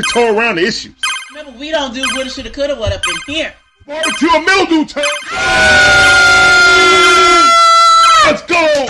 [0.00, 0.94] tiptoe around the issues.
[1.30, 3.54] Remember, we don't do woulda, shoulda, coulda, what up in here.
[3.86, 5.04] Barbecue a mildew time.
[8.26, 8.86] Let's go.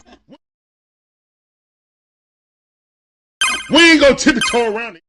[3.70, 5.02] We ain't gonna tiptoe around it.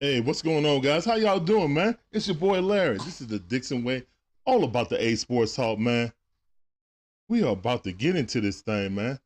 [0.00, 1.04] Hey, what's going on, guys?
[1.04, 1.96] How y'all doing, man?
[2.12, 2.98] It's your boy Larry.
[2.98, 4.04] This is the Dixon Way,
[4.44, 6.12] all about the A Sports Talk, man.
[7.28, 9.18] We are about to get into this thing, man.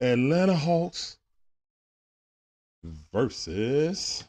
[0.00, 1.16] Atlanta Hawks
[3.12, 4.24] versus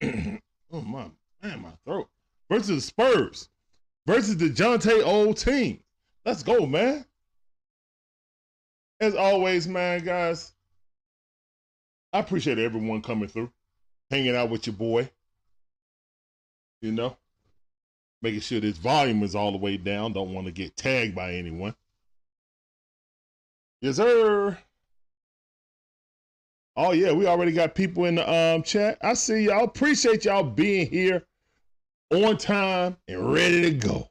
[0.72, 1.06] oh my
[1.42, 2.08] man, my throat
[2.50, 3.48] versus the Spurs
[4.06, 5.80] versus DeJounte old team.
[6.24, 7.04] Let's go, man.
[9.00, 10.52] As always, man, guys,
[12.12, 13.52] I appreciate everyone coming through,
[14.10, 15.10] hanging out with your boy.
[16.80, 17.16] You know,
[18.22, 20.12] making sure this volume is all the way down.
[20.12, 21.74] Don't want to get tagged by anyone.
[23.80, 24.58] Yes, sir.
[26.80, 28.98] Oh yeah, we already got people in the um chat.
[29.02, 29.64] I see y'all.
[29.64, 31.24] Appreciate y'all being here
[32.12, 34.08] on time and ready to go.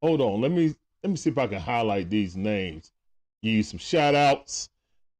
[0.00, 2.90] Hold on, let me let me see if I can highlight these names.
[3.42, 4.70] Give you some shout outs.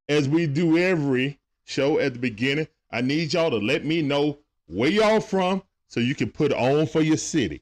[0.08, 4.38] As we do every show at the beginning, I need y'all to let me know
[4.66, 7.60] where y'all from so you can put on for your city.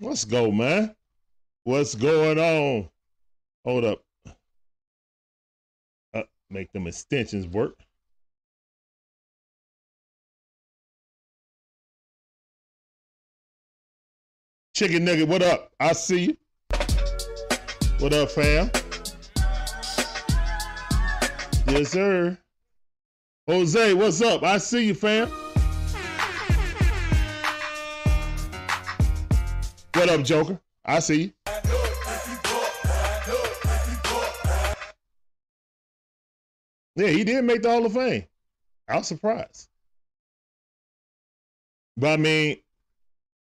[0.00, 0.96] Let's go, man.
[1.62, 2.88] What's going on?
[3.70, 4.02] Hold up.
[6.12, 7.78] Uh, make them extensions work.
[14.74, 15.70] Chicken Nugget, what up?
[15.78, 16.36] I see you.
[18.00, 18.72] What up, fam?
[21.68, 22.36] Yes, sir.
[23.46, 24.42] Jose, what's up?
[24.42, 25.28] I see you, fam.
[29.94, 30.60] What up, Joker?
[30.84, 31.59] I see you.
[37.00, 38.26] Yeah, he did make the Hall of Fame.
[38.86, 39.68] I was surprised.
[41.96, 42.58] But I mean,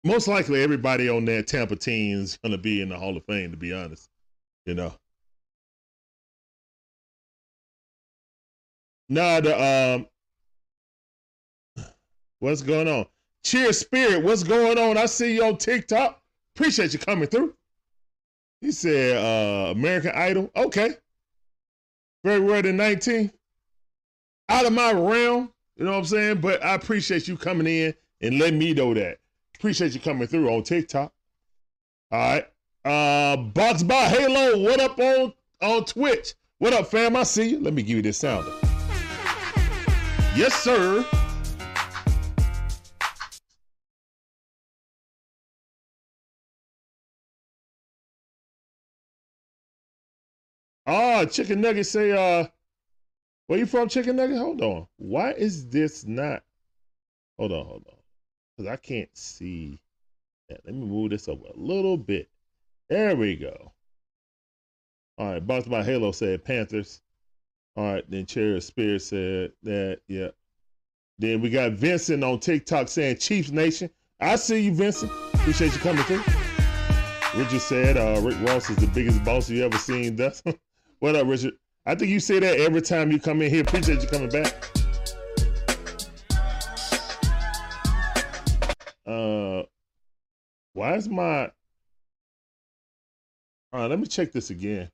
[0.04, 3.26] most likely everybody on that Tampa team is going to be in the Hall of
[3.26, 4.10] Fame, to be honest.
[4.68, 4.94] You know.
[9.10, 10.06] Nah, the
[11.76, 11.86] um,
[12.38, 13.08] what's going on?
[13.44, 14.98] Cheer Spirit, what's going on?
[14.98, 16.22] I see you on TikTok.
[16.56, 17.56] Appreciate you coming through.
[18.62, 20.52] He said, uh, American Idol.
[20.56, 20.96] Okay.
[22.24, 23.32] February the 19th.
[24.50, 26.42] Out of my realm, you know what I'm saying?
[26.42, 29.20] But I appreciate you coming in and letting me know that.
[29.56, 31.14] Appreciate you coming through on TikTok.
[32.12, 32.48] All right.
[32.84, 36.34] Uh Box by Halo, what up on on Twitch?
[36.58, 37.16] What up, fam?
[37.16, 37.60] I see you.
[37.60, 38.52] Let me give you this sounder.
[40.36, 41.06] Yes, sir.
[50.86, 52.48] Ah, chicken nugget say, uh,
[53.48, 54.38] where you from, chicken nugget?
[54.38, 54.88] Hold on.
[54.98, 56.44] Why is this not?
[57.38, 57.98] Hold on, hold on.
[58.56, 59.82] Because I can't see
[60.50, 60.62] that.
[60.66, 62.30] Let me move this over a little bit.
[62.90, 63.74] There we go.
[65.18, 67.02] All right, Box by Halo said Panthers.
[67.76, 70.30] All right, then Cherry Spears said that, yeah.
[71.20, 73.90] Then we got Vincent on TikTok saying Chiefs Nation.
[74.20, 75.12] I see you, Vincent.
[75.34, 76.24] Appreciate you coming through.
[77.36, 80.16] Richard said uh, Rick Ross is the biggest boss you ever seen.
[80.18, 80.44] That's
[81.02, 81.56] what up, Richard?
[81.88, 83.64] I think you say that every time you come in here.
[83.64, 84.54] Appreciate you coming back.
[89.08, 89.64] Uh,
[90.74, 91.46] why is my?
[93.74, 94.90] All right, let me check this again.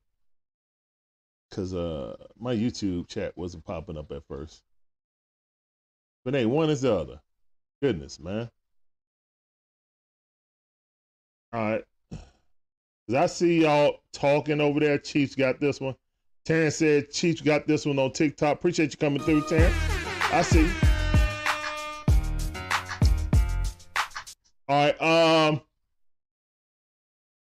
[1.50, 4.62] Cause uh, my YouTube chat wasn't popping up at first.
[6.24, 7.20] But hey, one is the other.
[7.82, 8.48] Goodness, man.
[11.52, 11.84] All right.
[13.08, 14.98] Cause I see y'all talking over there.
[14.98, 15.94] Chiefs got this one.
[16.44, 18.58] Terrence said Chiefs got this one on TikTok.
[18.58, 19.74] Appreciate you coming through, Terrence.
[20.30, 20.70] I see.
[24.68, 25.00] All right.
[25.00, 25.62] Um.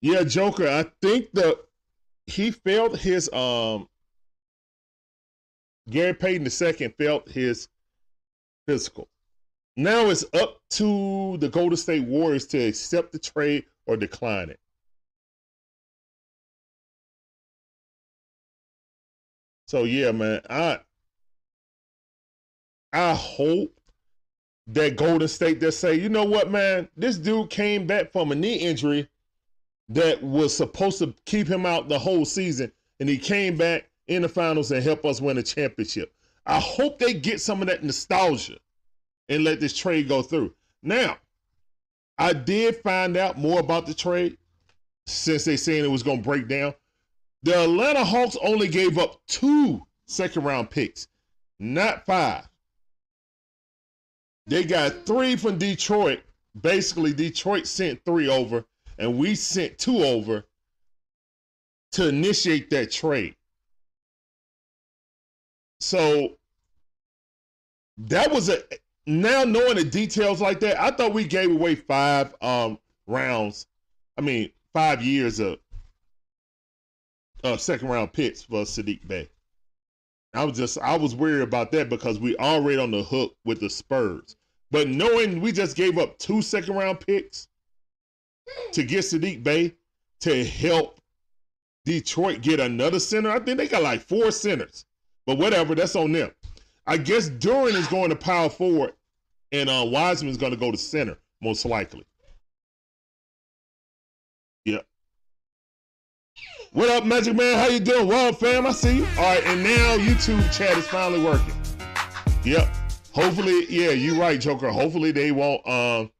[0.03, 0.69] Yeah, Joker.
[0.69, 1.59] I think the
[2.29, 3.89] he felt his um.
[5.91, 7.67] Gary Payton II felt his
[8.69, 9.09] physical.
[9.77, 14.61] Now it's up to the Golden State Warriors to accept the trade or decline it.
[19.67, 20.79] So yeah, man, I
[22.93, 23.79] I hope
[24.69, 28.35] that Golden State that say, you know what, man, this dude came back from a
[28.35, 29.09] knee injury
[29.89, 34.23] that was supposed to keep him out the whole season, and he came back in
[34.23, 36.13] the finals and help us win a championship.
[36.47, 38.59] I hope they get some of that nostalgia
[39.29, 40.55] and let this trade go through.
[40.83, 41.19] Now,
[42.19, 44.39] I did find out more about the trade
[45.07, 46.75] since they saying it was going to break down.
[47.43, 51.09] The Atlanta Hawks only gave up two second round picks,
[51.59, 52.49] not five.
[54.47, 56.21] They got three from Detroit.
[56.61, 58.65] Basically, Detroit sent three over,
[58.99, 60.45] and we sent two over
[61.93, 63.37] to initiate that trade.
[65.81, 66.37] So
[67.99, 68.63] that was a
[69.07, 73.67] now knowing the details like that, I thought we gave away five um rounds.
[74.17, 75.59] I mean, five years of
[77.47, 79.29] uh, second round picks for Saddiq Bey.
[80.35, 83.61] I was just I was worried about that because we already on the hook with
[83.61, 84.37] the Spurs.
[84.71, 87.49] But knowing we just gave up two second round picks
[88.73, 89.75] to get Saddiq Bey
[90.21, 91.01] to help
[91.85, 94.85] Detroit get another center, I think they got like four centers.
[95.25, 96.33] But whatever, that's on them.
[96.87, 98.93] I guess Duren is going to power forward,
[99.53, 102.05] and uh, Wiseman is going to go to center most likely.
[104.65, 104.83] Yeah.
[106.77, 107.59] What up, Magic Man?
[107.59, 108.07] How you doing?
[108.07, 109.07] Well, fam, I see you.
[109.17, 111.55] All right, and now YouTube chat is finally working.
[112.45, 112.69] Yep.
[113.13, 114.69] Hopefully, yeah, you're right, Joker.
[114.69, 115.67] Hopefully they won't.
[115.67, 116.11] Um.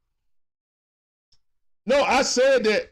[1.85, 2.91] No, I said that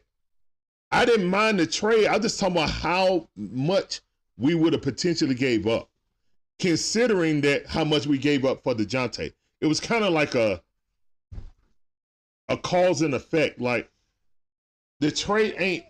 [0.92, 2.06] I didn't mind the trade.
[2.06, 4.00] I just talking about how much
[4.38, 5.90] we would have potentially gave up
[6.60, 9.32] considering that how much we gave up for Dejounte.
[9.60, 10.62] It was kind of like a
[12.48, 13.60] a cause and effect.
[13.60, 13.90] Like
[15.00, 15.84] the trade ain't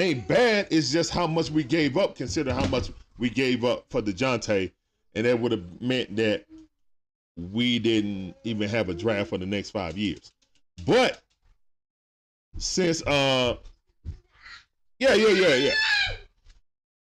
[0.00, 0.68] ain't bad.
[0.70, 4.72] It's just how much we gave up, considering how much we gave up for Dejounte,
[5.14, 6.46] and that would have meant that
[7.36, 10.32] we didn't even have a draft for the next five years.
[10.86, 11.20] But
[12.58, 13.56] since uh
[14.98, 15.74] yeah, yeah, yeah, yeah.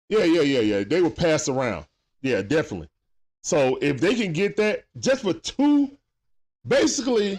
[0.08, 0.84] Yeah, yeah, yeah, yeah.
[0.84, 1.86] They were passed around.
[2.22, 2.88] Yeah, definitely.
[3.42, 5.90] So if they can get that just for two,
[6.66, 7.38] basically,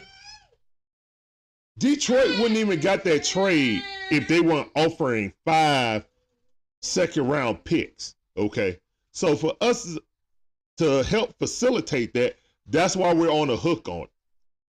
[1.77, 6.07] Detroit wouldn't even got that trade if they weren't offering five
[6.81, 8.15] second round picks.
[8.37, 8.79] Okay.
[9.11, 9.97] So for us
[10.77, 14.09] to help facilitate that, that's why we're on the hook on it.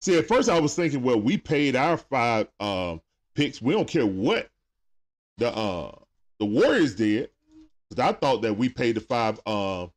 [0.01, 3.01] See, at first I was thinking, well, we paid our five um,
[3.35, 3.61] picks.
[3.61, 4.49] We don't care what
[5.37, 5.95] the uh,
[6.39, 7.31] the Warriors did.
[7.89, 9.91] Because I thought that we paid the five um,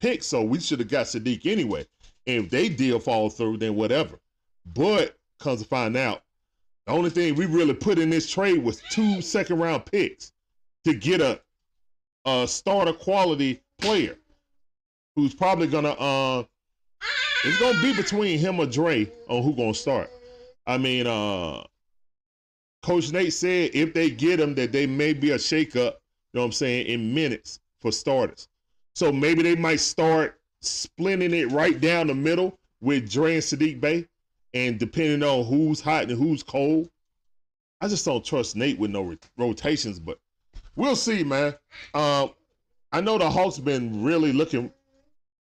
[0.00, 1.86] pick, so we should have got Saddiq anyway.
[2.26, 4.18] And if they deal fall through, then whatever.
[4.74, 6.22] But comes to find out,
[6.86, 10.32] the only thing we really put in this trade was two second round picks
[10.84, 11.40] to get a
[12.24, 14.16] a starter quality player
[15.14, 16.44] who's probably gonna uh
[17.44, 20.10] it's gonna be between him or Dre on who gonna start.
[20.66, 21.64] I mean, uh
[22.82, 26.40] Coach Nate said if they get him that they may be a shakeup, you know
[26.40, 28.48] what I'm saying, in minutes for starters.
[28.94, 33.80] So maybe they might start splitting it right down the middle with Dre and Saddiq
[33.80, 34.06] Bey.
[34.56, 36.88] And depending on who's hot and who's cold,
[37.82, 40.18] I just don't trust Nate with no rotations, but
[40.76, 41.54] we'll see, man.
[41.92, 42.28] Uh,
[42.90, 44.72] I know the Hawks been really looking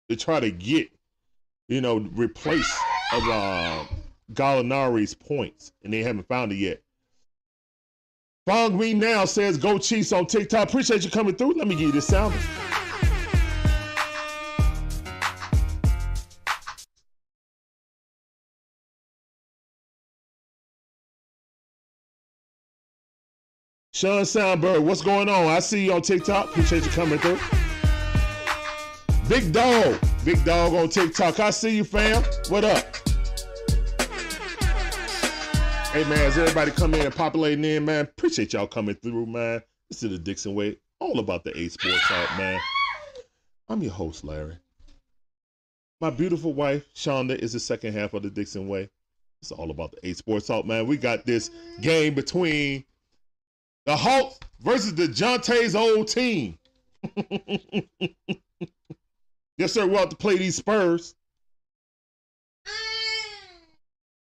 [0.08, 0.88] to try to get,
[1.68, 2.76] you know, replace
[3.12, 3.84] of uh,
[4.32, 6.82] Gallinari's points, and they haven't found it yet.
[8.46, 10.68] Fong Me Now says, Go Chiefs on TikTok.
[10.68, 11.54] Appreciate you coming through.
[11.54, 12.34] Let me give you this sound.
[24.04, 25.46] Sean Soundbird, what's going on?
[25.46, 26.50] I see you on TikTok.
[26.50, 27.38] Appreciate you coming through.
[29.30, 31.40] Big Dog, Big Dog on TikTok.
[31.40, 32.22] I see you, fam.
[32.50, 32.84] What up?
[35.90, 39.62] Hey, man, as everybody come in and populating in, man, appreciate y'all coming through, man.
[39.88, 42.60] This is the Dixon Way, all about the A Sports Talk, man.
[43.70, 44.58] I'm your host, Larry.
[46.02, 48.90] My beautiful wife, Shonda, is the second half of the Dixon Way.
[49.40, 50.86] It's all about the A Sports Talk, man.
[50.86, 52.84] We got this game between
[53.86, 56.58] the Hawks versus DeJounte's old team.
[59.58, 59.86] yes, sir.
[59.86, 61.14] We'll have to play these Spurs.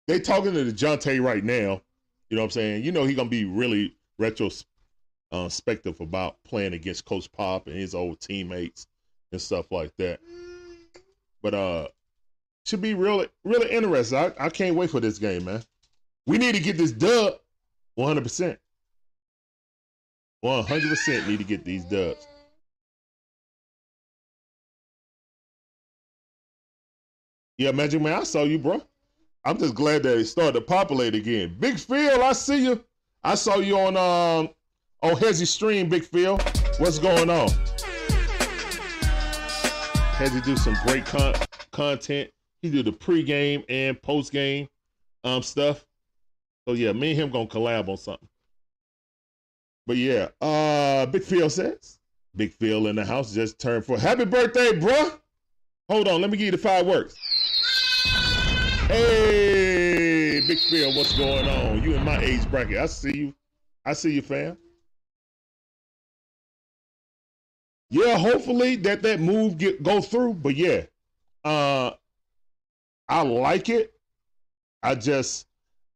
[0.08, 1.80] They talking to DeJounte right now.
[2.30, 2.84] You know what I'm saying?
[2.84, 8.20] You know he gonna be really retrospective about playing against Coach Pop and his old
[8.20, 8.88] teammates
[9.32, 10.20] and stuff like that.
[11.42, 11.88] But uh,
[12.64, 14.18] should be really really interesting.
[14.18, 15.62] I, I can't wait for this game, man.
[16.26, 17.34] We need to get this dub
[17.94, 18.58] 100.
[20.42, 22.26] Percent 100% need to get these dubs.
[27.58, 28.82] Yeah, Magic Man, I saw you, bro.
[29.44, 31.56] I'm just glad that it started to populate again.
[31.58, 32.84] Big Phil, I see you.
[33.24, 34.50] I saw you on um
[35.02, 36.36] on Hezzy stream, Big Phil.
[36.78, 37.48] What's going on?
[40.18, 41.34] Hezzy do some great con-
[41.70, 42.30] content.
[42.60, 44.68] He do the pregame and postgame
[45.24, 45.86] um stuff.
[46.66, 48.28] So yeah, me and him gonna collab on something.
[49.86, 51.98] But yeah, uh, Big Phil says,
[52.34, 55.18] Big Phil in the house just turned for happy birthday, bruh.
[55.88, 57.14] Hold on, let me give you the fireworks.
[58.88, 61.82] Hey, Big Phil, what's going on?
[61.82, 62.78] You in my age bracket.
[62.78, 63.34] I see you.
[63.84, 64.58] I see you, fam.
[67.88, 70.34] Yeah, hopefully that that move get go through.
[70.34, 70.82] But yeah,
[71.44, 71.92] uh,
[73.08, 73.92] I like it.
[74.82, 75.46] I just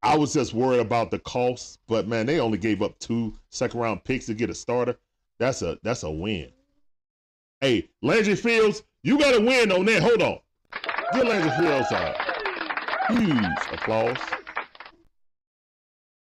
[0.03, 1.79] I was just worried about the cost.
[1.87, 4.97] But man, they only gave up two second round picks to get a starter.
[5.39, 6.51] That's a that's a win.
[7.61, 10.03] Hey, Landry Fields, you got a win on that.
[10.03, 10.39] Hold on.
[11.13, 12.17] Get Landry Fields out.
[13.09, 14.17] Huge applause.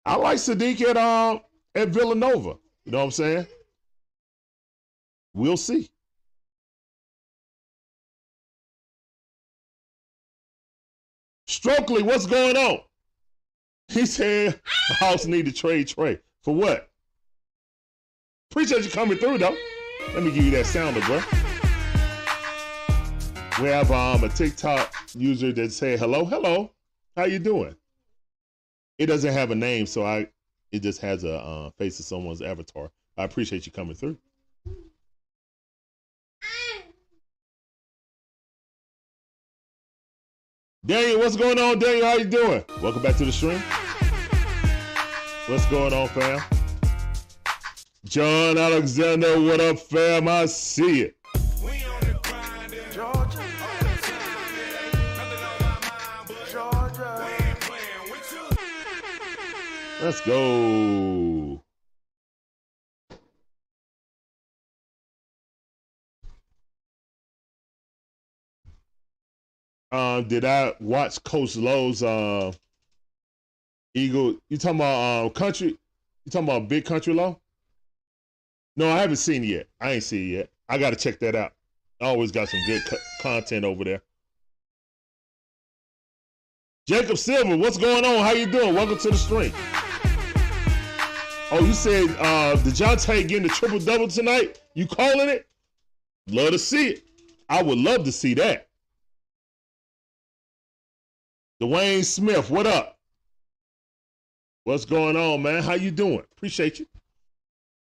[0.05, 1.41] I like Saddiq at um
[1.73, 2.55] at Villanova.
[2.85, 3.47] You know what I'm saying?
[5.33, 5.89] We'll see.
[11.47, 12.79] Stokely, what's going on?
[13.89, 16.19] He said the House need to trade Trae.
[16.43, 16.89] For what?
[18.51, 19.55] Appreciate you coming through though.
[20.13, 21.21] Let me give you that sounder, bro.
[23.61, 26.71] We have um a TikTok user that say hello, hello,
[27.15, 27.75] how you doing?
[28.97, 30.27] It doesn't have a name, so I
[30.71, 32.91] it just has a uh, face of someone's avatar.
[33.17, 34.17] I appreciate you coming through.
[40.85, 42.05] Daniel, what's going on, Daniel?
[42.05, 42.63] How you doing?
[42.81, 43.61] Welcome back to the stream.
[45.47, 46.41] What's going on, fam?
[48.03, 50.27] John Alexander, what up, fam?
[50.27, 51.17] I see it.
[60.01, 61.61] Let's go.
[69.91, 72.51] Uh, did I watch Coach Lowe's uh,
[73.95, 74.35] Eagle?
[74.49, 75.69] You talking about uh, country?
[76.25, 77.39] You talking about Big Country Law?
[78.75, 79.67] No, I haven't seen it yet.
[79.79, 80.49] I ain't seen it yet.
[80.67, 81.53] I got to check that out.
[82.01, 84.01] I always got some good co- content over there.
[86.87, 88.23] Jacob Silver, what's going on?
[88.23, 88.75] How you doing?
[88.75, 89.53] Welcome to the stream.
[91.51, 94.61] Oh, you said uh DeJounte getting the triple double tonight?
[94.73, 95.47] You calling it?
[96.27, 97.03] Love to see it.
[97.47, 98.67] I would love to see that.
[101.61, 102.94] Dwayne Smith, what up?
[104.65, 105.61] What's going on, man?
[105.61, 106.23] How you doing?
[106.31, 106.87] Appreciate you.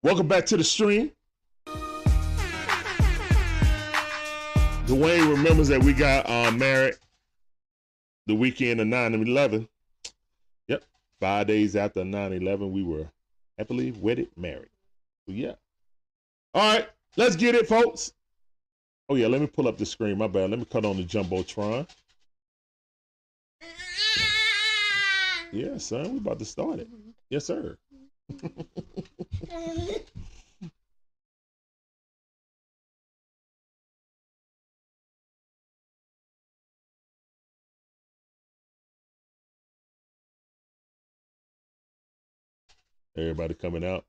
[0.03, 1.11] Welcome back to the stream.
[4.85, 6.93] Dwayne remembers that we got uh, married
[8.27, 9.67] the weekend of 9 and 11.
[10.67, 10.83] Yep.
[11.19, 13.07] Five days after 9 11, we were
[13.57, 14.69] happily wedded married.
[15.27, 15.53] So, yeah.
[16.53, 16.87] All right.
[17.17, 18.13] Let's get it, folks.
[19.09, 19.25] Oh, yeah.
[19.25, 20.19] Let me pull up the screen.
[20.19, 20.51] My bad.
[20.51, 21.89] Let me cut on the Jumbotron.
[25.51, 26.11] Yeah, son.
[26.11, 26.87] We about to start it.
[26.91, 27.09] Mm-hmm.
[27.29, 27.77] Yes, sir.
[43.17, 44.05] Everybody coming out.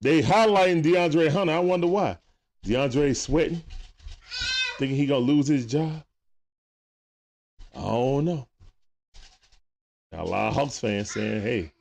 [0.00, 1.52] They highlighting DeAndre Hunter.
[1.52, 2.18] I wonder why.
[2.64, 3.62] DeAndre sweating,
[4.78, 6.02] thinking he gonna lose his job.
[7.74, 8.48] I don't know.
[10.16, 11.72] Got a lot of Hawks fans saying, "Hey,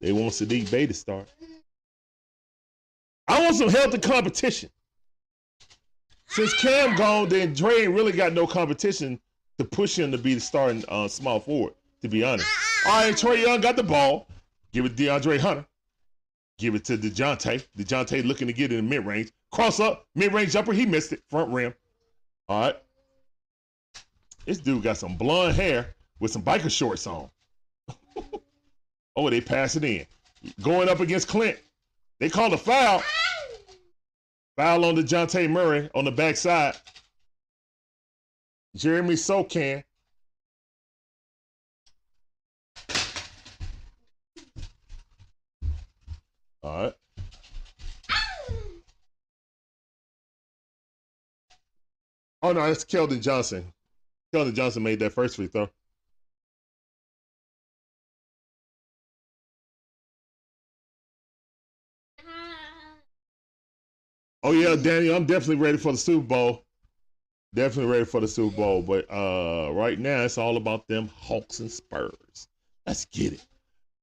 [0.00, 1.28] they want Saddiq Bey to start."
[3.28, 4.70] I want some healthy competition.
[6.26, 9.20] Since Cam gone, then Dre really got no competition
[9.58, 11.74] to push him to be the starting uh, small forward.
[12.02, 12.48] To be honest,
[12.86, 14.26] all right, Trae Young got the ball.
[14.72, 15.64] Give it to DeAndre Hunter.
[16.58, 17.68] Give it to DeJounte.
[17.78, 19.30] DeJounte looking to get in the mid range.
[19.52, 20.72] Cross up, mid range jumper.
[20.72, 21.22] He missed it.
[21.30, 21.72] Front rim.
[22.48, 22.76] All right.
[24.44, 27.30] This dude got some blonde hair with some biker shorts on.
[29.16, 30.06] Oh, they pass it in.
[30.62, 31.58] Going up against Clint.
[32.20, 33.02] They called a foul.
[34.56, 36.76] Foul on DeJounte Murray on the backside.
[38.74, 39.82] Jeremy Sochan
[46.66, 46.94] All right.
[52.42, 53.72] Oh no, it's Keldon Johnson.
[54.34, 55.70] Keldon Johnson made that first free throw.
[64.46, 66.64] Oh yeah, Danny, I'm definitely ready for the Super Bowl.
[67.52, 68.80] Definitely ready for the Super Bowl.
[68.80, 72.46] But uh right now it's all about them Hawks and Spurs.
[72.86, 73.44] Let's get it.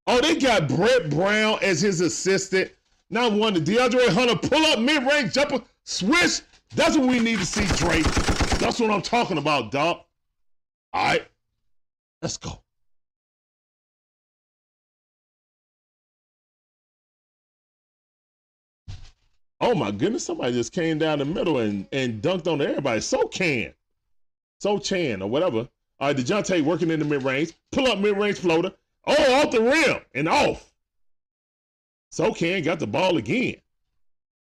[0.06, 2.74] Oh, they got Brett Brown as his assistant.
[3.10, 6.42] Now one, DeAndre Hunter pull up mid range jumper, switch.
[6.76, 8.04] That's what we need to see, Drake.
[8.60, 10.02] That's what I'm talking about, dog.
[10.92, 11.26] All right,
[12.22, 12.63] let's go.
[19.66, 23.00] Oh my goodness, somebody just came down the middle and, and dunked on everybody.
[23.00, 23.74] Sochan.
[24.60, 25.70] So Chan or whatever.
[26.02, 27.54] All right, DeJounte working in the mid range.
[27.72, 28.74] Pull up mid range floater.
[29.08, 30.70] Oh, off the rim and off.
[32.12, 33.56] Sochan got the ball again.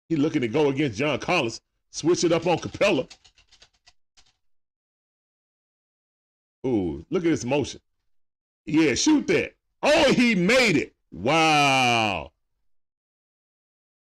[0.07, 1.59] He looking to go against John Collins.
[1.91, 3.11] Switch it up on Capela.
[6.65, 7.81] Ooh, look at this motion.
[8.65, 9.53] Yeah, shoot that.
[9.83, 10.95] Oh, he made it.
[11.11, 12.31] Wow.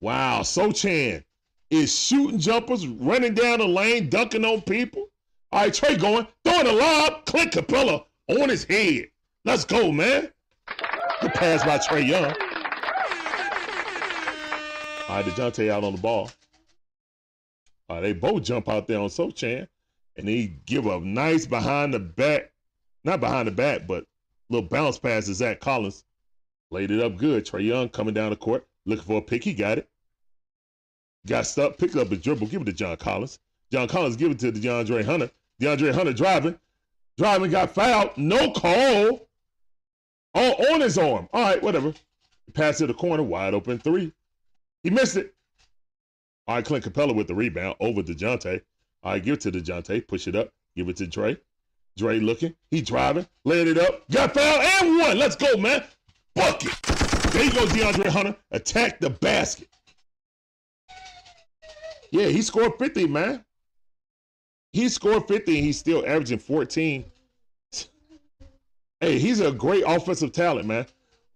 [0.01, 0.41] Wow.
[0.41, 1.23] Sochan
[1.71, 5.09] is shooting jumpers, running down the lane, dunking on people.
[5.53, 9.09] All right, Trae going, throwing a lob, Clint Capela on his head.
[9.45, 10.31] Let's go, man.
[11.21, 12.35] Good pass by Trae Young.
[15.09, 16.31] All right, DeJounte out on the ball.
[17.89, 19.67] All right, they both jump out there on Sochan,
[20.17, 22.53] and he give a nice behind the back,
[23.03, 24.05] not behind the back, but
[24.51, 26.05] little bounce pass to Zach Collins.
[26.71, 27.45] Laid it up good.
[27.45, 29.43] Trae Young coming down the court, looking for a pick.
[29.43, 29.90] He got it.
[31.27, 33.39] Got stuck, picked up his dribble, give it to John Collins.
[33.71, 35.31] John Collins give it to DeAndre Hunter.
[35.61, 36.59] DeAndre Hunter driving.
[37.19, 38.17] Driving, got fouled.
[38.17, 39.29] No call.
[40.35, 41.29] Oh, on his arm.
[41.33, 41.93] All right, whatever.
[42.55, 44.13] Pass to the corner, wide open three.
[44.83, 45.35] He missed it.
[46.49, 48.63] All right, Clint Capela with the rebound over DeJounte.
[49.03, 50.09] All right, give it to DeJounte.
[50.09, 50.53] Push it up.
[50.75, 51.37] Give it to Dre.
[51.97, 52.55] Dre looking.
[52.71, 53.27] He driving.
[53.45, 54.09] Laying it up.
[54.11, 55.19] Got fouled and one.
[55.19, 55.85] Let's go, man.
[56.35, 56.73] Bucket.
[57.33, 58.37] There you go, DeAndre Hunter.
[58.51, 59.69] Attack the basket.
[62.13, 63.45] Yeah, he scored 50, man.
[64.73, 67.05] He scored 50 and he's still averaging 14.
[69.01, 70.87] Hey, he's a great offensive talent, man.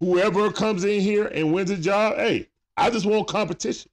[0.01, 3.91] Whoever comes in here and wins a job, hey, I just want competition.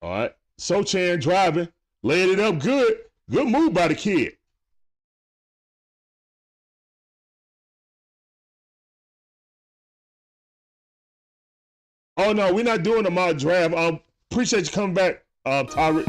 [0.00, 0.34] All right.
[0.60, 1.68] Sochan driving,
[2.02, 3.05] laid it up good.
[3.30, 4.36] Good move by the kid.
[12.16, 13.74] Oh no, we're not doing a mock draft.
[13.74, 16.06] Um, appreciate you coming back, uh, Tyrant,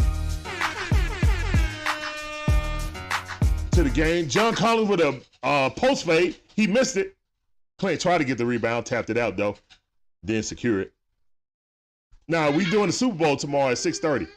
[3.71, 4.29] to the game.
[4.29, 6.37] John Collins with a uh, post fade.
[6.55, 7.17] He missed it.
[7.77, 9.55] Clint tried to get the rebound, tapped it out though,
[10.23, 10.93] then secure it.
[12.27, 14.27] Now we doing the Super Bowl tomorrow at 6:30.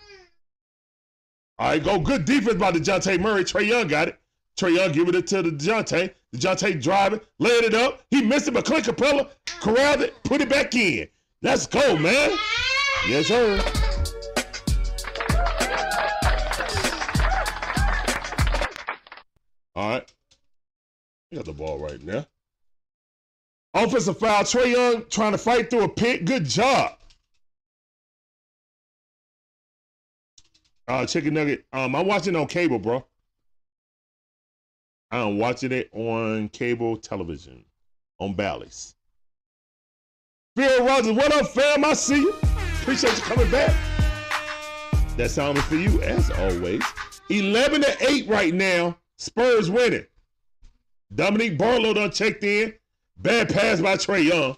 [1.60, 1.98] All right, go.
[1.98, 3.44] Good defense by DeJounte Murray.
[3.44, 4.18] Trae Young got it.
[4.58, 6.14] Trae Young giving it to the DeJounte.
[6.34, 8.00] DeJounte driving, laying it up.
[8.10, 9.28] He missed it, but Clint Capela
[9.60, 11.06] corralled it, put it back in.
[11.42, 12.30] Let's go, man.
[13.06, 13.62] Yes, sir.
[19.76, 20.12] All right.
[21.30, 22.26] You got the ball right now.
[23.74, 24.44] Offensive foul.
[24.44, 26.24] Trae Young trying to fight through a pit.
[26.24, 26.99] Good job.
[30.90, 31.64] Uh, chicken nugget.
[31.72, 33.06] Um, I'm watching on cable, bro.
[35.12, 37.64] I'm watching it on cable television
[38.18, 38.96] on Bally's.
[40.56, 41.84] Phil Rogers, what up, fam?
[41.84, 42.34] I see you.
[42.80, 43.72] Appreciate you coming back.
[45.16, 46.82] That sound is for you, as always.
[47.28, 48.98] 11 to 8 right now.
[49.16, 50.06] Spurs winning.
[51.14, 52.74] Dominick Barlow done checked in.
[53.16, 54.56] Bad pass by Trae Young.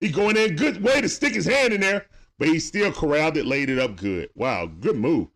[0.00, 0.56] He going in.
[0.56, 2.04] Good way to stick his hand in there,
[2.38, 4.28] but he still corralled it, laid it up good.
[4.34, 5.28] Wow, good move.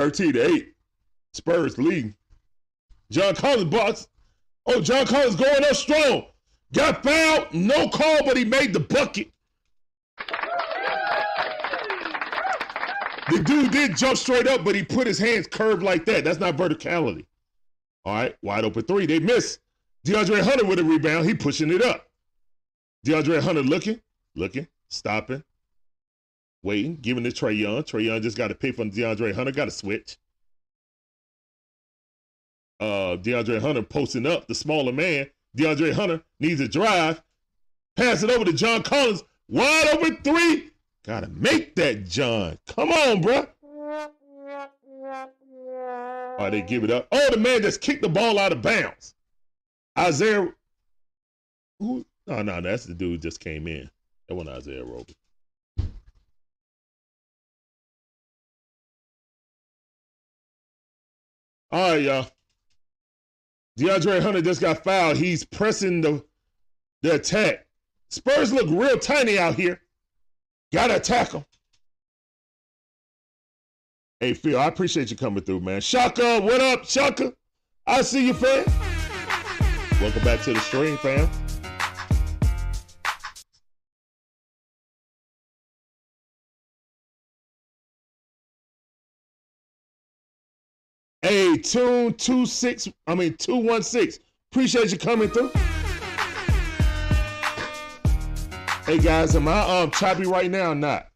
[0.00, 0.74] 13 to 8.
[1.34, 2.14] Spurs lead.
[3.10, 4.08] John Collins box.
[4.64, 6.24] Oh, John Collins going up strong.
[6.72, 9.30] Got fouled, no call, but he made the bucket.
[13.28, 16.24] The dude did jump straight up, but he put his hands curved like that.
[16.24, 17.26] That's not verticality.
[18.06, 19.04] All right, wide open three.
[19.04, 19.58] They miss.
[20.06, 21.26] DeAndre Hunter with a rebound.
[21.26, 22.08] He pushing it up.
[23.04, 24.00] DeAndre Hunter looking,
[24.34, 25.44] looking, stopping,
[26.62, 27.82] waiting, giving it to Trae Young.
[27.82, 29.52] Trae Young just got to pick from DeAndre Hunter.
[29.52, 30.18] Got to switch.
[32.78, 35.28] Uh, DeAndre Hunter posting up, the smaller man.
[35.56, 37.22] DeAndre Hunter needs a drive.
[37.96, 39.22] Pass it over to John Collins.
[39.48, 40.70] Wide open three.
[41.04, 42.58] Gotta make that, John.
[42.68, 43.46] Come on, bro.
[45.02, 47.08] All right, they give it up.
[47.10, 49.14] Oh, the man just kicked the ball out of bounds.
[49.98, 50.48] Isaiah.
[51.80, 52.06] Who?
[52.26, 53.90] No, no, that's the dude just came in.
[54.28, 55.16] That wasn't Isaiah Roby.
[61.72, 62.26] All right, y'all.
[63.78, 65.16] DeAndre Hunter just got fouled.
[65.16, 66.24] He's pressing the,
[67.02, 67.66] the attack.
[68.10, 69.80] Spurs look real tiny out here.
[70.72, 71.30] Gotta attack.
[74.18, 75.80] Hey, Phil, I appreciate you coming through, man.
[75.80, 77.32] Shaka, what up, Shaka?
[77.86, 78.66] I see you, fam.
[80.00, 81.30] Welcome back to the stream, fam.
[91.60, 92.88] Tune two six.
[93.06, 94.18] I mean two one six.
[94.50, 95.50] Appreciate you coming through.
[98.86, 101.06] Hey guys, am I um choppy right now or not?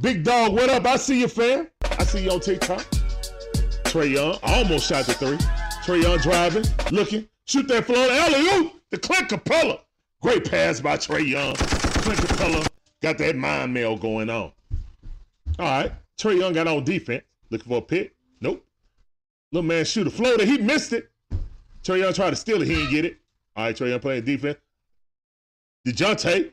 [0.00, 0.84] Big dog, what up?
[0.84, 1.68] I see you, fam.
[1.82, 2.80] I see you on TikTok.
[3.84, 5.36] Trae Young, almost shot the three.
[5.84, 8.08] Trae Young driving, looking, shoot that floor.
[8.10, 9.78] Alley oop, the Clint Capela.
[10.20, 11.54] Great pass by Trae Young.
[11.54, 12.66] Clint Capela
[13.02, 14.50] got that mind mail going on.
[15.60, 18.13] All right, Trae Young got on defense, looking for a pick.
[19.54, 20.44] Little man shoot a floater.
[20.44, 21.08] He missed it.
[21.84, 22.66] Trae Young tried to steal it.
[22.66, 23.18] He didn't get it.
[23.54, 24.58] All right, Trae Young playing defense.
[25.86, 26.50] DeJounte.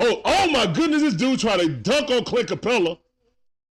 [0.00, 2.98] Oh, oh my goodness, this dude tried to dunk on Clint Capella.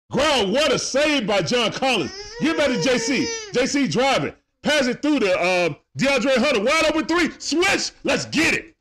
[0.10, 2.12] Ground, what a save by John Collins.
[2.42, 3.28] Get back to JC.
[3.52, 4.34] JC driving.
[4.64, 6.64] Pass it through to uh, DeAndre Hunter.
[6.64, 7.30] Wide open three.
[7.38, 7.92] Switch.
[8.04, 8.76] Let's get it.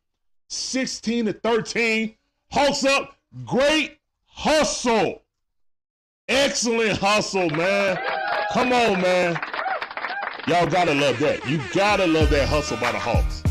[0.48, 2.14] 16 to 13.
[2.50, 3.14] Hawks up.
[3.44, 5.20] Great hustle.
[6.28, 7.98] Excellent hustle, man.
[8.52, 9.38] Come on, man.
[10.48, 11.48] Y'all gotta love that.
[11.48, 13.44] You gotta love that hustle by the Hawks.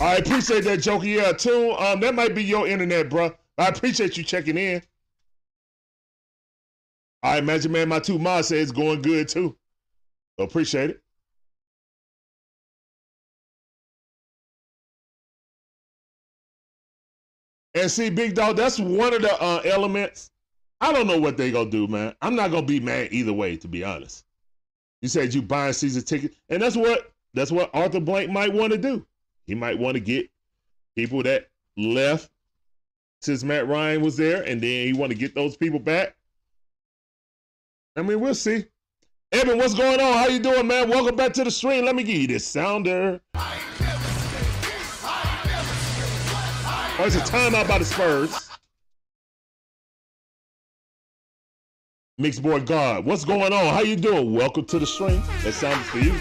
[0.00, 1.06] I appreciate that, Joker.
[1.06, 1.72] Yeah, too.
[1.72, 3.32] Um, that might be your internet, bro.
[3.58, 4.82] I appreciate you checking in.
[7.24, 9.56] I imagine, man, my two mods say it's going good too.
[10.38, 11.02] So appreciate it.
[17.74, 20.31] And see, big dog, that's one of the uh, elements.
[20.82, 22.12] I don't know what they gonna do, man.
[22.20, 24.24] I'm not gonna be mad either way, to be honest.
[25.00, 28.72] You said you buying season ticket, and that's what that's what Arthur Blank might want
[28.72, 29.06] to do.
[29.46, 30.28] He might want to get
[30.96, 32.30] people that left
[33.20, 36.16] since Matt Ryan was there, and then he want to get those people back.
[37.96, 38.64] I mean, we'll see.
[39.30, 40.14] Evan, what's going on?
[40.14, 40.90] How you doing, man?
[40.90, 41.84] Welcome back to the stream.
[41.84, 43.20] Let me give you this sounder.
[46.98, 48.51] Oh, it's a timeout by the Spurs.
[52.18, 53.72] Mixed boy God, what's going on?
[53.72, 54.34] How you doing?
[54.34, 55.22] Welcome to the stream.
[55.44, 56.12] That sounds for you.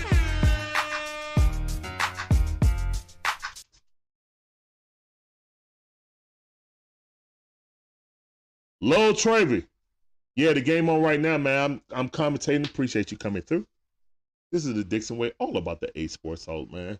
[8.80, 9.66] Lowell Travy.
[10.38, 11.60] Yeah, the game on right now, man.
[11.60, 12.70] I'm I'm commentating.
[12.70, 13.68] Appreciate you coming through.
[14.54, 16.98] This is the Dixon way, all about the A Sports Hold, man.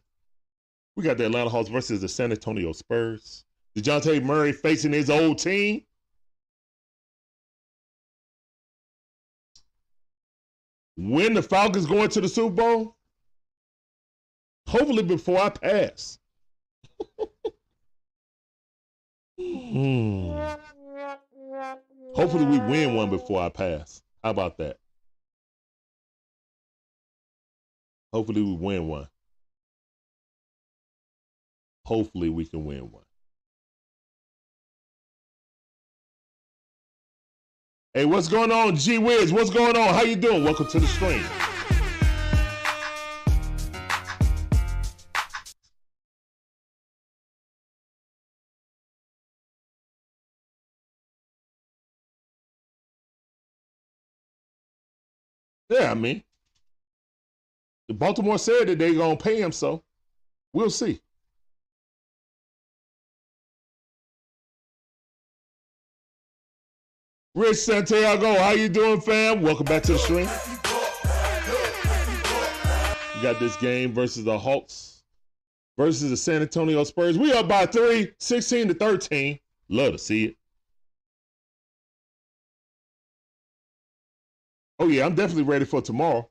[0.98, 3.46] We got the Atlanta Hawks versus the San Antonio Spurs.
[3.78, 5.84] DeJounte Murray facing his old team.
[10.98, 12.96] When the Falcons going to the Super Bowl?
[14.68, 16.20] Hopefully before I pass.
[19.38, 20.38] hmm.
[22.14, 24.02] Hopefully we win one before I pass.
[24.24, 24.78] How about that?
[28.14, 29.08] Hopefully we win one.
[31.86, 33.04] Hopefully we can win one.
[37.94, 39.34] Hey, what's going on, G Wiz?
[39.34, 39.94] What's going on?
[39.94, 40.46] How you doing?
[40.46, 41.22] Welcome to the stream.
[55.70, 56.24] Yeah, I mean,
[57.90, 59.84] the Baltimore said that they're gonna pay him, so
[60.54, 61.02] we'll see.
[67.34, 69.42] Rich Santiago, how you doing, fam?
[69.42, 70.28] Welcome back to the stream.
[73.16, 75.04] You got this game versus the Hawks
[75.78, 77.18] versus the San Antonio Spurs.
[77.18, 79.40] We up by three, 16 to 13.
[79.70, 80.36] Love to see it.
[84.80, 86.30] Oh yeah, I'm definitely ready for tomorrow.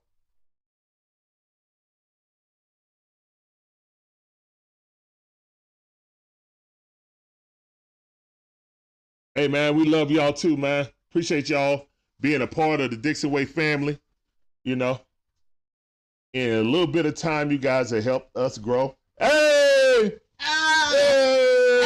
[9.36, 10.88] Hey man, we love y'all too, man.
[11.10, 11.86] Appreciate y'all
[12.20, 13.96] being a part of the Dixon Way family.
[14.64, 15.00] You know,
[16.32, 18.96] in a little bit of time, you guys have helped us grow.
[19.18, 20.14] Hey!
[20.40, 20.90] Oh.
[20.92, 21.80] Hey!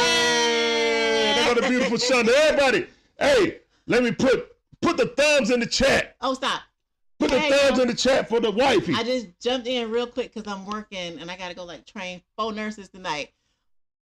[1.35, 1.53] Hey!
[1.53, 2.33] Got a beautiful Sunday.
[2.35, 2.87] Everybody,
[3.19, 6.15] hey, let me put put the thumbs in the chat.
[6.21, 6.63] Oh, stop.
[7.19, 8.93] Put the thumbs in the chat for the wifey.
[8.95, 11.85] I just jumped in real quick because I'm working and I got to go like
[11.85, 13.29] train four nurses tonight.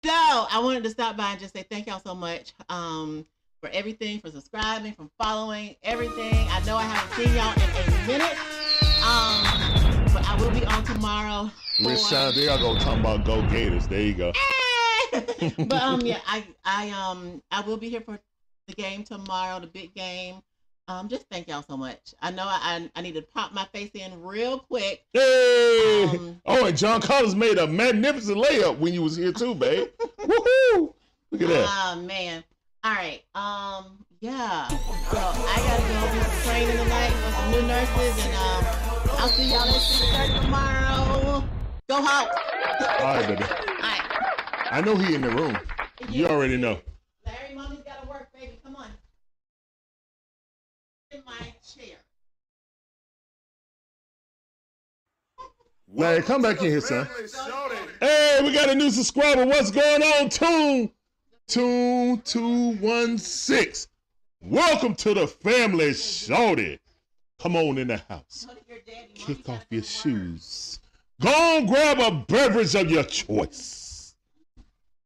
[0.03, 3.25] So I wanted to stop by and just say thank y'all so much um,
[3.61, 6.45] for everything, for subscribing, from following everything.
[6.49, 8.37] I know I haven't seen y'all in a minute,
[9.01, 11.49] um, but I will be on tomorrow.
[11.81, 13.87] For- Sean, there I go talking about Go Gators.
[13.87, 14.33] There you go.
[15.13, 18.19] but um, yeah, I I um I will be here for
[18.67, 20.41] the game tomorrow, the big game.
[20.87, 22.13] Um, just thank y'all so much.
[22.21, 25.05] I know I I, I need to pop my face in real quick.
[25.13, 26.09] Hey!
[26.09, 29.87] Um, oh, and John Collins made a magnificent layup when you was here too, babe.
[30.19, 30.93] Woohoo!
[31.31, 31.65] Look at that.
[31.67, 32.43] Oh man.
[32.83, 33.23] All right.
[33.33, 34.67] Um yeah.
[34.69, 34.77] So
[35.17, 38.65] I gotta go do some training tonight with some new nurses, and um,
[39.19, 41.43] I'll see y'all at six tomorrow.
[41.89, 42.29] Go home.
[42.99, 43.43] All right, baby.
[43.43, 44.67] All right.
[44.71, 45.57] I know he in the room.
[46.09, 46.79] You already know.
[47.25, 48.59] Larry, mommy's gotta work, baby.
[48.63, 48.85] Come on.
[48.85, 48.91] In
[51.25, 51.97] my chair.
[55.95, 57.07] Larry, come back in here, son.
[57.99, 59.45] Hey, we got a new subscriber.
[59.45, 60.89] What's going on, Tune?
[61.47, 63.89] Tune 216.
[64.41, 66.79] Welcome to the family, Shorty.
[67.39, 68.47] Come on in the house.
[68.47, 69.13] Go to your daddy.
[69.15, 70.79] Mommy's Kick off your shoes.
[71.21, 74.15] Go on, grab a beverage of your choice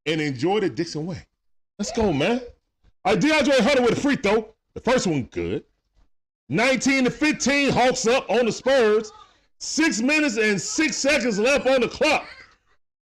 [0.06, 1.26] and enjoy the Dixon way.
[1.78, 2.42] Let's go, man.
[3.04, 4.54] All right, DeAndre Hunter with a free throw.
[4.74, 5.64] The first one good.
[6.50, 9.12] 19 to 15, Hawks up on the Spurs.
[9.60, 12.26] Six minutes and six seconds left on the clock.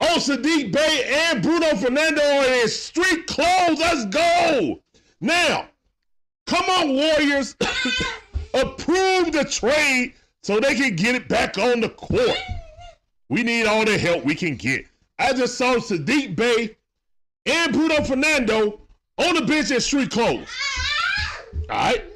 [0.01, 3.79] Oh, Saddiq Bey and Bruno Fernando are in street clothes.
[3.79, 4.81] Let's go.
[5.21, 5.67] Now,
[6.47, 7.55] come on, Warriors.
[8.53, 12.37] Approve the trade so they can get it back on the court.
[13.29, 14.85] We need all the help we can get.
[15.19, 16.75] I just saw Saddiq Bey
[17.45, 18.81] and Bruno Fernando
[19.17, 20.49] on the bench in street clothes.
[21.69, 22.10] All right.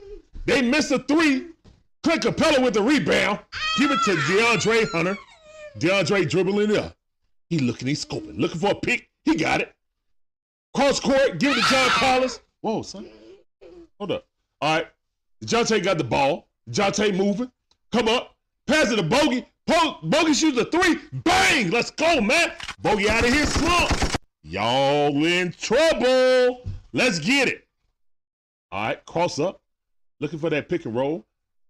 [0.46, 1.48] They missed a three.
[2.04, 3.40] Clint Capela with the rebound.
[3.78, 5.18] Give it to DeAndre Hunter.
[5.80, 6.96] DeAndre dribbling it up.
[7.50, 9.10] He looking, he's scoping, looking for a pick.
[9.24, 9.74] He got it.
[10.76, 12.40] Cross court, give it to John Collins.
[12.62, 13.08] Whoa, son.
[13.98, 14.26] Hold up.
[14.62, 14.88] All right.
[15.44, 16.48] DeJounte got the ball.
[16.70, 17.52] DeJounte moving.
[17.92, 18.36] Come up.
[18.68, 19.46] Pass it to Bogey.
[19.68, 20.98] Po- Bogey shoots a three.
[21.12, 21.70] Bang!
[21.72, 22.52] Let's go, man.
[22.82, 23.92] Bogey out of his slump.
[24.44, 26.68] Y'all in trouble.
[26.94, 27.68] Let's get it.
[28.72, 29.06] All right.
[29.06, 29.62] Cross up.
[30.26, 31.24] Looking for that pick and roll.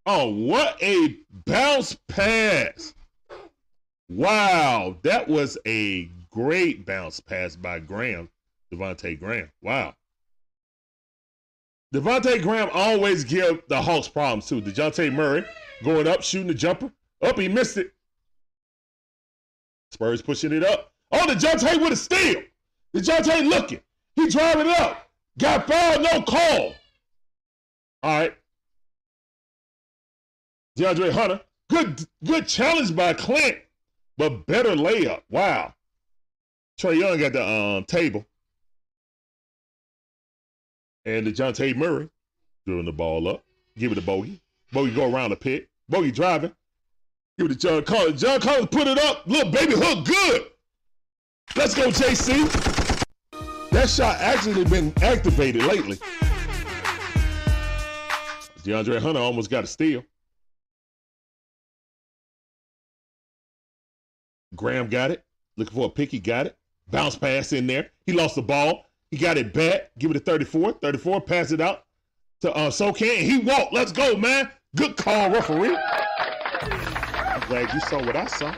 [0.06, 2.94] Oh, what a bounce pass.
[4.08, 4.96] Wow.
[5.02, 8.30] That was a great bounce pass by Graham,
[8.74, 9.52] Devonte Graham.
[9.62, 9.94] Wow.
[11.94, 14.62] Devonte Graham always give the Hawks problems too.
[14.62, 15.44] DeJounte Murray
[15.84, 16.94] going up, shooting the jumper.
[17.22, 17.91] Up, he missed it.
[19.91, 20.94] Spurs pushing it up.
[21.12, 22.41] Oh, DeJounte with a steal.
[22.96, 23.82] DeJounte looking.
[24.15, 25.10] He driving it up.
[25.38, 26.74] Got fouled, no call.
[28.02, 28.38] All right.
[30.78, 31.42] DeAndre Hunter.
[31.70, 33.58] Good, good challenge by Clint,
[34.18, 35.22] but better layup.
[35.30, 35.74] Wow.
[36.80, 38.26] Trae Young got the um, table.
[41.06, 42.10] And the DeJounte Murray
[42.66, 43.44] throwing the ball up.
[43.78, 44.42] Give it to Bogey.
[44.72, 45.70] Bogey go around the pit.
[45.88, 46.52] Bogey driving.
[47.38, 48.22] Give it to John Collins.
[48.22, 49.28] John Collins put it up.
[49.28, 50.06] Little baby hook.
[50.06, 50.48] Good.
[51.56, 52.50] Let's go, JC.
[53.72, 55.98] That shot actually been activated lately.
[58.64, 60.04] DeAndre Hunter almost got a steal.
[64.56, 65.24] Graham got it.
[65.58, 66.12] Looking for a pick.
[66.12, 66.58] He got it.
[66.89, 67.91] Bounce pass in there.
[68.06, 68.86] He lost the ball.
[69.12, 69.91] He got it back.
[69.98, 70.74] Give it to 34.
[70.74, 71.22] 34.
[71.22, 71.84] Pass it out
[72.41, 73.18] to uh, Sochan.
[73.18, 73.74] He walked.
[73.74, 74.50] Let's go, man.
[74.76, 75.78] Good call, referee.
[76.62, 78.54] I'm glad you saw what I saw.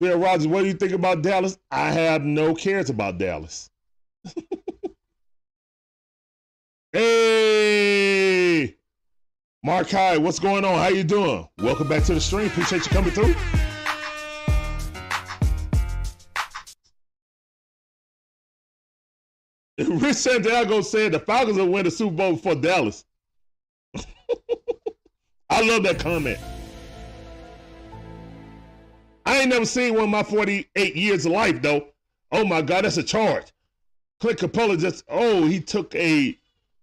[0.00, 1.58] Bill Rogers, what do you think about Dallas?
[1.72, 3.68] I have no cares about Dallas.
[6.92, 8.77] hey,
[9.64, 10.78] Mark High, what's going on?
[10.78, 11.48] How you doing?
[11.58, 12.46] Welcome back to the stream.
[12.46, 13.34] Appreciate you coming through.
[19.98, 23.04] Rich Santiago said the Falcons will win the Super Bowl before Dallas.
[25.50, 26.38] I love that comment.
[29.26, 31.88] I ain't never seen one of my 48 years of life, though.
[32.30, 33.46] Oh my God, that's a charge.
[34.20, 36.38] Clint Capela just, oh, he took a,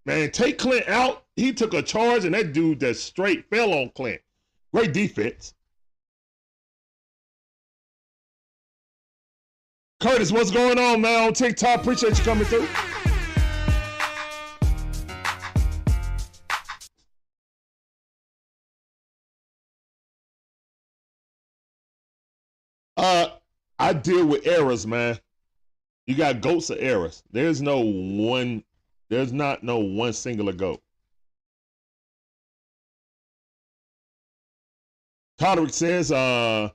[0.06, 1.25] man, take Clint out.
[1.36, 4.22] He took a charge, and that dude that straight fell on Clint.
[4.74, 5.54] Great defense.
[10.00, 11.82] Curtis, what's going on, man, on TikTok?
[11.82, 12.68] Appreciate you coming through.
[22.98, 23.28] Uh,
[23.78, 25.20] I deal with errors, man.
[26.08, 27.24] You got goats of errors.
[27.32, 28.64] There's no one.
[29.10, 30.82] There's not no one singular goat.
[35.40, 36.70] Todrick says, uh,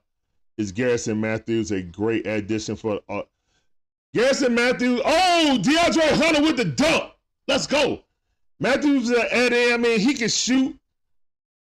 [0.59, 3.23] is Garrison Matthews a great addition for uh,
[4.15, 5.01] Garrison Matthews?
[5.05, 7.13] Oh, DeAndre Hunter with the dunk.
[7.49, 8.01] Let's go.
[8.59, 10.79] Matthews, uh, I mean, he can shoot.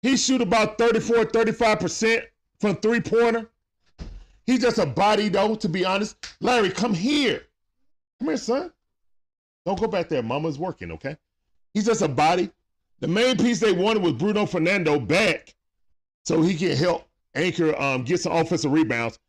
[0.01, 2.23] He shoot about 34, 35%
[2.59, 3.49] from three pointer.
[4.45, 6.15] He's just a body, though, to be honest.
[6.39, 7.41] Larry, come here.
[8.19, 8.71] Come here, son.
[9.65, 10.21] Don't go back there.
[10.23, 11.17] Mama's working, okay?
[11.73, 12.51] He's just a body.
[12.99, 15.55] The main piece they wanted was Bruno Fernando back
[16.25, 19.19] so he can help Anchor um, get some offensive rebounds.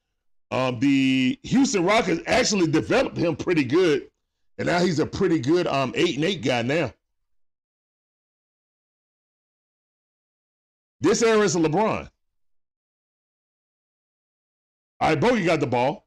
[0.50, 4.08] Um, the Houston Rockets actually developed him pretty good.
[4.58, 6.92] And now he's a pretty good um eight and eight guy now.
[11.00, 12.08] This era is LeBron.
[14.98, 16.06] All right, Bogey got the ball.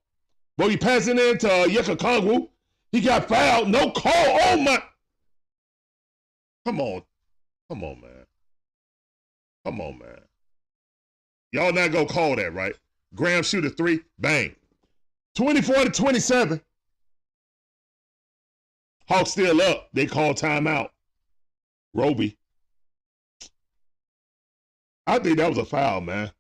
[0.57, 2.49] Bogey passing in to uh, Yucca Kongwu.
[2.91, 3.69] He got fouled.
[3.69, 4.11] No call.
[4.15, 4.81] Oh my.
[6.65, 7.03] Come on.
[7.69, 8.25] Come on, man.
[9.63, 10.28] Come on, man.
[11.51, 12.75] Y'all not gonna call that, right?
[13.15, 14.01] Graham shoot a three.
[14.19, 14.55] Bang.
[15.35, 16.61] 24 to 27.
[19.07, 19.89] Hawks still up.
[19.93, 20.89] They call timeout.
[21.93, 22.37] Roby.
[25.07, 26.31] I think that was a foul, man.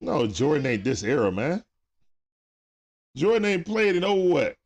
[0.00, 1.64] No, Jordan ain't this era, man.
[3.16, 4.56] Jordan ain't played in over what?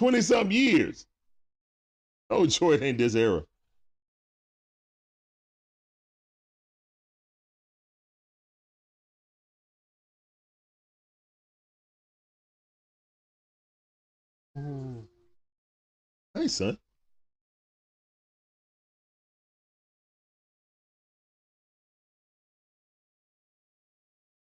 [0.00, 1.06] 20 something years.
[2.30, 3.44] No, Jordan ain't this era.
[16.34, 16.78] Hey, son.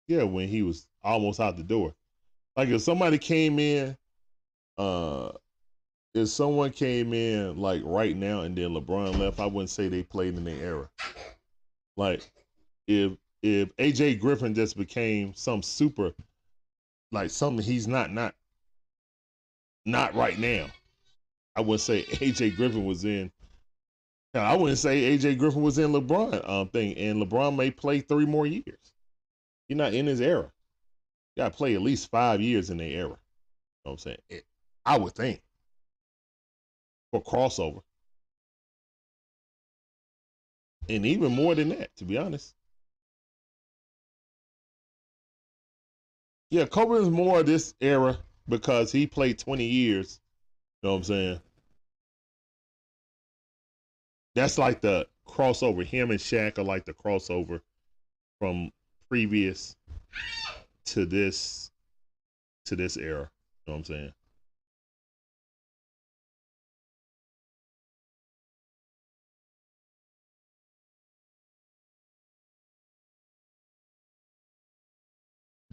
[0.07, 1.95] Yeah, when he was almost out the door.
[2.57, 3.97] Like if somebody came in,
[4.79, 5.33] uh,
[6.14, 10.03] if someone came in like right now and then LeBron left, I wouldn't say they
[10.03, 10.89] played in their era.
[11.97, 12.29] Like
[12.87, 13.12] if
[13.43, 16.12] if AJ Griffin just became some super
[17.12, 18.35] like something he's not not
[19.87, 20.66] not right now.
[21.57, 23.31] I wouldn't say AJ Griffin was in.
[24.35, 28.27] I wouldn't say AJ Griffin was in LeBron um, thing, and LeBron may play three
[28.27, 28.93] more years.
[29.68, 30.51] You're not in his era.
[31.37, 33.11] You got to play at least five years in the era.
[33.11, 33.16] You know
[33.83, 34.43] what I'm saying?
[34.87, 35.41] I would think
[37.11, 37.82] for crossover,
[40.89, 42.55] and even more than that, to be honest.
[46.51, 48.18] Yeah, is more of this era
[48.49, 50.20] because he played 20 years.
[50.82, 51.41] You know what I'm saying?
[54.35, 55.85] That's like the crossover.
[55.85, 57.61] Him and Shaq are like the crossover
[58.39, 58.70] from
[59.09, 59.76] previous
[60.87, 61.70] to this
[62.66, 63.30] to this era.
[63.66, 64.12] You know what I'm saying?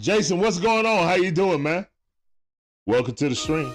[0.01, 1.07] Jason, what's going on?
[1.07, 1.85] How you doing, man?
[2.87, 3.71] Welcome to the stream.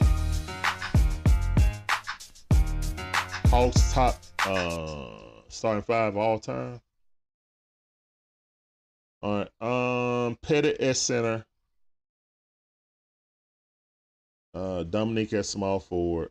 [3.49, 5.07] Hawks top uh
[5.47, 6.81] starting five all time.
[9.23, 9.49] All right.
[9.61, 11.47] Um Pettit at center.
[14.53, 16.31] Uh Dominique at small forward.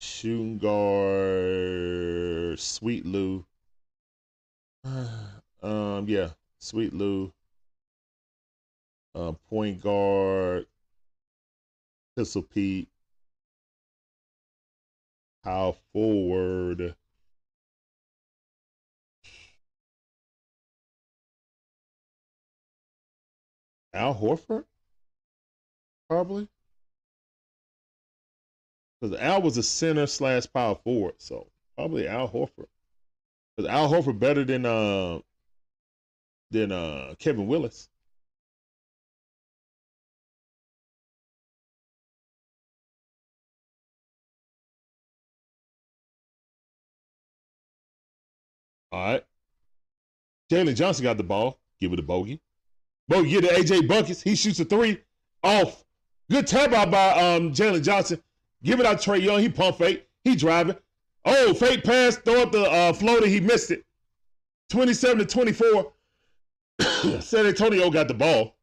[0.00, 3.44] Shooting guard Sweet Lou.
[4.84, 6.28] um yeah,
[6.60, 7.32] Sweet Lou.
[9.14, 10.66] Uh, point guard
[12.16, 12.88] Pistol Pete.
[15.44, 16.94] Power forward.
[23.94, 24.64] Al Horford?
[26.08, 26.48] Probably.
[29.00, 32.68] Because Al was a center slash power forward, so probably Al Horford.
[33.56, 35.18] Because Al Horford better than uh
[36.50, 37.88] than uh Kevin Willis.
[48.92, 49.24] All right.
[50.50, 51.58] Jalen Johnson got the ball.
[51.80, 52.40] Give it to Bogey.
[53.08, 54.22] Bogey get to AJ Buckets.
[54.22, 54.98] He shoots a three
[55.42, 55.84] off.
[56.30, 58.22] Good tap out by um, Jalen Johnson.
[58.62, 59.40] Give it out to Trae Young.
[59.40, 60.06] He pump fake.
[60.24, 60.76] He driving.
[61.24, 62.16] Oh, fake pass.
[62.16, 63.26] Throw up the uh, floater.
[63.26, 63.84] He missed it.
[64.70, 65.92] 27 to 24.
[67.20, 68.56] San Antonio got the ball.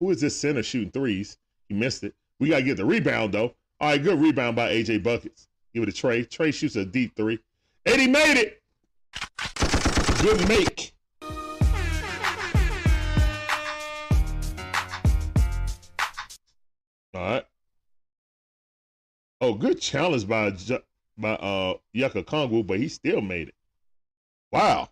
[0.00, 1.38] Who is this center shooting threes?
[1.68, 2.14] He missed it.
[2.40, 3.54] We got to get the rebound, though.
[3.80, 5.48] All right, good rebound by AJ Buckets.
[5.72, 6.28] Give it to Trae.
[6.28, 7.38] Trey shoots a deep three.
[7.86, 8.62] And he made it.
[10.22, 10.94] Good make.
[17.12, 17.46] All right.
[19.40, 20.50] Oh, good challenge by
[21.18, 23.54] by uh Yucca Kongwu, but he still made it.
[24.50, 24.88] Wow.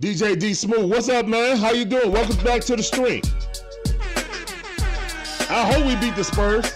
[0.00, 1.58] DJ D Smooth, what's up, man?
[1.58, 2.10] How you doing?
[2.10, 3.20] Welcome back to the stream.
[5.50, 6.72] I hope we beat the Spurs.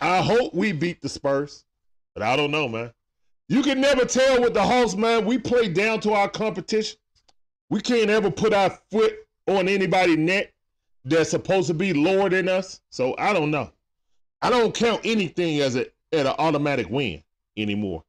[0.00, 1.64] I hope we beat the Spurs.
[2.14, 2.90] But I don't know, man.
[3.48, 5.24] You can never tell with the Hawks, man.
[5.24, 6.98] We play down to our competition.
[7.70, 9.14] We can't ever put our foot
[9.46, 10.52] on anybody's neck
[11.04, 12.80] that's supposed to be lower than us.
[12.90, 13.70] So I don't know.
[14.42, 17.22] I don't count anything as a at an automatic win
[17.56, 18.02] anymore.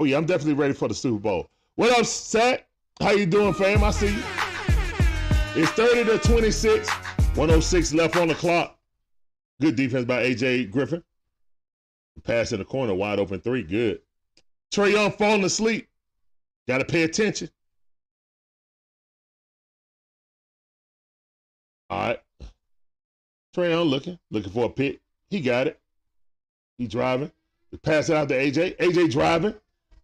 [0.00, 1.50] Oh yeah, I'm definitely ready for the Super Bowl.
[1.76, 2.66] What up, Sat?
[3.00, 3.84] How you doing, fam?
[3.84, 4.22] I see you.
[5.54, 6.88] It's 30 to 26,
[7.36, 8.78] 106 left on the clock.
[9.60, 11.04] Good defense by AJ Griffin.
[12.24, 14.00] Pass in the corner, wide open three, good.
[14.72, 15.86] Trae Young falling asleep.
[16.66, 17.50] Got to pay attention.
[21.90, 22.20] All right.
[23.54, 25.00] Trae Young looking, looking for a pick.
[25.28, 25.78] He got it.
[26.78, 27.30] He driving.
[27.82, 28.78] Pass it out to AJ.
[28.78, 29.54] AJ driving.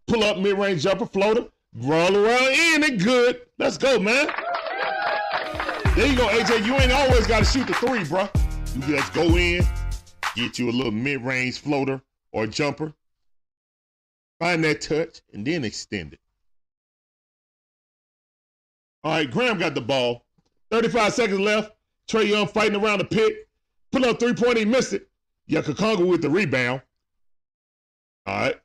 [0.05, 3.41] Pull up mid range jumper, floater, roll around in and good.
[3.57, 4.27] Let's go, man.
[5.95, 6.65] There you go, AJ.
[6.65, 8.27] You ain't always got to shoot the three, bro.
[8.73, 9.63] You just go in,
[10.35, 12.93] get you a little mid range floater or jumper,
[14.39, 16.19] find that touch, and then extend it.
[19.03, 20.25] All right, Graham got the ball.
[20.71, 21.73] 35 seconds left.
[22.09, 23.47] Trae Young fighting around the pick.
[23.91, 25.07] Put up three point, he missed it.
[25.47, 26.81] Yakakonga with the rebound.
[28.25, 28.59] All right.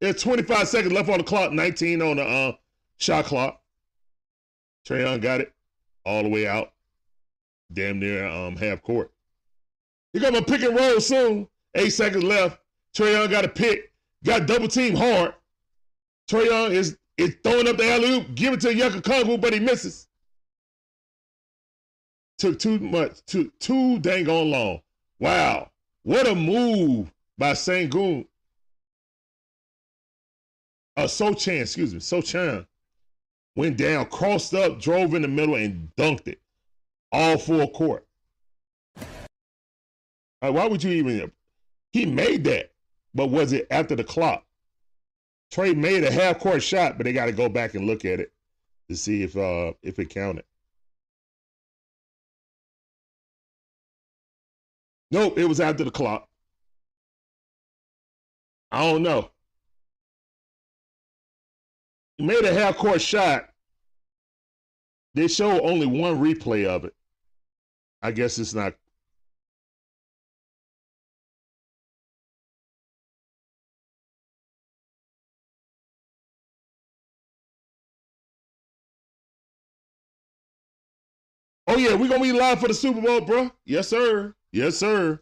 [0.00, 2.52] There's 25 seconds left on the clock, 19 on the uh,
[2.98, 3.60] shot clock.
[4.86, 5.52] Trae Young got it
[6.04, 6.72] all the way out,
[7.72, 9.12] damn near um, half court.
[10.12, 11.48] He got my pick and roll soon.
[11.74, 12.60] Eight seconds left.
[12.96, 13.92] Trae Young got a pick,
[14.24, 15.34] got double team hard.
[16.28, 19.52] Trae Young is, is throwing up the alley oop, give it to Yucca Kongu, but
[19.52, 20.08] he misses.
[22.38, 24.80] Took too much, too, too dang on long.
[25.20, 25.70] Wow.
[26.02, 28.26] What a move by Sengun
[30.96, 32.66] uh, Sochan, excuse me, Sochan
[33.56, 36.40] went down, crossed up, drove in the middle, and dunked it
[37.12, 38.06] all full court.
[40.42, 41.32] Like, why would you even?
[41.92, 42.72] He made that,
[43.14, 44.44] but was it after the clock?
[45.52, 48.20] Trae made a half court shot, but they got to go back and look at
[48.20, 48.32] it
[48.88, 50.44] to see if uh if it counted.
[55.10, 56.28] Nope, it was after the clock.
[58.70, 59.30] I don't know
[62.22, 63.48] made a half court shot.
[65.14, 66.94] They show only one replay of it.
[68.02, 68.74] I guess it's not.
[81.66, 83.50] Oh yeah, we gonna be live for the Super Bowl, bro.
[83.64, 84.34] Yes, sir.
[84.50, 85.20] Yes, sir.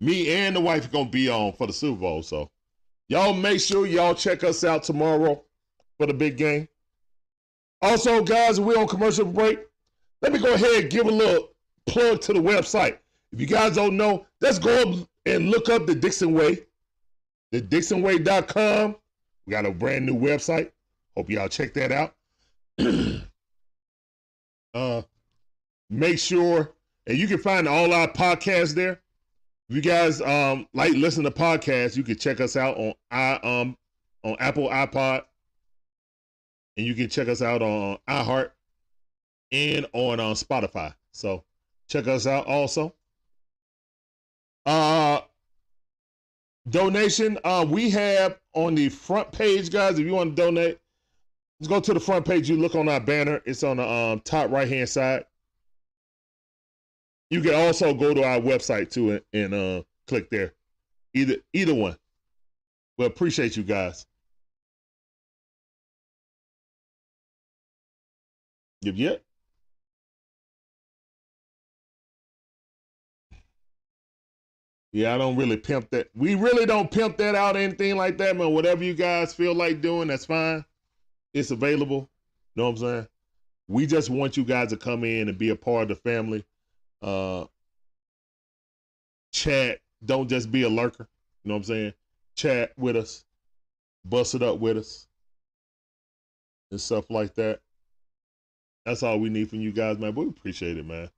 [0.00, 2.22] Me and the wife gonna be on for the Super Bowl.
[2.22, 2.50] So
[3.08, 5.44] y'all make sure y'all check us out tomorrow
[6.00, 6.66] for the big game.
[7.82, 9.58] Also, guys, we're on commercial break.
[10.22, 11.50] Let me go ahead and give a little
[11.84, 12.96] plug to the website.
[13.32, 16.60] If you guys don't know, let's go up and look up the Dixon Way,
[17.52, 18.96] the DixonWay.com.
[19.44, 20.70] We got a brand new website.
[21.18, 22.14] Hope y'all check that out.
[24.74, 25.02] uh,
[25.90, 26.72] make sure,
[27.06, 29.02] and you can find all our podcasts there.
[29.68, 33.34] If you guys um like listen to podcasts, you can check us out on i
[33.42, 33.76] um
[34.24, 35.24] on Apple iPod,
[36.80, 38.52] and you can check us out on iHeart
[39.52, 40.94] and on uh, Spotify.
[41.12, 41.44] So
[41.88, 42.94] check us out also.
[44.64, 45.20] Uh
[46.70, 47.38] donation.
[47.44, 49.98] Uh we have on the front page, guys.
[49.98, 50.78] If you want to donate,
[51.60, 52.48] just go to the front page.
[52.48, 53.42] You look on our banner.
[53.44, 55.26] It's on the um, top right hand side.
[57.28, 60.54] You can also go to our website too and, and uh, click there.
[61.12, 61.98] Either either one.
[62.96, 64.06] We appreciate you guys.
[68.82, 69.22] Yep, yep.
[74.92, 76.08] Yeah, I don't really pimp that.
[76.14, 78.52] We really don't pimp that out anything like that, man.
[78.52, 80.64] Whatever you guys feel like doing, that's fine.
[81.32, 82.10] It's available.
[82.54, 83.08] You know what I'm saying?
[83.68, 86.44] We just want you guys to come in and be a part of the family.
[87.02, 87.44] Uh
[89.32, 89.78] chat.
[90.04, 91.08] Don't just be a lurker.
[91.44, 91.94] You know what I'm saying?
[92.36, 93.24] Chat with us.
[94.04, 95.06] Bust it up with us.
[96.70, 97.60] And stuff like that.
[98.84, 100.14] That's all we need from you guys, man.
[100.14, 101.10] We appreciate it, man.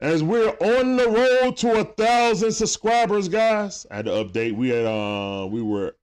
[0.00, 3.86] As we're on the road to a thousand subscribers, guys.
[3.90, 4.54] I had to update.
[4.56, 5.94] We had uh we were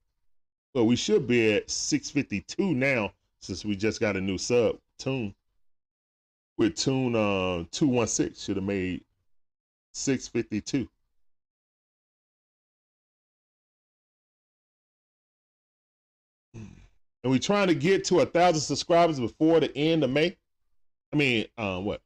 [0.73, 3.11] well, we should be at 652 now,
[3.41, 5.35] since we just got a new sub, Tune.
[6.57, 9.03] With Tune uh 216 should have made
[9.93, 10.87] 652.
[17.23, 20.37] And we're trying to get to a thousand subscribers before the end of May.
[21.13, 22.01] I mean, um, what?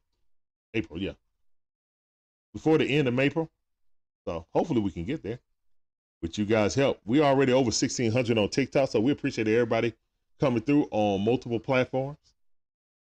[0.73, 1.13] April, yeah.
[2.53, 3.49] Before the end of April.
[4.27, 5.39] So hopefully we can get there.
[6.21, 6.99] With you guys' help.
[7.05, 9.93] We're already over 1,600 on TikTok, so we appreciate everybody
[10.39, 12.17] coming through on multiple platforms,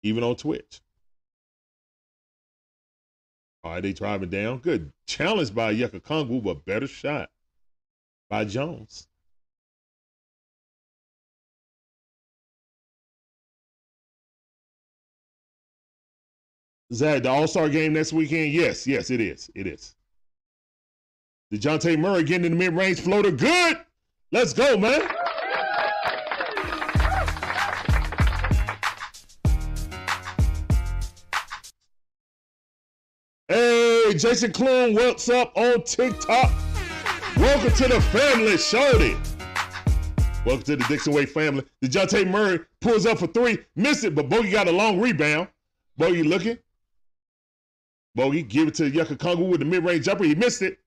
[0.03, 0.81] even on Twitch.
[3.63, 4.59] All right, they driving down.
[4.59, 7.29] Good challenge by Yucca Kongu, but better shot
[8.31, 9.07] by Jones.
[16.93, 18.53] Zach, the All Star game next weekend?
[18.53, 19.49] Yes, yes, it is.
[19.55, 19.95] It is.
[21.53, 23.31] DeJounte Murray getting in the mid range floater.
[23.31, 23.79] Good.
[24.33, 25.09] Let's go, man.
[33.47, 36.53] Hey, Jason Clune, what's up on TikTok?
[37.37, 39.17] Welcome to the family, Shorty.
[40.45, 41.65] Welcome to the Dixon Way family.
[41.85, 45.49] DeJounte Murray pulls up for three, missed it, but Bogey got a long rebound.
[45.97, 46.59] Bogey looking.
[48.15, 50.25] Bogey give it to Yucca Kongu with the mid-range jumper.
[50.25, 50.79] He missed it.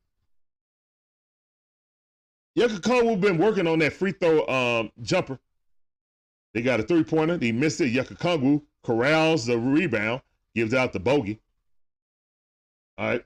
[2.55, 5.39] Yucca Kongu been working on that free throw um, jumper.
[6.53, 7.39] They got a three-pointer.
[7.39, 7.88] He missed it.
[7.88, 10.21] Yucca Kongu corrals the rebound,
[10.53, 11.39] gives out the Bogey.
[12.97, 13.26] All right.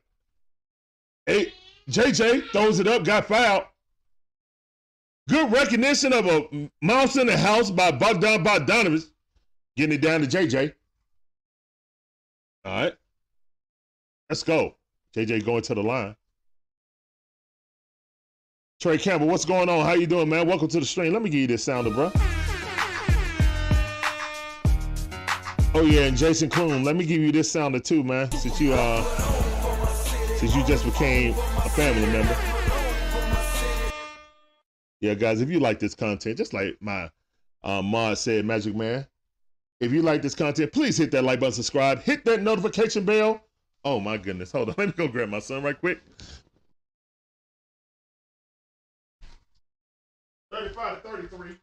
[1.26, 1.54] Hey,
[1.90, 3.64] JJ throws it up, got fouled.
[5.28, 9.10] Good recognition of a mouse in the house by Bogdan Bogdanovich.
[9.76, 10.74] Getting it down to JJ.
[12.64, 12.94] All right.
[14.30, 14.76] Let's go.
[15.16, 16.16] JJ going to the line.
[18.82, 19.86] Trey Campbell, what's going on?
[19.86, 20.48] How you doing, man?
[20.48, 21.14] Welcome to the stream.
[21.14, 22.12] Let me give you this sounder, bro.
[25.74, 28.30] Oh yeah, and Jason Clune, let me give you this sounder too, man.
[28.32, 29.02] Since you uh
[30.36, 32.36] since you just became a family member.
[35.00, 37.10] Yeah, guys, if you like this content, just like my
[37.64, 39.08] uh, mod said, Magic Man,
[39.80, 43.42] if you like this content, please hit that like button, subscribe, hit that notification bell.
[43.84, 46.02] Oh my goodness, hold on, let me go grab my son right quick.
[50.52, 51.58] 35 to 33.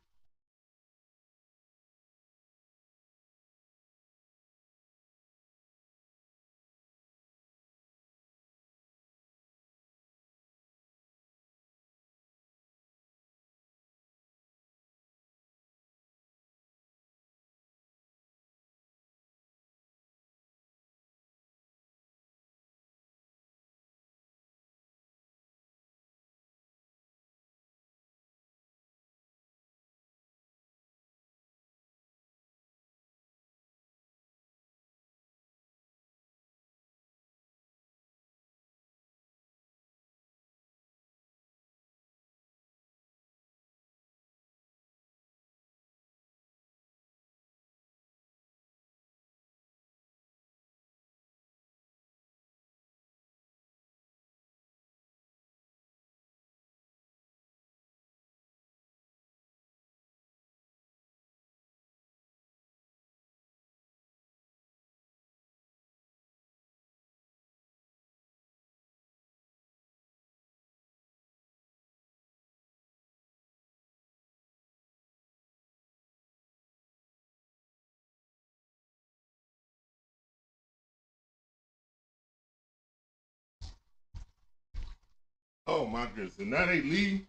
[85.67, 86.39] Oh my goodness.
[86.39, 87.27] And now they leave.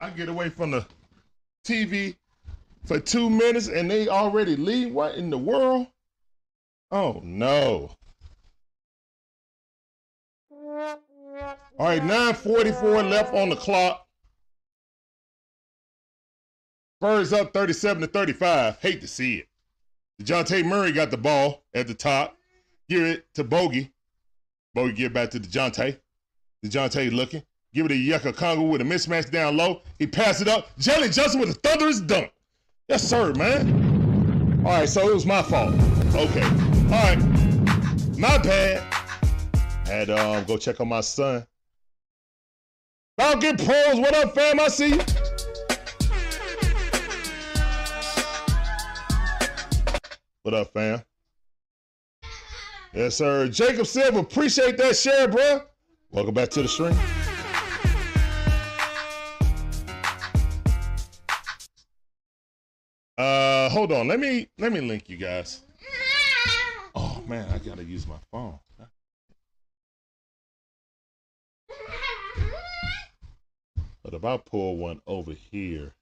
[0.00, 0.86] I get away from the
[1.66, 2.16] TV
[2.84, 4.92] for two minutes and they already leave.
[4.92, 5.86] What in the world?
[6.90, 7.96] Oh no.
[11.78, 14.06] All right, 944 left on the clock.
[17.00, 18.78] Spurs up 37 to 35.
[18.80, 19.48] Hate to see it.
[20.20, 22.36] DeJounte Murray got the ball at the top.
[22.88, 23.90] Give it to Bogey.
[24.74, 25.98] Bogey give it back to DeJounte.
[26.64, 27.42] DeJounte looking.
[27.74, 29.80] Give it to Yucca Congo with a mismatch down low.
[29.98, 30.76] He passed it up.
[30.78, 32.30] Jalen Johnson with a thunderous dunk.
[32.88, 34.62] Yes, sir, man.
[34.66, 35.74] All right, so it was my fault.
[36.14, 36.42] Okay.
[36.42, 37.18] All right.
[38.18, 38.82] My bad.
[39.86, 41.46] Had to um, go check on my son.
[43.18, 44.60] Falcon Pros, what up, fam?
[44.60, 45.00] I see you.
[50.42, 51.02] What up, fam?
[52.92, 53.48] Yes, sir.
[53.48, 55.62] Jacob Silver, appreciate that share, bro.
[56.10, 56.94] Welcome back to the stream.
[63.82, 64.06] Hold on.
[64.06, 65.62] Let me let me link you guys.
[66.94, 68.60] Oh man, I gotta use my phone.
[74.04, 75.94] But if I pull one over here.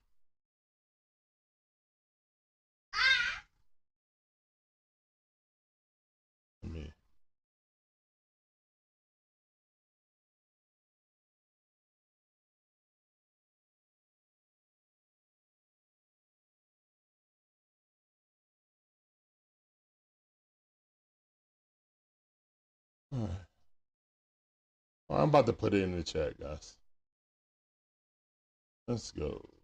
[25.10, 26.76] I'm about to put it in the chat, guys.
[28.86, 29.59] Let's go.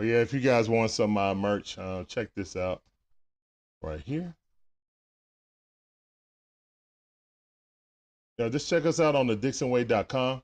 [0.00, 2.82] Oh yeah, if you guys want some of uh, merch, uh, check this out
[3.82, 4.34] right here.
[8.38, 10.42] Yeah, just check us out on the DixonWay.com.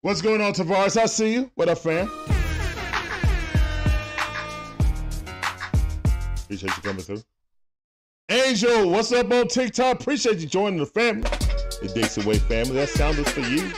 [0.00, 0.96] What's going on, Tavares?
[0.96, 1.50] I see you.
[1.56, 2.10] What up, fam?
[6.44, 7.22] Appreciate you coming through.
[8.30, 10.00] Angel, what's up on TikTok?
[10.00, 11.28] Appreciate you joining the family.
[11.82, 12.76] The Dixon Way family.
[12.76, 13.70] That sound is for you.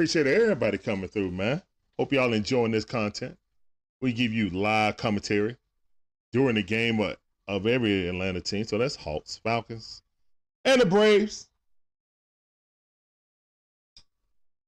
[0.00, 1.60] Appreciate everybody coming through, man.
[1.98, 3.36] Hope y'all enjoying this content.
[4.00, 5.58] We give you live commentary
[6.32, 8.64] during the game of, of every Atlanta team.
[8.64, 10.00] So that's Hawks, Falcons,
[10.64, 11.50] and the Braves.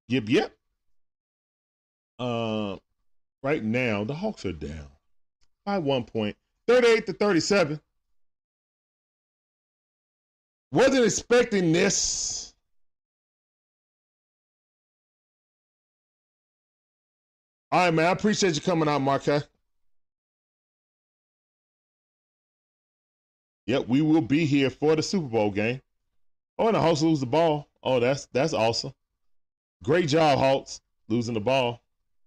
[0.09, 0.55] Yep, yep.
[2.19, 2.75] Uh,
[3.41, 4.85] right now, the Hawks are down
[5.65, 7.81] by one point, 38 to 37.
[10.71, 12.52] Wasn't expecting this.
[17.73, 18.05] All right, man.
[18.05, 19.47] I appreciate you coming out, Marquez.
[23.65, 25.81] Yep, we will be here for the Super Bowl game.
[26.59, 27.67] Oh, and the Hawks lose the ball.
[27.81, 28.93] Oh, that's that's awesome.
[29.83, 31.81] Great job, Hawks, losing the ball.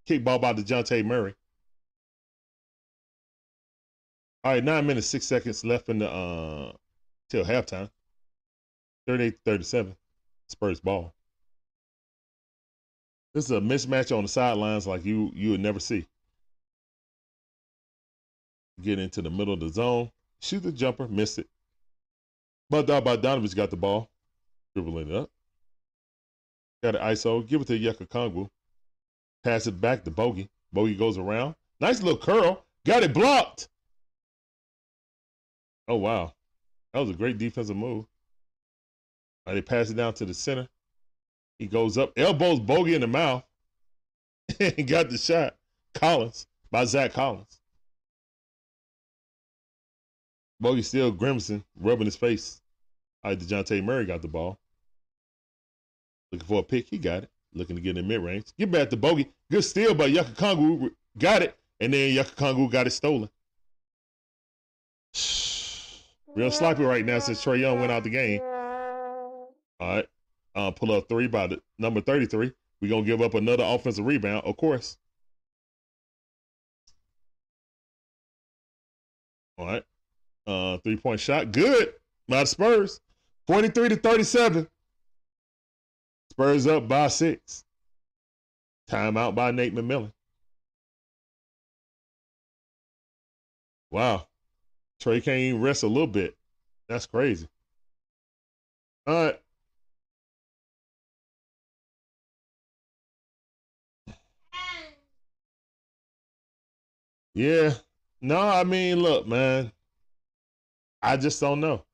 [0.05, 1.37] Kick ball by DeJounte Murray.
[4.43, 6.73] All right, nine minutes, six seconds left in the uh
[7.31, 7.89] till halftime.
[9.09, 9.95] 38-37.
[10.49, 11.15] Spurs ball.
[13.37, 16.07] This is a mismatch on the sidelines like you you would never see.
[18.81, 20.11] Get into the middle of the zone.
[20.41, 21.47] Shoot the jumper, miss it.
[22.71, 24.09] But uh, Bogdanovich got the ball,
[24.75, 25.31] dribbling it up.
[26.83, 28.49] Got an ISO, give it to Yucca Kongu.
[29.45, 30.49] Pass it back to Bogey.
[30.73, 31.57] Bogey goes around.
[31.79, 32.65] Nice little curl.
[32.87, 33.69] Got it blocked.
[35.89, 36.33] Oh, wow.
[36.95, 38.07] That was a great defensive move.
[39.47, 40.69] Right, they pass it down to the center.
[41.59, 43.45] He goes up, elbows Bogey in the mouth,
[44.61, 45.57] and got the shot.
[45.95, 47.61] Collins by Zach Collins.
[50.61, 52.61] Bogey still grimacing, rubbing his face.
[53.25, 54.59] All right, DeJounte Murray got the ball.
[56.33, 56.89] Looking for a pick.
[56.89, 57.31] He got it.
[57.55, 58.47] Looking to get in mid range.
[58.59, 59.31] Get back to Bogey.
[59.51, 60.91] Good steal by Yucca Kongu.
[61.19, 61.57] Got it.
[61.81, 63.31] And then Yucca Kongu got it stolen.
[66.35, 68.41] Real sloppy right now since Trae Young went out the game.
[69.81, 70.07] All right.
[70.57, 72.51] Uh, pull up three by the number 33.
[72.81, 74.97] We're going to give up another offensive rebound, of course.
[79.59, 79.85] All right.
[80.47, 81.53] Uh, three point shot.
[81.53, 81.93] Good.
[82.29, 83.01] The Spurs.
[83.47, 84.69] 43 to 37.
[86.33, 87.65] Spurs up by six.
[88.91, 90.13] Timeout by Nate McMillan.
[93.91, 94.27] Wow.
[95.03, 96.37] Trae can't even rest a little bit.
[96.89, 97.49] That's crazy.
[99.07, 99.41] All right.
[107.37, 107.75] Yeah.
[108.23, 109.71] No, I mean, look, man.
[111.03, 111.85] I just don't know.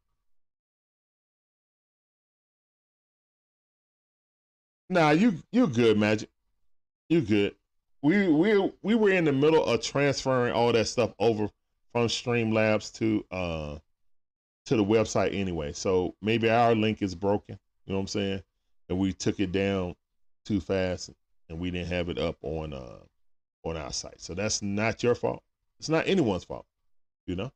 [4.88, 6.30] Nah, you you good, Magic.
[7.08, 7.56] You good.
[8.02, 11.48] We we we were in the middle of transferring all that stuff over
[11.92, 13.78] from Streamlabs to uh
[14.66, 15.72] to the website anyway.
[15.72, 17.58] So maybe our link is broken.
[17.86, 18.42] You know what I'm saying?
[18.88, 19.96] And we took it down
[20.44, 21.10] too fast
[21.48, 23.00] and we didn't have it up on uh
[23.64, 24.20] on our site.
[24.20, 25.42] So that's not your fault.
[25.78, 26.66] It's not anyone's fault.
[27.26, 27.52] You know?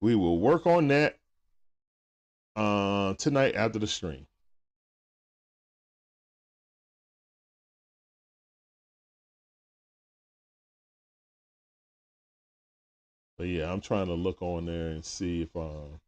[0.00, 1.18] We will work on that
[2.56, 4.26] uh, tonight after the stream.
[13.38, 15.98] But yeah, I'm trying to look on there and see if uh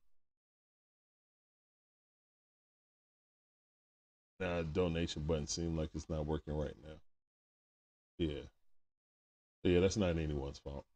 [4.44, 6.96] that donation button seems like it's not working right now.
[8.18, 8.44] Yeah.
[9.64, 10.86] Yeah, that's not anyone's fault.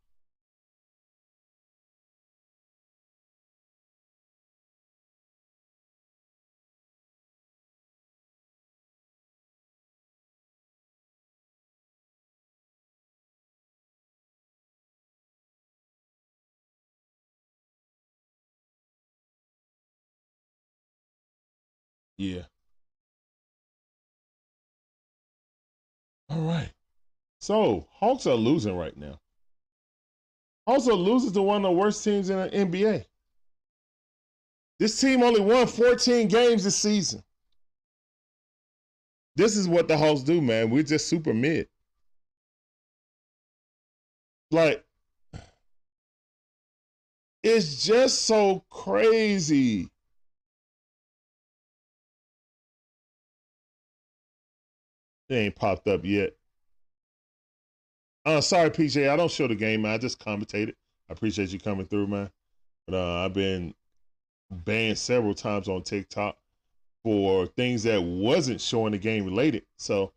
[22.18, 22.42] Yeah.
[27.48, 29.18] So Hawks are losing right now.
[30.66, 33.06] Also loses to one of the worst teams in the NBA.
[34.78, 37.22] This team only won 14 games this season.
[39.34, 40.68] This is what the Hawks do, man.
[40.68, 41.70] We're just super mid.
[44.50, 44.84] Like,
[47.42, 49.88] it's just so crazy.
[55.30, 56.37] It ain't popped up yet.
[58.28, 59.08] Uh, sorry, PJ.
[59.08, 59.92] I don't show the game, man.
[59.92, 60.74] I just commentated.
[61.08, 62.30] I appreciate you coming through, man.
[62.86, 63.72] But uh, I've been
[64.50, 66.36] banned several times on TikTok
[67.02, 69.64] for things that wasn't showing the game related.
[69.78, 70.12] So,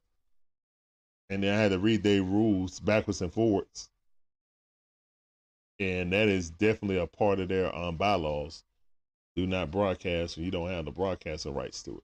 [1.30, 3.88] and then I had to read their rules backwards and forwards.
[5.80, 8.66] And that is definitely a part of their um, bylaws.
[9.38, 12.04] Do not broadcast when you don't have the broadcasting rights to it.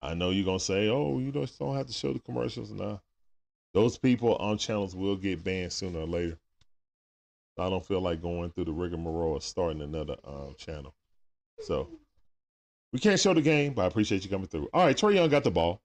[0.00, 2.98] I know you're gonna say, "Oh, you don't have to show the commercials." Nah,
[3.74, 6.38] those people on channels will get banned sooner or later.
[7.58, 10.94] I don't feel like going through the rigmarole of starting another um, channel.
[11.60, 11.88] So
[12.92, 14.68] we can't show the game, but I appreciate you coming through.
[14.72, 15.80] All right, Trae Young got the ball.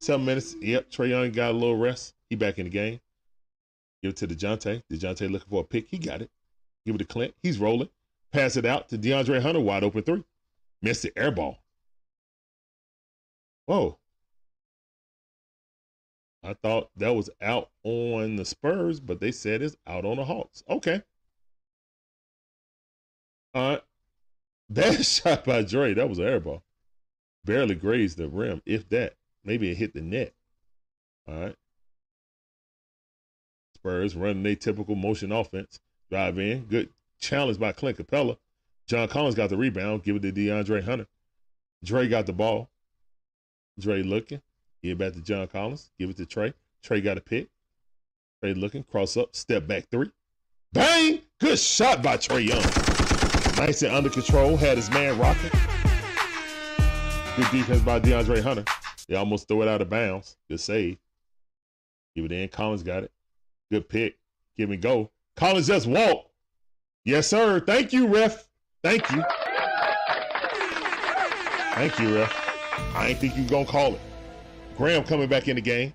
[0.00, 0.56] Seven minutes.
[0.60, 2.14] Yep, Trae Young got a little rest.
[2.30, 3.00] He back in the game.
[4.02, 4.82] Give it to DeJounte.
[4.90, 5.88] DeJounte looking for a pick.
[5.88, 6.30] He got it.
[6.86, 7.34] Give it to Clint.
[7.42, 7.90] He's rolling.
[8.32, 9.60] Pass it out to DeAndre Hunter.
[9.60, 10.24] Wide open three.
[10.80, 11.58] Missed the air ball.
[13.66, 13.98] Whoa.
[16.42, 20.24] I thought that was out on the Spurs, but they said it's out on the
[20.24, 20.62] Hawks.
[20.68, 21.02] Okay.
[23.54, 23.82] All right.
[24.70, 25.94] Bad shot by Dre.
[25.94, 26.62] That was an air ball.
[27.44, 29.16] Barely grazed the rim, if that.
[29.44, 30.34] Maybe it hit the net.
[31.26, 31.56] All right.
[33.74, 35.80] Spurs running a typical motion offense.
[36.10, 36.64] Drive in.
[36.64, 38.36] Good challenge by Clint Capela.
[38.86, 40.02] John Collins got the rebound.
[40.02, 41.06] Give it to DeAndre Hunter.
[41.84, 42.70] Dre got the ball.
[43.78, 44.42] Dre looking.
[44.82, 45.90] Give it back to John Collins.
[45.98, 46.54] Give it to Trae.
[46.82, 47.48] Trae got a pick.
[48.42, 48.82] Trae looking.
[48.84, 49.36] Cross up.
[49.36, 50.10] Step back three.
[50.72, 51.20] Bang!
[51.40, 53.66] Good shot by Trae Young.
[53.66, 54.56] Nice and under control.
[54.56, 55.50] Had his man rocking.
[57.36, 58.64] Good defense by DeAndre Hunter.
[59.08, 60.36] They almost threw it out of bounds.
[60.48, 60.98] Good save.
[62.14, 62.48] Give it in.
[62.48, 63.12] Collins got it.
[63.70, 64.18] Good pick.
[64.56, 65.10] Give me go.
[65.36, 66.30] Collins just walked.
[67.04, 67.60] Yes, sir.
[67.60, 68.46] Thank you, ref.
[68.82, 69.24] Thank you.
[71.74, 72.94] Thank you, ref.
[72.94, 74.00] I ain't think you gonna call it.
[74.80, 75.92] Graham coming back in the game.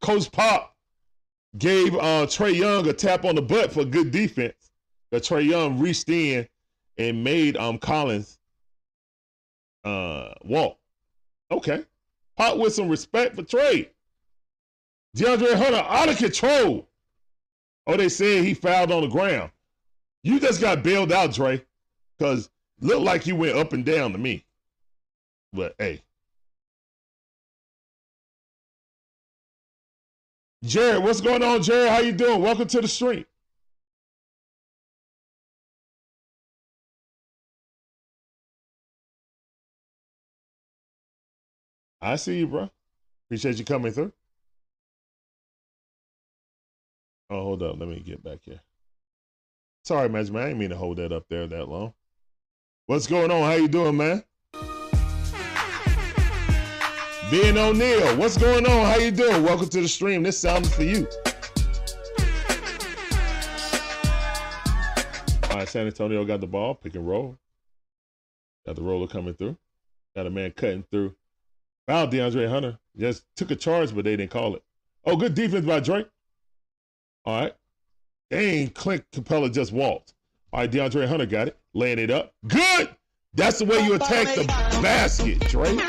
[0.00, 0.74] Coach Pop
[1.58, 4.70] gave uh, Trae Young a tap on the butt for good defense.
[5.10, 6.48] But Trae Young reached in
[6.96, 8.38] and made um Collins
[9.84, 10.78] uh walk.
[11.50, 11.84] Okay.
[12.34, 13.90] Pop with some respect for Trae.
[15.14, 16.88] DeAndre Hunter out of control.
[17.86, 19.50] Oh, they said he fouled on the ground.
[20.22, 21.62] You just got bailed out, Dre,
[22.16, 22.48] because
[22.80, 24.46] looked like you went up and down to me.
[25.52, 26.00] But hey.
[30.66, 31.90] Jared, what's going on, Jared?
[31.90, 32.42] How you doing?
[32.42, 33.24] Welcome to the stream.
[42.02, 42.68] I see you, bro.
[43.26, 44.12] Appreciate you coming through.
[47.30, 47.78] Oh, hold up.
[47.78, 48.60] Let me get back here.
[49.84, 50.26] Sorry, man.
[50.36, 51.94] I didn't mean to hold that up there that long.
[52.86, 53.42] What's going on?
[53.42, 54.24] How you doing, man?
[57.28, 58.86] Ben O'Neill, what's going on?
[58.86, 59.42] How you doing?
[59.42, 60.22] Welcome to the stream.
[60.22, 61.08] This sounds for you.
[65.50, 67.36] All right, San Antonio got the ball, pick and roll.
[68.64, 69.56] Got the roller coming through.
[70.14, 71.16] Got a man cutting through.
[71.88, 72.78] Foul DeAndre Hunter.
[72.96, 74.62] Just took a charge, but they didn't call it.
[75.04, 76.08] Oh, good defense by Drake.
[77.24, 77.54] All right.
[78.30, 80.14] Dang, Clint Capela just walked.
[80.52, 81.58] All right, DeAndre Hunter got it.
[81.74, 82.34] Laying it up.
[82.46, 82.90] Good.
[83.34, 84.44] That's the way you attack the
[84.80, 85.80] basket, Drake.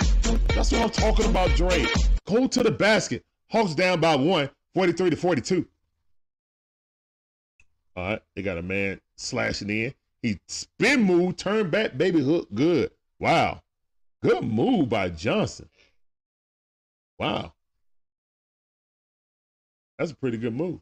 [0.58, 1.88] That's what I'm talking about, Drake.
[2.26, 3.24] Go to the basket.
[3.51, 5.68] Hawks down by one, 43 to 42.
[7.95, 9.93] All right, they got a man slashing in.
[10.24, 12.47] He spin move, turn back, baby hook.
[12.55, 12.89] Good.
[13.20, 13.62] Wow.
[14.24, 15.70] Good move by Johnson.
[17.20, 17.53] Wow.
[19.99, 20.80] That's a pretty good move.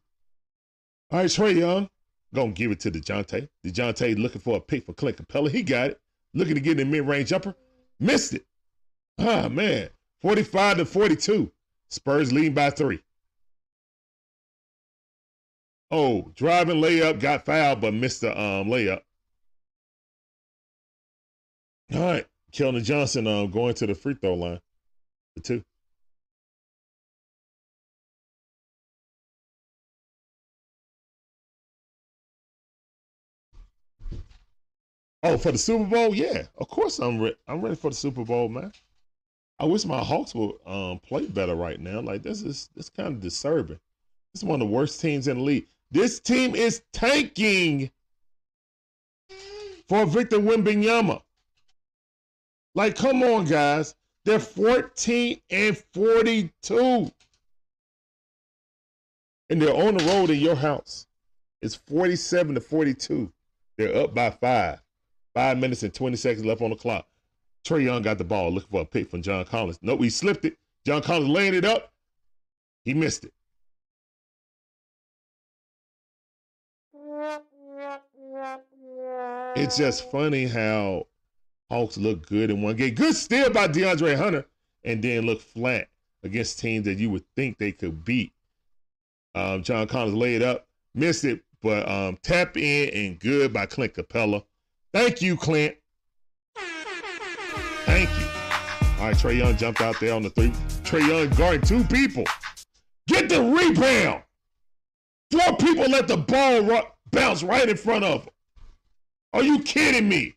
[1.11, 1.89] All right, Trae Young.
[2.33, 3.49] Gonna give it to DeJounte.
[3.65, 5.51] DeJounte looking for a pick for Clint Capela.
[5.51, 5.99] He got it.
[6.33, 7.53] Looking to get in mid-range jumper.
[7.99, 8.45] Missed it.
[9.17, 9.89] Ah, man.
[10.21, 11.51] 45 to 42.
[11.89, 13.01] Spurs leading by three.
[15.91, 19.01] Oh, driving layup, got fouled, but missed the um, layup.
[21.93, 22.25] All right.
[22.51, 24.59] Keldon Johnson um, going to the free throw line.
[25.35, 25.63] The two.
[35.23, 36.13] Oh, for the Super Bowl?
[36.15, 37.35] Yeah, of course I'm ready.
[37.47, 38.71] I'm ready for the Super Bowl, man.
[39.59, 42.01] I wish my Hawks would um, play better right now.
[42.01, 43.79] Like this is this kind of disturbing.
[44.33, 45.67] This is one of the worst teams in the league.
[45.91, 47.89] This team is tanking
[49.87, 51.21] for Victor Wembanyama.
[52.73, 53.95] Like, come on, guys.
[54.25, 57.11] They're 14 and 42.
[59.49, 61.07] And they're on the road in your house.
[61.61, 63.31] It's 47 to 42.
[63.77, 64.81] They're up by five.
[65.33, 67.07] Five minutes and 20 seconds left on the clock.
[67.65, 69.79] Trae Young got the ball looking for a pick from John Collins.
[69.81, 70.57] Nope, he slipped it.
[70.85, 71.91] John Collins laying it up.
[72.83, 73.33] He missed it.
[79.55, 81.07] It's just funny how
[81.71, 82.93] Hawks look good in one game.
[82.93, 84.45] Good steal by DeAndre Hunter,
[84.83, 85.87] and then look flat
[86.23, 88.31] against teams that you would think they could beat.
[89.33, 93.65] Um, John Collins laid it up, missed it, but um, tap in and good by
[93.65, 94.43] Clint Capella.
[94.93, 95.75] Thank you, Clint.
[97.95, 98.25] Thank you.
[98.99, 100.49] All right, Trae Young jumped out there on the three.
[100.83, 102.25] Trae Young guarding two people.
[103.07, 104.21] Get the rebound.
[105.31, 108.33] Four people let the ball bounce right in front of them.
[109.31, 110.35] Are you kidding me?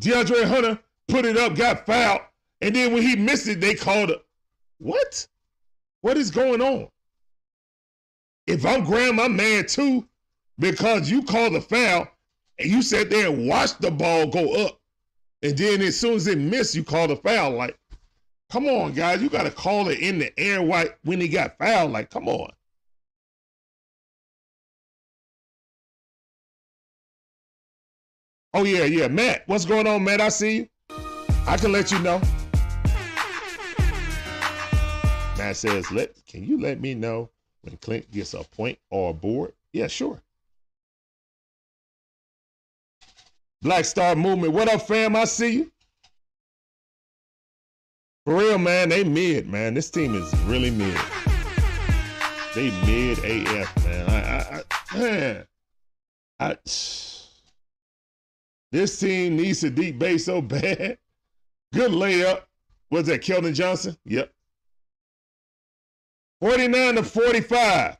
[0.00, 2.22] DeAndre Hunter put it up, got fouled,
[2.62, 4.24] and then when he missed it, they called it.
[4.78, 5.28] What?
[6.00, 6.88] What is going on?
[8.46, 10.08] If I'm Graham, I'm mad too
[10.58, 12.08] because you called the foul
[12.58, 14.80] and you sat there and watched the ball go up.
[15.46, 17.52] And then as soon as it missed, you called a foul.
[17.52, 17.78] Like,
[18.50, 19.22] come on, guys.
[19.22, 21.92] You got to call it in the air white when he got fouled.
[21.92, 22.50] Like, come on.
[28.54, 29.06] Oh, yeah, yeah.
[29.06, 30.20] Matt, what's going on, Matt?
[30.20, 30.68] I see you.
[31.46, 32.20] I can let you know.
[35.38, 37.30] Matt says, "Let can you let me know
[37.60, 40.20] when Clint gets a point or a board?" Yeah, sure.
[43.62, 45.16] Black Star Movement, what up, fam?
[45.16, 45.72] I see you.
[48.24, 49.74] For real, man, they mid, man.
[49.74, 50.98] This team is really mid.
[52.54, 54.08] They mid AF, man.
[54.08, 55.46] I, I, I man,
[56.40, 56.56] I.
[58.72, 60.98] This team needs a deep base so bad.
[61.72, 62.42] Good layup.
[62.90, 63.96] Was that Keldon Johnson?
[64.04, 64.32] Yep.
[66.40, 67.96] 49 to 45.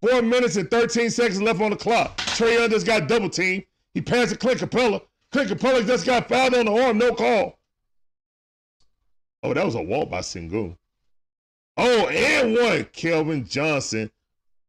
[0.00, 2.16] Four minutes and 13 seconds left on the clock.
[2.18, 3.64] Trae Young just got double team.
[3.94, 5.02] He passed to Clint Capela.
[5.32, 7.58] Clint Capela just got fouled on the arm, no call.
[9.42, 10.76] Oh, that was a walk by Sengun.
[11.76, 12.84] Oh, and one.
[12.86, 14.10] Keldon Johnson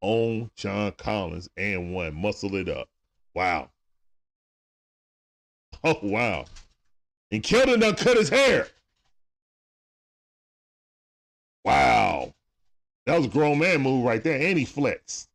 [0.01, 2.13] on John Collins and one.
[2.13, 2.87] Muscle it up.
[3.33, 3.69] Wow.
[5.81, 6.43] Oh, wow.
[7.31, 8.67] And Keldon done cut his hair.
[11.63, 12.33] Wow.
[13.05, 14.41] That was a grown man move right there.
[14.41, 15.29] And he flexed.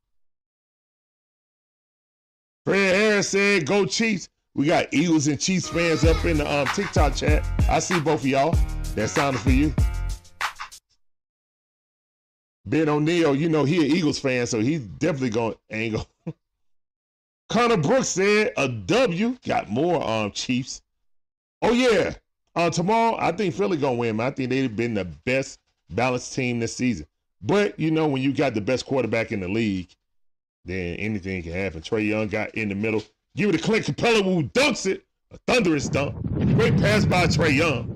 [2.64, 4.28] Fred Harris said, go Chiefs.
[4.54, 7.44] We got Eagles and Chiefs fans up in the um, TikTok chat.
[7.68, 8.56] I see both of y'all.
[8.94, 9.74] That sounded for you.
[12.64, 16.08] Ben O'Neill, you know he an Eagles fan, so he's definitely going angle.
[17.50, 19.36] Connor Brooks said a W.
[19.44, 20.80] Got more um Chiefs.
[21.60, 22.14] Oh yeah.
[22.56, 24.20] Uh, tomorrow, I think Philly gonna win.
[24.20, 25.58] I think they've been the best
[25.90, 27.06] balanced team this season.
[27.42, 29.94] But you know, when you got the best quarterback in the league,
[30.64, 31.80] then anything can happen.
[31.80, 33.02] Trae Young got in the middle.
[33.36, 35.04] Give it to Clint Capela who dunks it.
[35.32, 36.16] A thunderous dunk.
[36.56, 37.90] Great pass by Trae Young.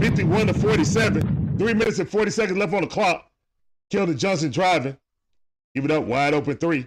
[0.00, 1.56] 51 to 47.
[1.58, 3.30] Three minutes and 40 seconds left on the clock.
[3.92, 4.96] Keldon Johnson driving.
[5.74, 6.86] Give it up, wide open three.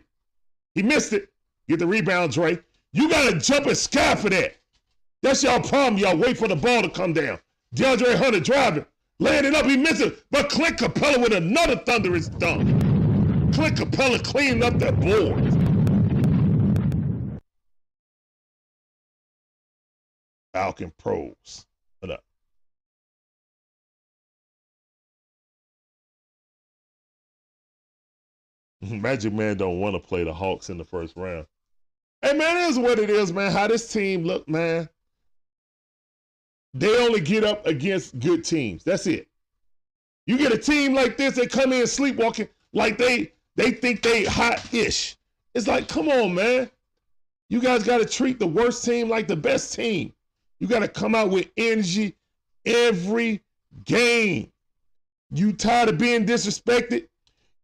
[0.76, 1.30] He missed it.
[1.68, 2.60] Get the rebound, Dre.
[2.94, 4.56] You got to jump and sky for that.
[5.22, 5.98] That's y'all problem.
[5.98, 7.39] Y'all wait for the ball to come down.
[7.76, 8.86] DeAndre Hunter driving.
[9.20, 9.66] Laying it up.
[9.66, 10.24] He missed it.
[10.32, 12.91] But Clint Capela with another thunderous dunk.
[13.54, 15.72] Clint Capela cleaning up that board.
[20.54, 21.66] Falcon Pros.
[21.99, 22.24] What up?
[28.89, 31.45] Magic Man don't want to play the Hawks in the first round.
[32.22, 33.52] Hey man, it is what it is, man.
[33.52, 34.88] How this team look, man.
[36.74, 38.84] They only get up against good teams.
[38.84, 39.28] That's it.
[40.26, 44.26] You get a team like this, they come in sleepwalking like they they think they
[44.26, 45.18] hot-ish.
[45.54, 46.70] It's like, come on, man.
[47.49, 50.14] You guys got to treat the worst team like the best team.
[50.60, 52.16] You got to come out with energy
[52.66, 53.41] every
[53.84, 54.52] game.
[55.32, 57.08] You tired of being disrespected?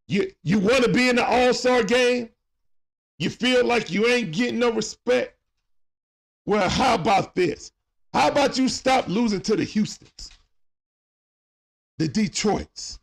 [0.08, 2.30] You you want to be in the All-Star game?
[3.20, 5.38] You feel like you ain't getting no respect?
[6.46, 7.72] Well, how about this?
[8.14, 10.30] How about you stop losing to the Houstons,
[11.98, 13.00] the Detroits,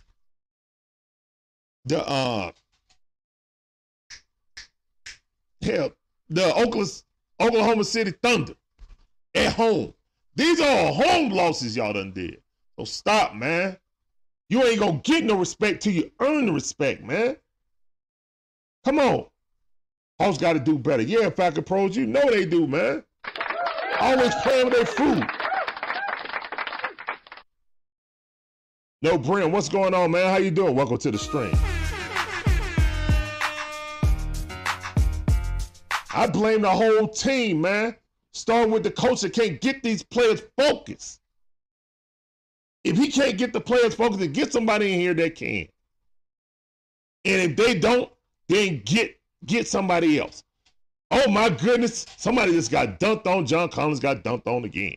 [1.84, 2.52] the uh
[5.64, 5.90] hell,
[6.28, 6.86] the Oklahoma,
[7.40, 8.54] Oklahoma City Thunder.
[9.34, 9.92] at home.
[10.36, 12.40] These are home losses y'all done did.
[12.78, 13.76] So stop, man.
[14.48, 17.36] You ain't gonna get no respect till you earn the respect, man.
[18.84, 19.26] Come on.
[20.20, 21.02] Hawks got to do better.
[21.02, 23.02] Yeah, Falcon Pros, you know they do, man.
[24.00, 25.26] Always playing with their food.
[29.02, 30.30] No, Brent, what's going on, man?
[30.30, 30.74] How you doing?
[30.74, 31.52] Welcome to the stream.
[36.14, 37.96] I blame the whole team, man.
[38.32, 41.20] Starting with the coach that can't get these players focused.
[42.84, 45.66] If he can't get the players focused, then get somebody in here that can.
[47.24, 48.10] And if they don't,
[48.48, 50.44] then get get somebody else.
[51.10, 53.46] Oh my goodness, somebody just got dunked on.
[53.46, 54.96] John Collins got dunked on again.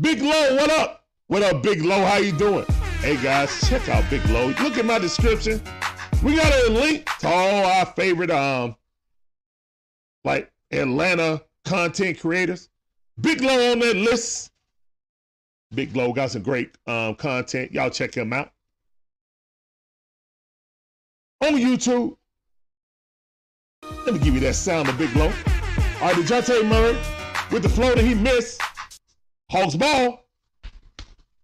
[0.00, 1.06] Big Low, what up?
[1.26, 2.04] What up, Big Low?
[2.04, 2.66] How you doing?
[3.00, 4.48] Hey guys, check out Big Low.
[4.48, 5.60] Look at my description.
[6.22, 8.76] We got a link to all our favorite um
[10.24, 12.68] like Atlanta content creators.
[13.20, 14.50] Big Low on that list.
[15.74, 17.72] Big Low got some great um, content.
[17.72, 18.52] Y'all check him out.
[21.42, 22.16] On YouTube.
[24.04, 25.26] Let me give you that sound of Big Low.
[25.26, 25.32] All
[26.08, 26.96] right, DeJounte Murray
[27.50, 28.60] with the flow that he missed.
[29.50, 30.24] Hawks ball.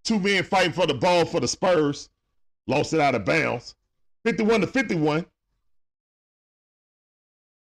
[0.04, 2.08] Two men fighting for the ball for the Spurs.
[2.66, 3.74] Lost it out of bounds.
[4.24, 5.26] 51 to 51.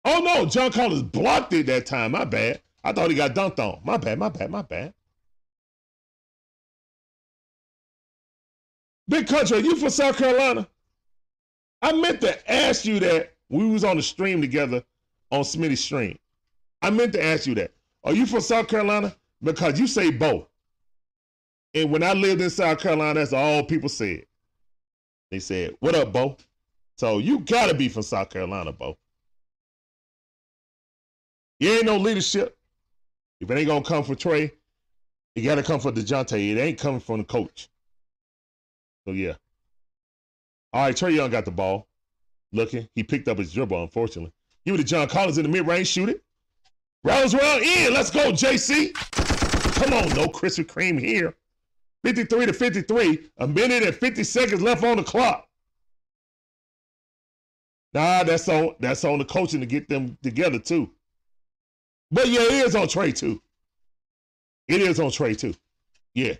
[0.05, 2.13] Oh no, John Collins blocked it that time.
[2.13, 2.63] My bad.
[2.83, 3.81] I thought he got dunked on.
[3.85, 4.95] My bad, my bad, my bad.
[9.09, 10.67] Big country, you from South Carolina?
[11.83, 14.83] I meant to ask you that we was on the stream together
[15.31, 16.19] on Smitty's stream.
[16.83, 17.73] I meant to ask you that.
[18.05, 19.15] Are you from South Carolina?
[19.43, 20.47] Because you say both.
[21.75, 24.25] And when I lived in South Carolina, that's all people said.
[25.31, 26.37] They said, What up, Bo?
[26.97, 28.97] So you gotta be from South Carolina, Bo.
[31.61, 32.57] You ain't no leadership.
[33.41, 34.51] If it ain't gonna come for Trae,
[35.35, 36.33] it gotta come for DeJounte.
[36.33, 37.69] It ain't coming from the coach.
[39.07, 39.35] So yeah.
[40.73, 41.87] All right, Trae Young got the ball.
[42.53, 42.89] Looking.
[42.95, 44.33] He picked up his dribble, unfortunately.
[44.65, 46.23] Give it to John Collins in the mid-range, shoot it.
[47.05, 47.95] Rounds round in.
[47.95, 48.93] Let's go, JC.
[49.75, 51.35] Come on, no Krispy Kreme here.
[52.05, 53.31] 53 to 53.
[53.39, 55.47] A minute and 50 seconds left on the clock.
[57.93, 60.91] Nah, that's on that's on the coaching to get them together too.
[62.11, 63.41] But yeah, it is on Trae too.
[64.69, 65.55] It is on Trae too.
[66.15, 66.35] Yeah.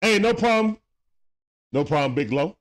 [0.00, 0.78] Hey, no problem.
[1.72, 2.56] No problem, Big Low.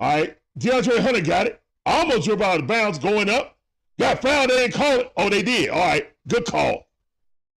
[0.00, 0.36] All right.
[0.58, 1.62] DeAndre Hunter got it.
[1.86, 3.56] Almost dribbled out of bounds going up.
[3.98, 4.50] Got fouled.
[4.50, 5.12] They didn't call it.
[5.16, 5.70] Oh, they did.
[5.70, 6.10] All right.
[6.28, 6.88] Good call.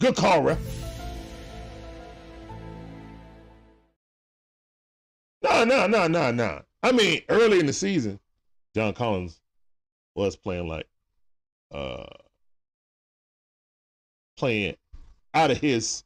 [0.00, 0.58] Good call, ref.
[5.42, 6.62] No, no, no, no, no.
[6.82, 8.18] I mean, early in the season,
[8.74, 9.40] John Collins
[10.14, 10.86] was playing like
[11.72, 12.06] uh
[14.36, 14.76] playing
[15.32, 16.04] out of his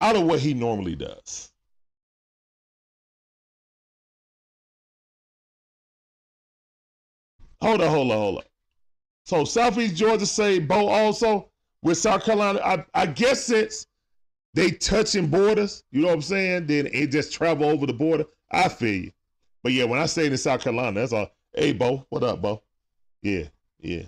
[0.00, 1.52] out of what he normally does.
[7.60, 8.44] Hold on, hold on, hold on.
[9.24, 11.48] So Southeast Georgia say Bo also
[11.82, 12.60] with South Carolina.
[12.64, 13.86] I, I guess since
[14.54, 16.66] they touching borders, you know what I'm saying?
[16.66, 18.24] Then it just travel over the border.
[18.50, 19.12] I feel you.
[19.62, 21.30] But yeah, when I say in South Carolina, that's all.
[21.52, 22.62] Hey, Bo, what up, Bo?
[23.22, 23.44] Yeah,
[23.80, 24.04] yeah.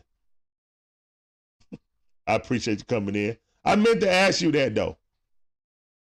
[2.27, 3.37] I appreciate you coming in.
[3.65, 4.97] I meant to ask you that though.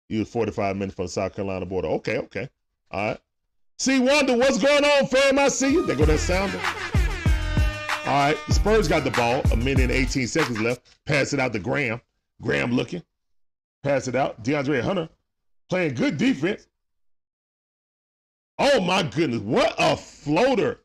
[0.09, 1.89] You was 45 minutes from the South Carolina border.
[1.89, 2.49] Okay, okay.
[2.91, 3.21] All right.
[3.79, 5.39] See, Wonder, what's going on, fam?
[5.39, 5.87] I see you.
[5.87, 6.61] There go that sounder.
[8.07, 8.37] All right.
[8.47, 9.43] The Spurs got the ball.
[9.53, 10.83] A minute and 18 seconds left.
[11.07, 12.01] Pass it out to Graham.
[12.41, 13.03] Graham looking.
[13.83, 14.45] Pass it out.
[14.45, 15.09] DeAndre Hunter
[15.69, 16.67] playing good defense.
[18.59, 20.81] Oh my goodness, what a floater.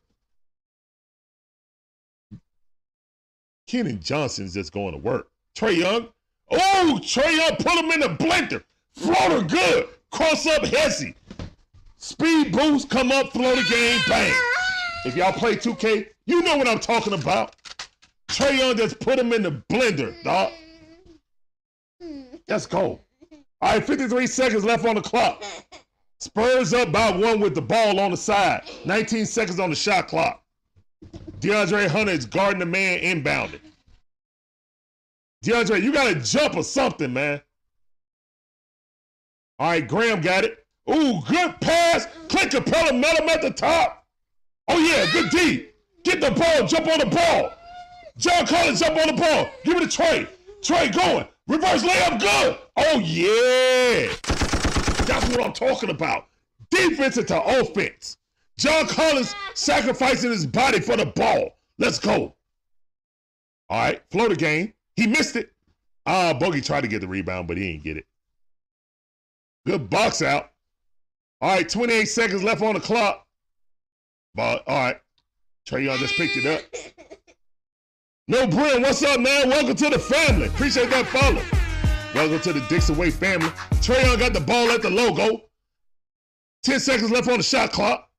[3.68, 5.28] Keldon Johnson's just going to work.
[5.54, 6.08] Trae Young.
[6.50, 8.62] Oh, Trae Young, put him in the blender.
[8.94, 9.88] Floater good.
[10.10, 11.12] Cross up Hesse.
[11.98, 14.32] Speed boost, come up, floater game, bang.
[15.04, 17.54] If y'all play 2K, you know what I'm talking about.
[18.28, 20.52] Trae Young just put him in the blender, dog.
[22.48, 23.00] Let's go.
[23.60, 25.44] All right, 53 seconds left on the clock.
[26.20, 28.62] Spurs up by one with the ball on the side.
[28.84, 30.42] 19 seconds on the shot clock.
[31.40, 33.60] DeAndre Hunter is guarding the man inbounded.
[35.44, 37.40] DeAndre, you got to jump or something, man.
[39.60, 40.64] All right, Graham got it.
[40.90, 42.06] Ooh, good pass.
[42.28, 44.04] Clint Capela met him at the top.
[44.66, 45.68] Oh, yeah, good D.
[46.02, 47.52] Get the ball, jump on the ball.
[48.16, 49.48] John Collins, jump on the ball.
[49.64, 50.28] Give it to Trae.
[50.62, 51.28] Trae going.
[51.46, 52.58] Reverse layup, good.
[52.76, 54.37] Oh, yeah.
[55.08, 56.26] That's what I'm talking about.
[56.70, 58.18] Defense into offense.
[58.58, 61.56] John Collins sacrificing his body for the ball.
[61.78, 62.34] Let's go.
[63.70, 64.74] All right, floater game.
[64.96, 65.50] He missed it.
[66.04, 68.06] Ah, Bogey tried to get the rebound, but he didn't get it.
[69.66, 70.50] Good box out.
[71.40, 73.26] All right, 28 seconds left on the clock.
[74.34, 75.00] But all right,
[75.66, 76.62] Trae just picked it up.
[78.30, 79.48] No, Brent, what's up, man?
[79.48, 80.48] Welcome to the family.
[80.48, 81.67] Appreciate that follow.
[82.18, 83.46] Welcome to the Dixon Way family.
[83.74, 85.42] Trae got the ball at the logo.
[86.64, 88.10] 10 seconds left on the shot clock.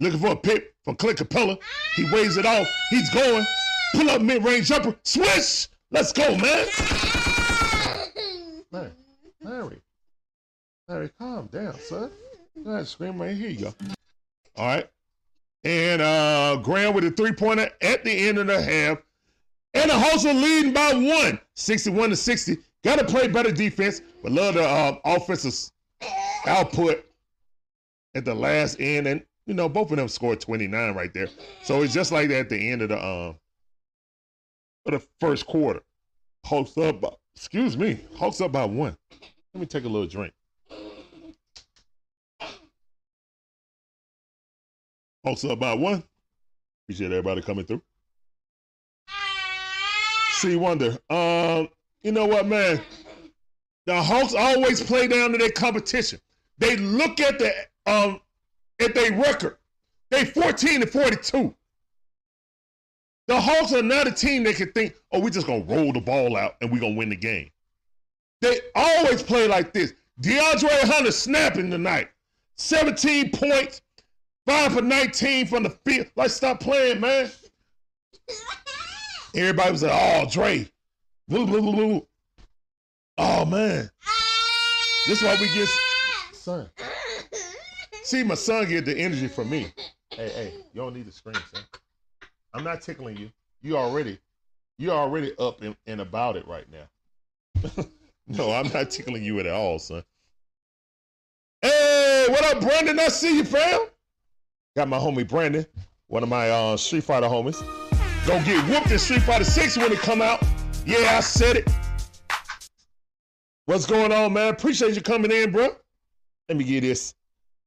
[0.00, 1.56] Looking for a pick from Clint Capela.
[1.96, 2.68] He waves it off.
[2.90, 3.46] He's going.
[3.94, 4.94] Pull up mid-range jumper.
[5.02, 5.68] Swish!
[5.90, 6.66] Let's go, man.
[8.70, 8.90] Larry,
[9.40, 9.80] Larry,
[10.88, 12.10] Larry, calm down, son.
[12.66, 13.48] Ahead, scream right here.
[13.48, 13.74] You go.
[14.58, 14.90] All right.
[15.64, 18.98] And uh Graham with a three-pointer at the end of the half.
[19.74, 22.58] And the Hawks are leading by one, 61 to 60.
[22.84, 25.70] Got to play better defense, but love the uh, offensive
[26.46, 27.04] output
[28.14, 29.06] at the last end.
[29.06, 31.28] And, you know, both of them scored 29 right there.
[31.62, 33.36] So it's just like that at the end of the um
[34.84, 35.80] of the first quarter.
[36.44, 38.96] Hawks up by, excuse me, Hawks up by one.
[39.54, 40.32] Let me take a little drink.
[45.24, 46.02] Hawks up by one.
[46.84, 47.80] Appreciate everybody coming through.
[50.42, 50.98] See Wonder.
[51.08, 51.68] Um,
[52.02, 52.80] you know what, man?
[53.86, 56.18] The Hawks always play down to their competition.
[56.58, 57.52] They look at the
[57.86, 58.20] um
[58.80, 59.58] at their record.
[60.10, 61.54] They 14 to 42.
[63.28, 66.00] The Hawks are not a team that can think, oh, we're just gonna roll the
[66.00, 67.48] ball out and we're gonna win the game.
[68.40, 69.94] They always play like this.
[70.20, 72.08] DeAndre Hunter snapping tonight.
[72.56, 73.80] 17 points,
[74.46, 76.08] 5 for 19 from the field.
[76.16, 77.30] Like, stop playing, man.
[79.34, 80.68] Everybody was like, oh, Dre.
[81.28, 82.00] Blah, blah, blah, blah.
[83.18, 83.90] Oh, man.
[85.06, 85.68] This is why we get
[86.32, 86.68] son.
[88.04, 89.72] See, my son get the energy from me.
[90.10, 91.62] Hey, hey, you don't need to scream, son.
[92.52, 93.30] I'm not tickling you.
[93.62, 94.18] You already,
[94.78, 97.84] you already up and, and about it right now.
[98.26, 100.04] no, I'm not tickling you at all, son.
[101.62, 102.98] Hey, what up, Brandon?
[102.98, 103.86] I see you, fam.
[104.76, 105.64] Got my homie Brandon,
[106.08, 107.62] one of my uh, Street Fighter homies.
[108.26, 110.40] Gonna get whooped in Street Fighter 6 when it come out.
[110.86, 111.68] Yeah, I said it.
[113.66, 114.52] What's going on, man?
[114.52, 115.70] Appreciate you coming in, bro.
[116.48, 117.14] Let me get this.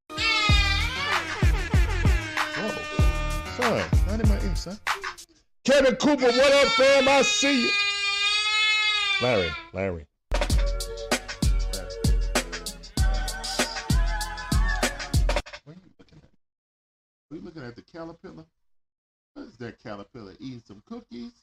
[0.10, 0.18] Whoa.
[3.57, 4.80] Son, not in my ear, son.
[5.65, 7.10] Kevin Cooper, what up, fam?
[7.10, 7.72] I see you.
[9.22, 10.07] Larry, Larry.
[17.32, 18.45] Are you looking at the caterpillar?
[19.36, 20.34] What is that caterpillar?
[20.40, 21.34] Eating some cookies?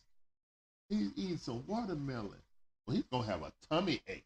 [0.89, 2.39] He's eating some watermelon.
[2.86, 4.24] Well, he's gonna have a tummy ache.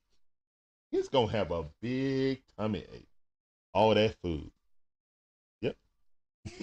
[0.91, 3.09] He's gonna have a big tummy ache.
[3.75, 4.51] All that food.
[5.61, 5.77] Yep.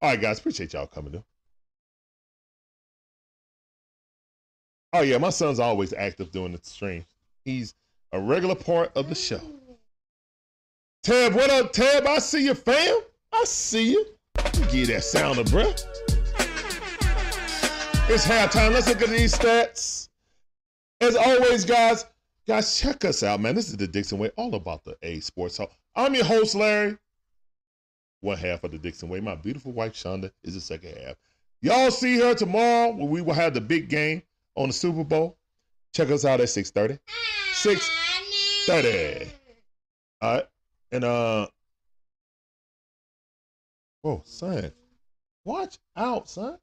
[0.00, 0.38] All right, guys.
[0.38, 1.24] Appreciate y'all coming in.
[4.92, 7.04] Oh yeah, my son's always active doing the stream.
[7.44, 7.74] He's
[8.12, 9.40] a regular part of the show.
[11.02, 12.06] Tab, what up, Tab?
[12.06, 13.00] I see you, fam.
[13.32, 14.06] I see you.
[14.70, 15.89] Give that sound sounder, bruh.
[18.12, 18.72] It's halftime.
[18.72, 20.08] Let's look at these stats.
[21.00, 22.06] As always, guys,
[22.44, 23.54] guys, check us out, man.
[23.54, 25.70] This is the Dixon Way, all about the A Sports Talk.
[25.94, 26.98] I'm your host, Larry.
[28.20, 29.20] One half of the Dixon Way.
[29.20, 31.14] My beautiful wife, Shonda, is the second half.
[31.62, 34.24] Y'all see her tomorrow when we will have the big game
[34.56, 35.38] on the Super Bowl.
[35.94, 36.98] Check us out at 6.30.
[37.62, 39.28] 6.30.
[40.20, 40.46] All right.
[40.90, 41.46] And, uh,
[44.02, 44.72] whoa, son.
[45.44, 46.58] Watch out, son.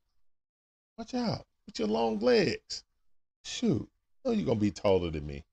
[0.97, 2.83] Watch out with your long legs.
[3.45, 3.87] Shoot.
[4.25, 5.45] Oh, you're going to be taller than me.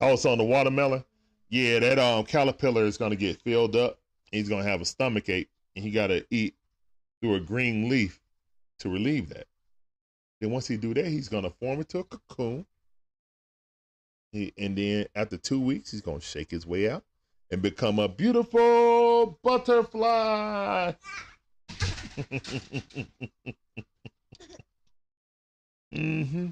[0.00, 1.04] Also on the watermelon,
[1.48, 3.98] yeah, that um caterpillar is going to get filled up.
[4.32, 6.56] He's going to have a stomach ache, and he got to eat
[7.20, 8.20] through a green leaf
[8.80, 9.46] to relieve that.
[10.40, 12.66] Then once he do that, he's going to form into a cocoon.
[14.32, 17.04] He, and then after two weeks, he's going to shake his way out
[17.50, 20.92] and become a beautiful butterfly.
[25.94, 26.48] Mm-hmm.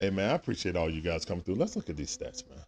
[0.00, 1.54] hey man, I appreciate all you guys coming through.
[1.54, 2.58] Let's look at these stats, man.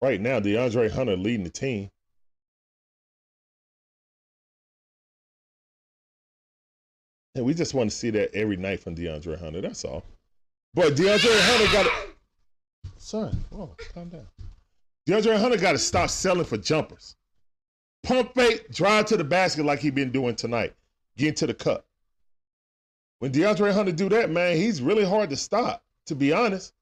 [0.00, 1.90] Right now, DeAndre Hunter leading the team.
[7.34, 9.60] And we just want to see that every night from DeAndre Hunter.
[9.60, 10.04] That's all.
[10.74, 12.90] But DeAndre Hunter got to.
[12.96, 14.26] Son, whoa, calm down.
[15.08, 17.16] DeAndre Hunter got to stop selling for jumpers.
[18.02, 20.74] Pump fake, drive to the basket like he been doing tonight.
[21.16, 21.84] Get into the cup.
[23.18, 25.84] When DeAndre Hunter do that, man, he's really hard to stop.
[26.06, 26.72] to be honest,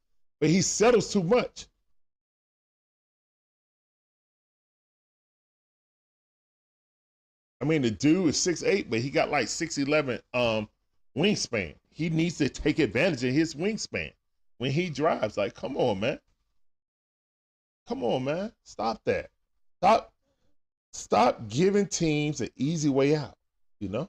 [0.40, 1.66] but he settles too much.
[7.60, 10.68] I mean, the dude is six eight, but he got like six eleven um
[11.16, 11.74] wingspan.
[11.92, 14.12] He needs to take advantage of his wingspan
[14.58, 15.36] when he drives.
[15.36, 16.20] Like, come on, man.
[17.88, 18.52] Come on, man.
[18.62, 19.30] Stop that.
[19.80, 20.12] Stop.
[20.92, 23.36] Stop giving teams an easy way out.
[23.80, 24.08] You know.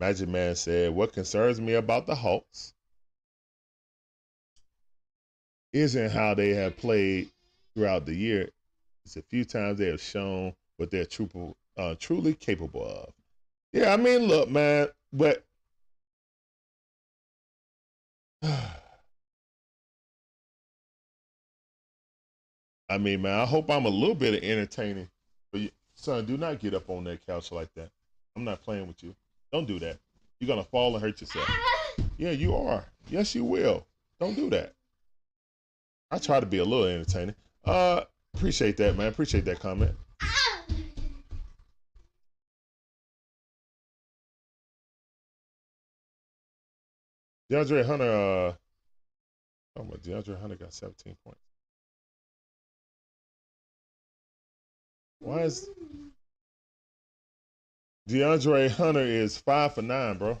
[0.00, 2.72] Magic Man said, "What concerns me about the Hawks
[5.72, 7.30] isn't how they have played
[7.74, 8.50] throughout the year.
[9.04, 13.12] It's a few times they have shown what they're true, uh, truly capable of.
[13.72, 15.44] Yeah, I mean, look, man, but
[22.90, 25.08] I mean, man, I hope I'm a little bit of entertaining.
[25.52, 27.90] But you, son, do not get up on that couch like that.
[28.36, 29.14] I'm not playing with you.
[29.52, 29.98] Don't do that.
[30.40, 31.48] You're gonna fall and hurt yourself.
[32.16, 32.84] Yeah, you are.
[33.08, 33.86] Yes, you will.
[34.18, 34.74] Don't do that.
[36.10, 37.36] I try to be a little entertaining.
[37.64, 38.02] Uh,
[38.34, 39.06] appreciate that, man.
[39.06, 39.94] Appreciate that comment.
[47.50, 48.52] DeAndre Hunter, uh,
[49.76, 51.40] oh my, DeAndre Hunter got 17 points.
[55.20, 55.68] Why is
[58.08, 60.40] DeAndre Hunter is five for nine, bro?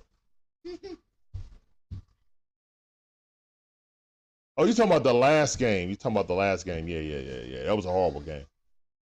[4.56, 5.88] Oh, you talking about the last game?
[5.88, 6.88] You talking about the last game?
[6.88, 7.62] Yeah, yeah, yeah, yeah.
[7.64, 8.44] That was a horrible game.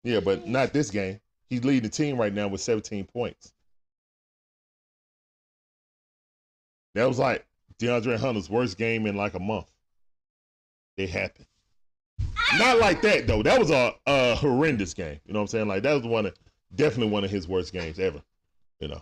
[0.03, 1.19] Yeah, but not this game.
[1.49, 3.53] He's leading the team right now with 17 points.
[6.95, 7.45] That was like
[7.79, 9.69] DeAndre Hunter's worst game in like a month.
[10.97, 11.47] It happened.
[12.57, 13.41] Not like that though.
[13.41, 15.19] That was a, a horrendous game.
[15.25, 15.67] You know what I'm saying?
[15.67, 16.35] Like that was one of
[16.75, 18.21] definitely one of his worst games ever.
[18.79, 19.01] You know.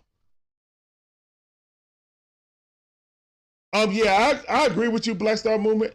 [3.73, 3.91] Um.
[3.91, 5.93] Yeah, I, I agree with you, Black Star Movement.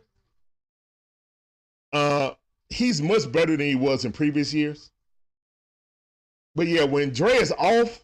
[1.92, 2.32] Uh,
[2.68, 4.90] he's much better than he was in previous years.
[6.54, 8.02] But yeah, when Dre is off,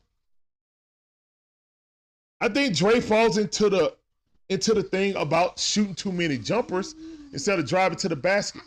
[2.40, 3.96] I think Dre falls into the
[4.48, 6.94] into the thing about shooting too many jumpers
[7.32, 8.62] instead of driving to the basket.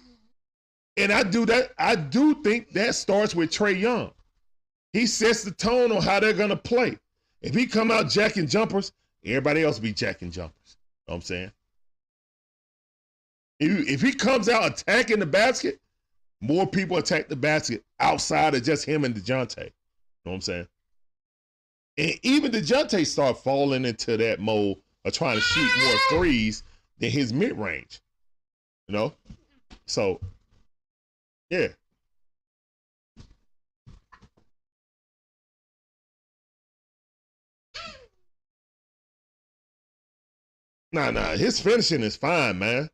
[0.98, 1.72] And I do that.
[1.78, 4.12] I do think that starts with Trae Young.
[4.94, 6.98] He sets the tone on how they're gonna play.
[7.42, 8.94] If he come out jacking jumpers,
[9.26, 10.78] everybody else be jacking jumpers.
[11.08, 11.52] You know what I'm saying?
[13.60, 15.80] If, if he comes out attacking the basket,
[16.42, 19.58] more people attack the basket outside of just him and DeJounte.
[19.58, 20.68] You know what I'm saying?
[21.98, 26.64] And even DeJounte start falling into that mode of trying to shoot more threes
[27.00, 28.02] than his mid range.
[28.88, 29.14] You know?
[29.86, 30.20] So
[31.50, 31.68] yeah.
[40.92, 42.90] Nah, nah, his finishing is fine, man.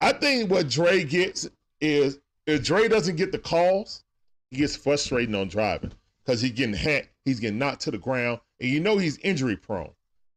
[0.00, 1.48] I think what Dre gets
[1.80, 4.02] is if Dre doesn't get the calls,
[4.50, 5.92] he gets frustrated on driving
[6.24, 9.56] because he's getting hacked, he's getting knocked to the ground, and you know he's injury
[9.56, 9.92] prone.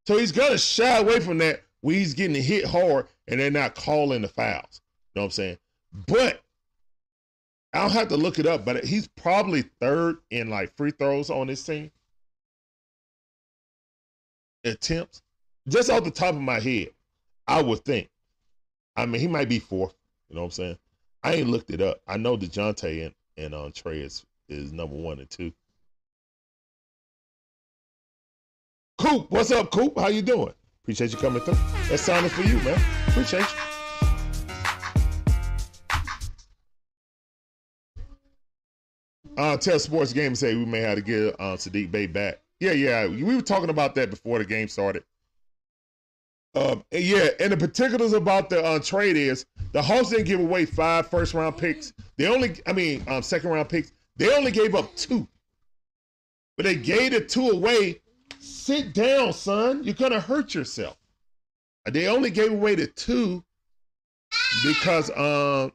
[0.07, 3.75] So he's gonna shy away from that when he's getting hit hard and they're not
[3.75, 4.81] calling the fouls.
[5.13, 5.57] You know what I'm saying?
[6.07, 6.41] But
[7.73, 11.47] I'll have to look it up, but he's probably third in like free throws on
[11.47, 11.91] this team.
[14.63, 15.21] Attempts.
[15.67, 16.89] Just off the top of my head,
[17.47, 18.09] I would think.
[18.95, 19.95] I mean, he might be fourth.
[20.29, 20.77] You know what I'm saying?
[21.23, 22.01] I ain't looked it up.
[22.07, 25.53] I know DeJounte and, and um, Trae is, is number one and two.
[29.01, 29.97] Coop, what's up, Coop?
[29.97, 30.53] How you doing?
[30.83, 31.57] Appreciate you coming through.
[31.89, 32.79] That's sounding for you, man.
[33.07, 33.47] Appreciate you.
[39.35, 42.41] Uh, tell sports game say we may have to get uh, Saddiq Bey back.
[42.59, 45.03] Yeah, yeah, we were talking about that before the game started.
[46.53, 50.41] Um, and yeah, and the particulars about the uh, trade is the Hawks didn't give
[50.41, 51.91] away five first round picks.
[52.17, 53.93] They only, I mean, um, second round picks.
[54.17, 55.27] They only gave up two,
[56.55, 57.99] but they gave the two away.
[58.41, 59.83] Sit down, son.
[59.83, 60.97] You're gonna hurt yourself.
[61.85, 63.43] They only gave away the two
[64.63, 65.71] because um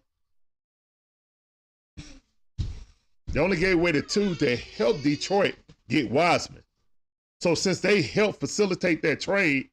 [3.28, 5.56] They only gave away the two to help Detroit
[5.88, 6.62] get Wiseman.
[7.40, 9.68] So since they helped facilitate that trade,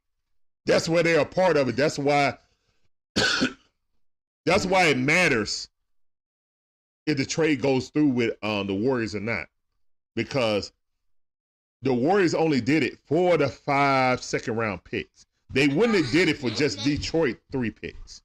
[0.66, 1.78] that's where they're a part of it.
[1.78, 2.38] That's why
[4.46, 5.70] that's why it matters
[7.06, 9.48] if the trade goes through with um, the Warriors or not.
[10.16, 10.72] Because
[11.84, 15.26] the Warriors only did it for the five second round picks.
[15.52, 18.22] They wouldn't have did it for just Detroit three picks.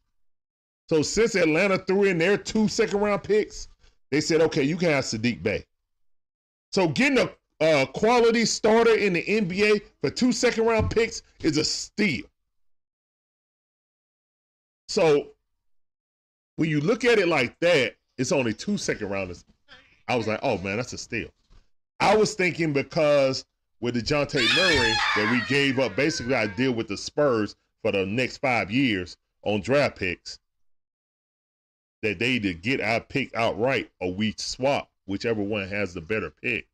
[0.88, 3.68] So since Atlanta threw in their two second round picks,
[4.10, 5.66] they said, okay, you can have Saddiq Bey.
[6.72, 7.30] So getting a,
[7.60, 12.24] uh, quality starter in the NBA for two second round picks is a steal.
[14.86, 15.30] So
[16.56, 19.44] when you look at it like that, it's only two second rounders.
[20.06, 21.28] I was like, oh man, that's a steal.
[22.00, 23.44] I was thinking because
[23.80, 28.06] with DeJounte Murray that we gave up basically I deal with the Spurs for the
[28.06, 30.38] next five years on draft picks
[32.02, 36.30] that they either get our pick outright or we swap whichever one has the better
[36.30, 36.68] pick.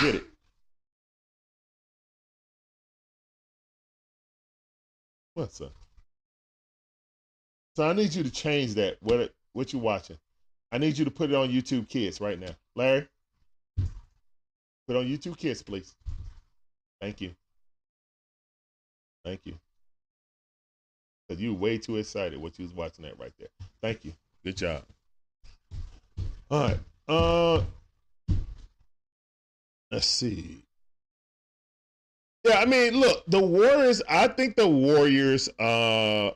[0.00, 0.24] Get it.
[5.34, 5.72] What's up?
[7.76, 8.98] So I need you to change that.
[9.00, 10.18] What what you watching?
[10.74, 12.50] I need you to put it on YouTube Kids right now.
[12.74, 13.06] Larry,
[14.88, 15.94] put on YouTube Kids, please.
[17.00, 17.30] Thank you.
[19.24, 19.54] Thank you.
[21.28, 23.50] Because you way too excited what you was watching that right there.
[23.82, 24.14] Thank you.
[24.42, 24.82] Good job.
[26.50, 26.78] All right.
[27.06, 27.62] Uh
[29.92, 30.60] let's see.
[32.42, 36.32] Yeah, I mean, look, the Warriors, I think the Warriors uh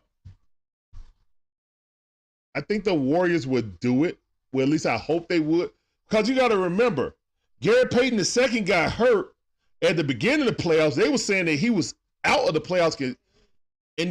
[2.55, 4.17] I think the Warriors would do it.
[4.53, 5.71] Well, at least I hope they would.
[6.09, 7.15] Because you got to remember,
[7.61, 9.35] Gary Payton the second got hurt
[9.83, 10.95] at the beginning of the playoffs.
[10.95, 11.95] They were saying that he was
[12.25, 13.17] out of the playoffs, and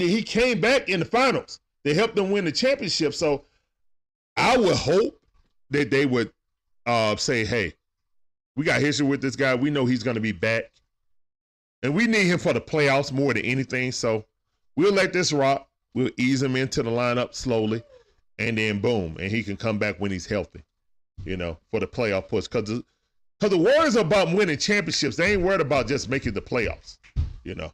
[0.01, 1.59] then he came back in the finals.
[1.83, 3.13] They helped them win the championship.
[3.13, 3.45] So
[4.35, 5.19] I would hope
[5.71, 6.31] that they would
[6.85, 7.73] uh, say, "Hey,
[8.55, 9.55] we got history with this guy.
[9.55, 10.71] We know he's going to be back,
[11.81, 13.91] and we need him for the playoffs more than anything.
[13.91, 14.25] So
[14.75, 15.67] we'll let this rock.
[15.93, 17.81] We'll ease him into the lineup slowly."
[18.39, 20.63] And then boom, and he can come back when he's healthy,
[21.25, 22.47] you know, for the playoff push.
[22.47, 22.83] Because the,
[23.39, 25.15] cause the Warriors are about winning championships.
[25.15, 26.97] They ain't worried about just making the playoffs,
[27.43, 27.71] you know.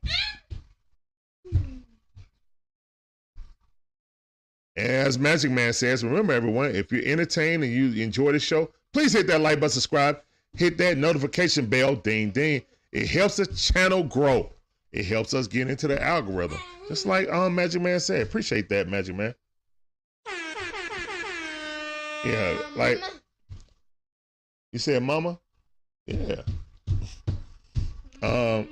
[4.75, 9.13] As Magic Man says, remember everyone, if you're entertained and you enjoy the show, please
[9.13, 10.19] hit that like button, subscribe,
[10.55, 12.63] hit that notification bell, ding ding.
[12.91, 14.51] It helps the channel grow.
[14.91, 16.59] It helps us get into the algorithm.
[16.87, 18.21] Just like um Magic Man said.
[18.21, 19.35] Appreciate that, Magic Man.
[22.25, 23.01] Yeah, like
[24.71, 25.39] you said, Mama.
[26.05, 26.41] Yeah.
[28.21, 28.67] Um.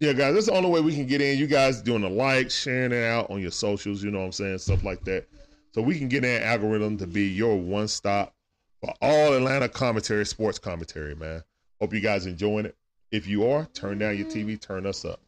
[0.00, 1.38] Yeah, guys, that's the only way we can get in.
[1.38, 4.32] You guys doing a like, sharing it out on your socials, you know what I'm
[4.32, 5.26] saying, stuff like that.
[5.72, 8.34] So we can get in algorithm to be your one stop
[8.80, 11.42] for all Atlanta commentary, sports commentary, man.
[11.80, 12.76] Hope you guys enjoying it.
[13.12, 15.20] If you are, turn down your TV, turn us up.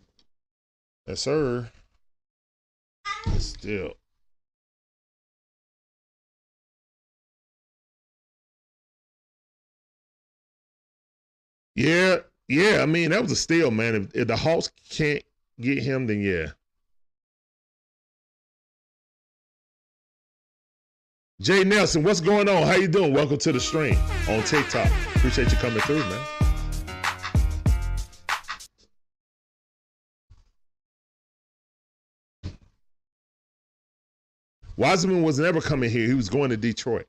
[1.06, 1.70] Yes, sir.
[3.39, 3.94] Still.
[11.77, 12.81] Yeah, yeah.
[12.82, 13.94] I mean, that was a steal, man.
[13.94, 15.23] If, if the Hawks can't
[15.61, 16.47] get him, then yeah.
[21.39, 22.66] Jay Nelson, what's going on?
[22.66, 23.12] How you doing?
[23.12, 24.90] Welcome to the stream on TikTok.
[25.16, 26.24] Appreciate you coming through, man.
[34.78, 36.07] Wiseman was never coming here.
[36.07, 37.07] He was going to Detroit.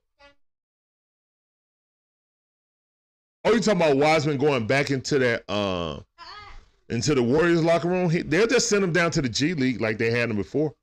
[3.47, 6.01] Oh, you talking about Wiseman going back into that uh,
[6.89, 8.09] into the Warriors locker room?
[8.09, 10.75] He, they'll just send him down to the G League like they had him before.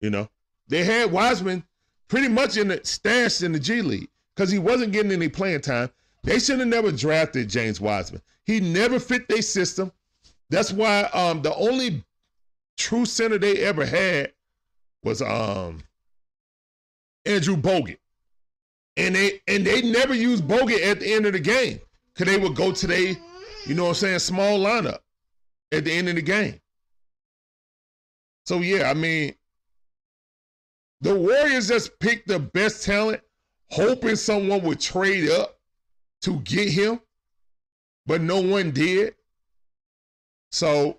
[0.00, 0.28] You know,
[0.68, 1.64] they had Wiseman
[2.06, 5.62] pretty much in the stashed in the G League because he wasn't getting any playing
[5.62, 5.90] time.
[6.22, 8.22] They should have never drafted James Wiseman.
[8.44, 9.90] He never fit their system.
[10.48, 12.04] That's why um, the only
[12.76, 14.32] true center they ever had
[15.02, 15.82] was um,
[17.26, 17.98] Andrew Bogut
[18.96, 21.80] and they and they never used Bogut at the end of the game
[22.12, 23.16] because they would go to they,
[23.66, 24.98] you know what I'm saying, small lineup
[25.72, 26.60] at the end of the game.
[28.46, 29.34] So yeah, I mean,
[31.00, 33.22] the Warriors just picked the best talent,
[33.70, 35.58] hoping someone would trade up
[36.22, 37.00] to get him,
[38.06, 39.14] but no one did.
[40.52, 40.98] So,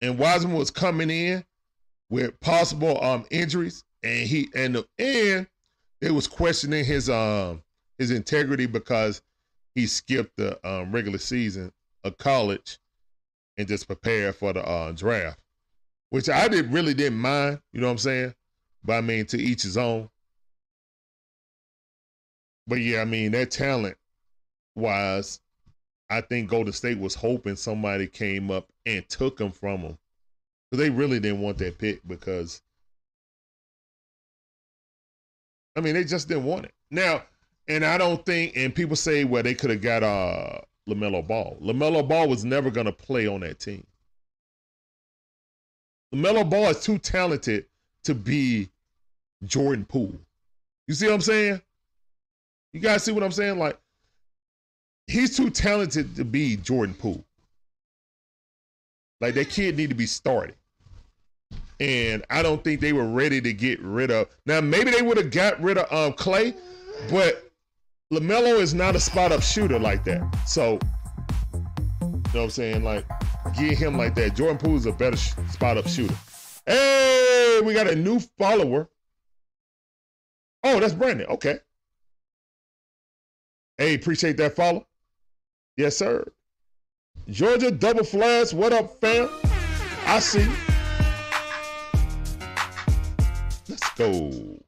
[0.00, 1.44] and Wiseman was coming in
[2.08, 5.46] with possible um injuries, and he and the and
[6.04, 7.62] they was questioning his um
[7.96, 9.22] his integrity because
[9.74, 11.72] he skipped the um, regular season
[12.04, 12.78] of college
[13.56, 15.38] and just prepared for the uh, draft,
[16.10, 17.60] which I did really didn't mind.
[17.72, 18.34] You know what I'm saying?
[18.84, 20.10] But I mean, to each his own.
[22.66, 23.96] But yeah, I mean that talent
[24.74, 25.40] wise,
[26.10, 29.98] I think Golden State was hoping somebody came up and took him from them.
[30.70, 32.60] Because they really didn't want that pick because
[35.76, 36.74] I mean, they just didn't want it.
[36.90, 37.22] Now,
[37.68, 41.56] and I don't think, and people say, well, they could have got uh, LaMelo Ball.
[41.62, 43.86] LaMelo Ball was never going to play on that team.
[46.14, 47.66] LaMelo Ball is too talented
[48.04, 48.68] to be
[49.44, 50.18] Jordan Poole.
[50.86, 51.60] You see what I'm saying?
[52.72, 53.58] You guys see what I'm saying?
[53.58, 53.78] Like,
[55.06, 57.24] he's too talented to be Jordan Poole.
[59.20, 60.54] Like that kid need to be started.
[61.80, 64.28] And I don't think they were ready to get rid of.
[64.46, 66.54] Now maybe they would have got rid of um, Clay,
[67.10, 67.50] but
[68.12, 70.22] LaMelo is not a spot up shooter like that.
[70.46, 70.78] So,
[71.52, 71.58] you
[72.00, 72.84] know what I'm saying?
[72.84, 73.04] Like,
[73.56, 74.36] get him like that.
[74.36, 76.14] Jordan Poole is a better sh- spot up shooter.
[76.66, 78.88] Hey, we got a new follower.
[80.62, 81.26] Oh, that's Brandon.
[81.26, 81.58] Okay.
[83.76, 84.86] Hey, appreciate that follow.
[85.76, 86.24] Yes, sir.
[87.28, 88.52] Georgia double flash.
[88.52, 89.28] What up, fam?
[90.06, 90.46] I see.
[93.96, 94.58] Go.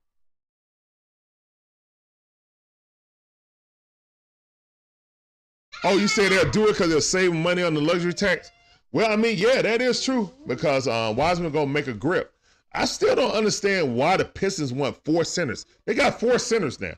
[5.85, 8.51] Oh, you say they'll do it because they'll save money on the luxury tax?
[8.93, 12.33] Well, I mean, yeah, that is true because uh, Wiseman gonna make a grip.
[12.73, 15.65] I still don't understand why the Pistons want four centers.
[15.85, 16.95] They got four centers now.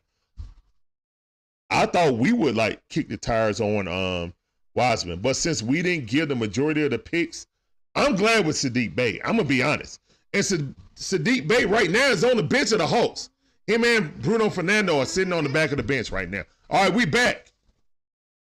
[1.70, 4.32] I thought we would like kick the tires on um,
[4.74, 7.46] Wiseman, but since we didn't give the majority of the picks,
[7.94, 9.20] I'm glad with Saddiq Bey.
[9.24, 10.00] I'm gonna be honest.
[10.32, 13.30] And Saddiq Bey right now is on the bench of the Hawks.
[13.66, 16.42] Him and Bruno Fernando are sitting on the back of the bench right now.
[16.70, 17.52] All right, we back.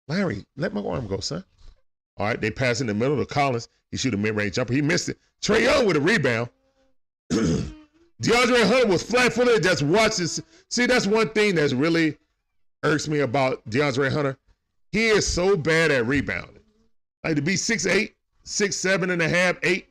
[0.08, 1.44] Larry, let my arm go, son.
[2.16, 3.68] All right, they pass in the middle to Collins.
[3.90, 4.74] He shoot a mid-range jumper.
[4.74, 5.18] He missed it.
[5.42, 6.48] Trae Young with a rebound.
[7.30, 9.62] DeAndre Hunter was flat-footed.
[9.62, 10.26] That's watching.
[10.26, 12.16] See, that's one thing that's really
[12.82, 14.36] irks me about DeAndre Hunter.
[14.90, 16.62] He is so bad at rebounding.
[17.24, 18.12] Like to be 6'8,
[18.44, 19.88] 6'7 and a half, 8,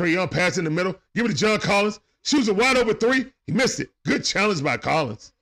[0.00, 0.96] Trae Young pass in the middle.
[1.14, 2.00] Give it to John Collins.
[2.22, 3.26] Shoots a wide open three.
[3.46, 3.90] He missed it.
[4.06, 5.32] Good challenge by Collins.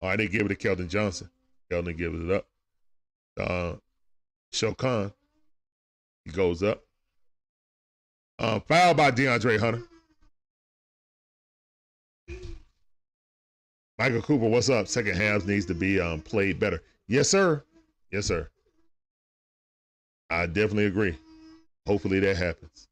[0.00, 1.28] All right, they give it to Keldon Johnson.
[1.70, 2.46] Keldon gives it up.
[3.38, 3.72] Uh,
[4.52, 5.12] Sochan.
[6.24, 6.82] He goes up.
[8.38, 9.82] Uh, foul by DeAndre Hunter.
[13.98, 14.88] Michael Cooper, what's up?
[14.88, 16.82] Second halves needs to be um, played better.
[17.08, 17.64] Yes, sir.
[18.10, 18.48] Yes, sir.
[20.30, 21.16] I definitely agree.
[21.86, 22.88] Hopefully that happens.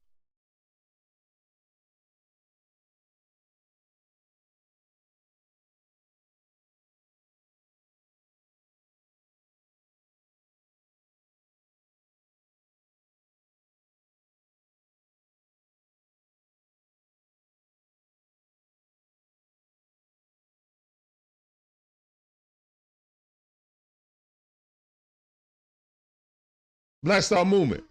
[27.02, 27.89] Black Star Movement.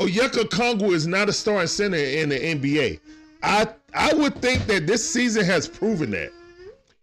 [0.00, 3.00] Onyeka Okongwu is not a starting center in the NBA.
[3.42, 6.30] I I would think that this season has proven that.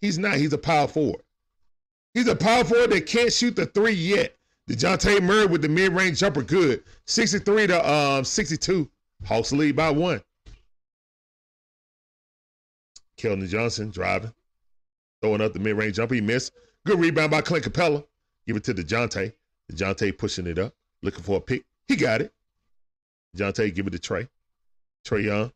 [0.01, 0.35] He's not.
[0.35, 1.21] He's a power forward.
[2.13, 4.35] He's a power forward that can't shoot the three yet.
[4.69, 6.83] DeJounte Murray with the mid-range jumper, good.
[7.05, 8.89] 63 to um 62.
[9.25, 10.21] Hawks lead by one.
[13.17, 14.33] Keldon Johnson driving.
[15.21, 16.15] Throwing up the mid-range jumper.
[16.15, 16.53] He missed.
[16.85, 18.05] Good rebound by Clint Capela.
[18.47, 19.33] Give it to DeJounte.
[19.71, 21.65] DeJounte pushing it up looking for a pick.
[21.87, 22.33] He got it.
[23.35, 24.27] Jonte give it to Trae.
[25.05, 25.51] Trae Young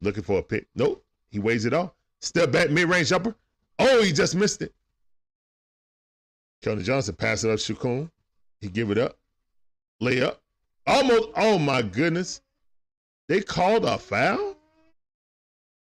[0.00, 0.68] looking for a pick.
[0.74, 1.04] Nope.
[1.30, 1.92] He weighs it off.
[2.20, 3.34] Step back, mid range jumper.
[3.78, 4.72] Oh, he just missed it.
[6.62, 8.10] Keldon Johnson pass it up to Sochan.
[8.60, 9.18] He give it up.
[10.00, 10.40] Lay up.
[10.86, 11.30] Almost.
[11.36, 12.40] Oh my goodness.
[13.28, 14.56] They called a foul?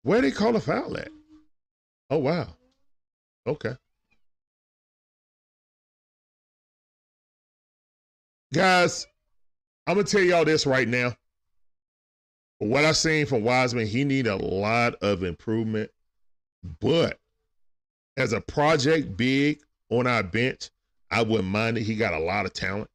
[0.02, 1.08] Where they call a foul at?
[2.10, 2.48] Oh wow.
[3.46, 3.74] Okay.
[8.52, 9.06] Guys,
[9.86, 11.14] I'm gonna tell y'all this right now.
[12.62, 15.90] What I've seen from Wiseman, he need a lot of improvement.
[16.80, 17.18] But
[18.16, 19.60] as a project big
[19.90, 20.70] on our bench,
[21.10, 21.82] I wouldn't mind it.
[21.82, 22.90] He got a lot of talent.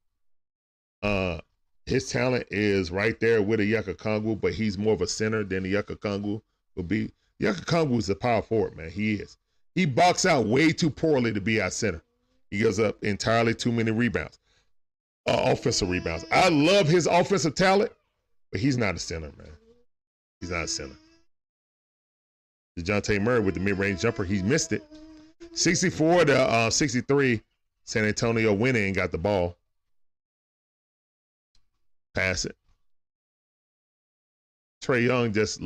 [1.03, 1.39] Uh
[1.85, 5.43] his talent is right there with a Onyeka Okongwu, but he's more of a center
[5.43, 6.41] than the Onyeka Okongwu
[6.75, 7.11] would be.
[7.41, 8.89] Onyeka Okongwu is a power forward, man.
[8.89, 9.37] He is.
[9.73, 12.01] He box out way too poorly to be our center.
[12.51, 14.39] He gives up entirely too many rebounds
[15.27, 16.25] uh, offensive rebounds.
[16.31, 17.91] I love his offensive talent,
[18.51, 19.56] but he's not a center, man.
[20.39, 20.95] He's not a center.
[22.79, 24.83] DeJounte Murray with the mid range jumper, he missed it.
[25.53, 27.41] 64 to uh, 63.
[27.83, 29.55] San Antonio winning and got the ball.
[32.13, 32.55] Pass it.
[34.83, 35.61] Trae Young just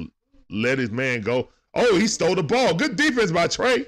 [0.49, 1.49] let his man go.
[1.73, 2.73] Oh, he stole the ball.
[2.73, 3.85] Good defense by Trae.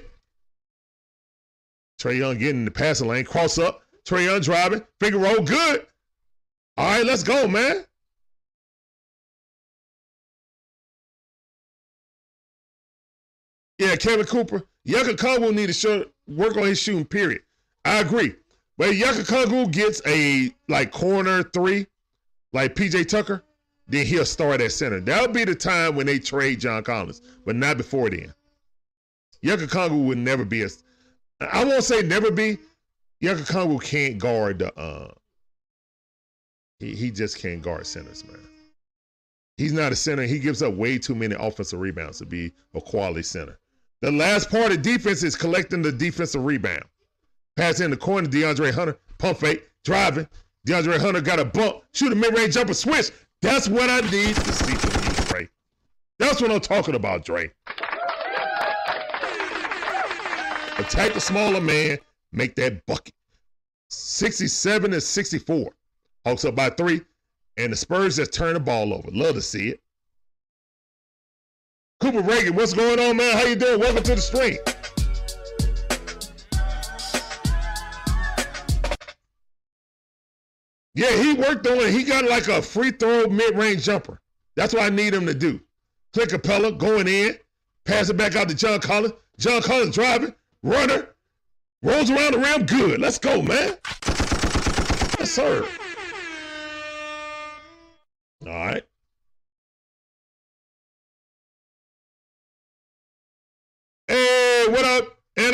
[2.00, 5.86] Trae Young getting in the passing lane, cross up, Trae Young driving, finger roll, good.
[6.76, 7.84] All right, let's go, man.
[13.78, 14.62] Yeah, Kevin Cooper.
[14.84, 17.42] Yucca Congo need to show, work on his shooting, period.
[17.84, 18.34] I agree.
[18.76, 21.86] But Yucca Congo gets a like corner three,
[22.52, 23.42] like PJ Tucker,
[23.88, 25.00] then he'll start at center.
[25.00, 28.32] That'll be the time when they trade John Collins, but not before then.
[29.42, 30.68] Yucca Kongu would never be a.
[31.40, 32.58] I won't say never be.
[33.20, 34.74] Yucca Kongu can't guard the.
[34.78, 35.12] Uh,
[36.78, 38.40] he he just can't guard centers, man.
[39.56, 40.24] He's not a center.
[40.24, 43.58] He gives up way too many offensive rebounds to be a quality center.
[44.00, 46.84] The last part of defense is collecting the defensive rebound.
[47.56, 50.28] Pass in the corner, DeAndre Hunter, pump fake, driving.
[50.66, 53.10] DeAndre Hunter got a bump, shoot a mid-range jumper, switch.
[53.42, 55.48] That's what I need to see from you, Dre.
[56.18, 57.50] That's what I'm talking about, Dre.
[60.78, 61.98] Attack the smaller man,
[62.32, 63.14] make that bucket.
[63.90, 65.72] 67 and 64.
[66.26, 67.02] Hawks up by three,
[67.56, 69.08] and the Spurs just turn the ball over.
[69.12, 69.80] Love to see it.
[72.00, 73.36] Cooper Reagan, what's going on, man?
[73.36, 73.80] How you doing?
[73.80, 74.58] Welcome to the stream.
[80.94, 81.90] Yeah, he worked on it.
[81.90, 84.20] He got like a free throw mid-range jumper.
[84.54, 85.60] That's what I need him to do.
[86.12, 87.36] Clint Capela going in,
[87.84, 89.14] pass it back out to John Collins.
[89.38, 91.08] John Collins driving, runner,
[91.82, 92.66] rolls around the rim.
[92.66, 93.00] Good.
[93.00, 93.76] Let's go, man.
[95.18, 95.66] Yes, sir.
[98.46, 98.84] All right.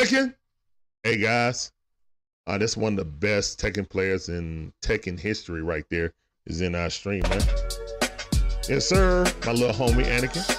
[0.01, 0.33] Anakin?
[1.03, 1.71] Hey, guys.
[2.47, 6.11] Uh, that's one of the best Tekken players in Tekken history right there
[6.47, 7.41] is in our stream, man.
[8.67, 9.31] Yes, sir.
[9.45, 10.57] My little homie, Anakin.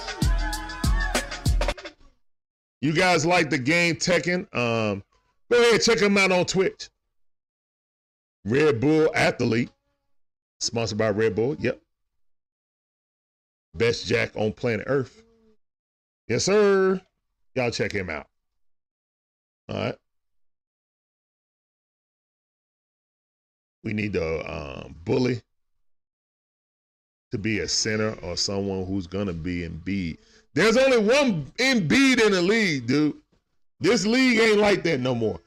[2.81, 4.41] You guys like the game Tekken?
[4.55, 5.03] Um,
[5.51, 6.89] go ahead, check him out on Twitch.
[8.45, 9.71] Red Bull Athlete.
[10.61, 11.57] Sponsored by Red Bull.
[11.59, 11.81] Yep.
[13.75, 15.21] Best Jack on planet Earth.
[16.29, 17.01] Yes, sir.
[17.55, 18.27] Y'all check him out.
[19.73, 19.95] All right.
[23.83, 25.41] We need to um, bully
[27.31, 30.17] to be a center or someone who's gonna be Embiid.
[30.53, 33.17] There's only one Embiid in the league, dude.
[33.79, 35.39] This league ain't like that no more.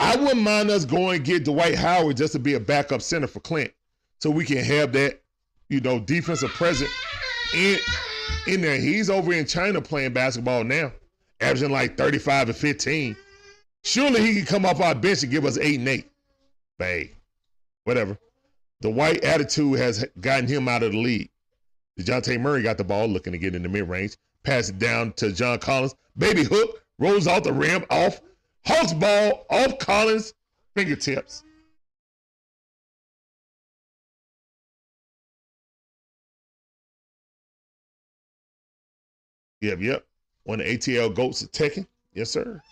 [0.00, 3.28] I wouldn't mind us going and get Dwight Howard just to be a backup center
[3.28, 3.72] for Clint,
[4.18, 5.22] so we can have that,
[5.68, 6.90] you know, defensive presence
[7.54, 7.78] in
[8.48, 8.78] in there.
[8.78, 10.92] He's over in China playing basketball now,
[11.40, 13.16] averaging like 35 and 15.
[13.84, 16.10] Surely he can come off our bench and give us eight and eight.
[16.78, 17.10] Bang.
[17.84, 18.18] Whatever.
[18.80, 21.30] The white attitude has gotten him out of the league.
[21.98, 24.16] DeJounte Murray got the ball looking to get in the mid range.
[24.42, 25.94] Pass it down to John Collins.
[26.16, 28.20] Baby hook rolls off the rim off.
[28.64, 30.32] Hawks ball off Collins'
[30.74, 31.44] fingertips.
[39.60, 40.06] Yep, yep.
[40.44, 41.86] One of the ATL goats at Tekken.
[42.14, 42.62] Yes, sir.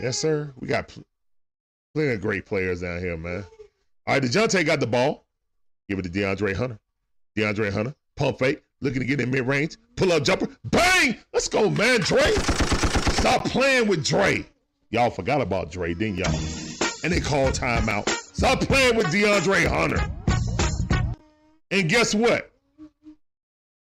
[0.00, 0.52] Yes, sir.
[0.60, 1.04] We got pl-
[1.94, 3.44] plenty of great players down here, man.
[4.06, 5.26] All right, DeJounte got the ball.
[5.88, 6.78] Give it to DeAndre Hunter.
[7.36, 11.16] DeAndre Hunter, pump fake, looking to get in mid range, pull up jumper, bang!
[11.32, 12.32] Let's go, man, Dre.
[13.12, 14.44] Stop playing with Dre.
[14.90, 16.34] Y'all forgot about Dre, didn't y'all?
[17.04, 18.08] And they called timeout.
[18.08, 20.10] Stop playing with DeAndre Hunter.
[21.70, 22.50] And guess what?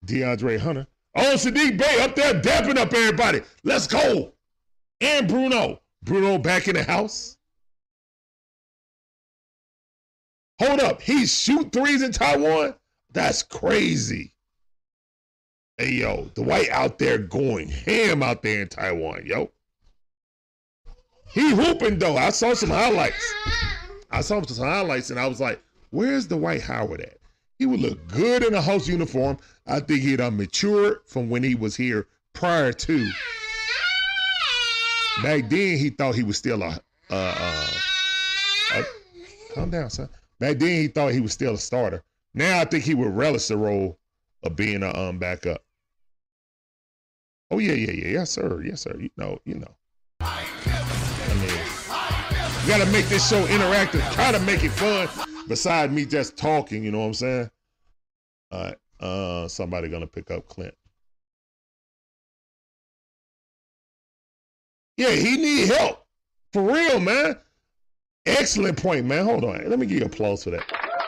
[0.06, 0.86] DeAndre Hunter.
[1.14, 3.40] Oh, Saddiq Bey up there dapping up everybody.
[3.64, 4.32] Let's go.
[5.00, 5.80] And Bruno.
[6.06, 7.36] Bruno back in the house.
[10.60, 11.02] Hold up.
[11.02, 12.74] He shoot threes in Taiwan?
[13.12, 14.32] That's crazy.
[15.76, 19.50] Hey, yo, the white out there going ham out there in Taiwan, yo.
[21.34, 22.16] He hooping, though.
[22.16, 23.34] I saw some highlights.
[24.10, 25.60] I saw some highlights, and I was like,
[25.90, 27.18] where's the Dwight Howard at?
[27.58, 29.38] He would look good in a house uniform.
[29.66, 33.10] I think he'd uh, matured from when he was here prior to.
[35.22, 36.80] Back then, he thought he was still a.
[37.10, 37.70] Uh, uh,
[38.74, 38.84] a
[39.54, 40.08] calm down, son.
[40.38, 42.02] Back then, he thought he was still a starter.
[42.34, 43.98] Now, I think he would relish the role
[44.42, 45.62] of being a um backup.
[47.50, 48.96] Oh yeah, yeah, yeah, yes sir, yes sir.
[48.98, 49.74] You know, you know.
[50.20, 50.44] I
[51.40, 54.02] mean, you gotta make this show interactive.
[54.12, 55.08] Try to make it fun.
[55.48, 57.50] Besides me just talking, you know what I'm saying?
[58.50, 58.76] All right.
[58.98, 60.74] Uh, somebody gonna pick up Clint.
[64.96, 66.06] Yeah, he need help.
[66.52, 67.36] For real, man.
[68.24, 69.24] Excellent point, man.
[69.24, 69.68] Hold on.
[69.68, 70.64] Let me give you applause for that.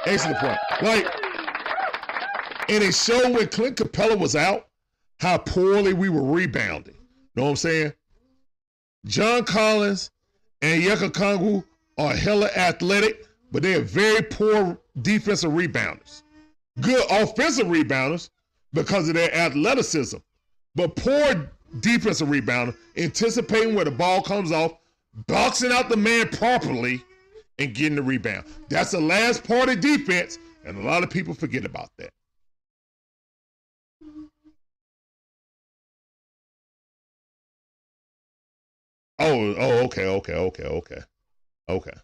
[0.07, 0.59] Excellent point.
[0.83, 1.07] Like,
[2.69, 4.69] and it showed when Clint Capela was out
[5.19, 6.95] how poorly we were rebounding.
[7.35, 7.93] Know what I'm saying?
[9.07, 10.11] John Collins
[10.61, 11.65] and Yucca Kongu
[11.97, 16.23] are hella athletic, but they are very poor defensive rebounders.
[16.81, 18.31] Good offensive rebounders
[18.73, 20.19] because of their athleticism,
[20.75, 24.73] but poor defensive rebounder, anticipating where the ball comes off,
[25.27, 27.03] boxing out the man properly,
[27.59, 28.47] and getting the rebound.
[28.69, 32.11] That's the last part of defense, and a lot of people forget about that.
[39.21, 41.01] Oh, oh, okay, okay, okay, okay,
[41.69, 41.95] okay.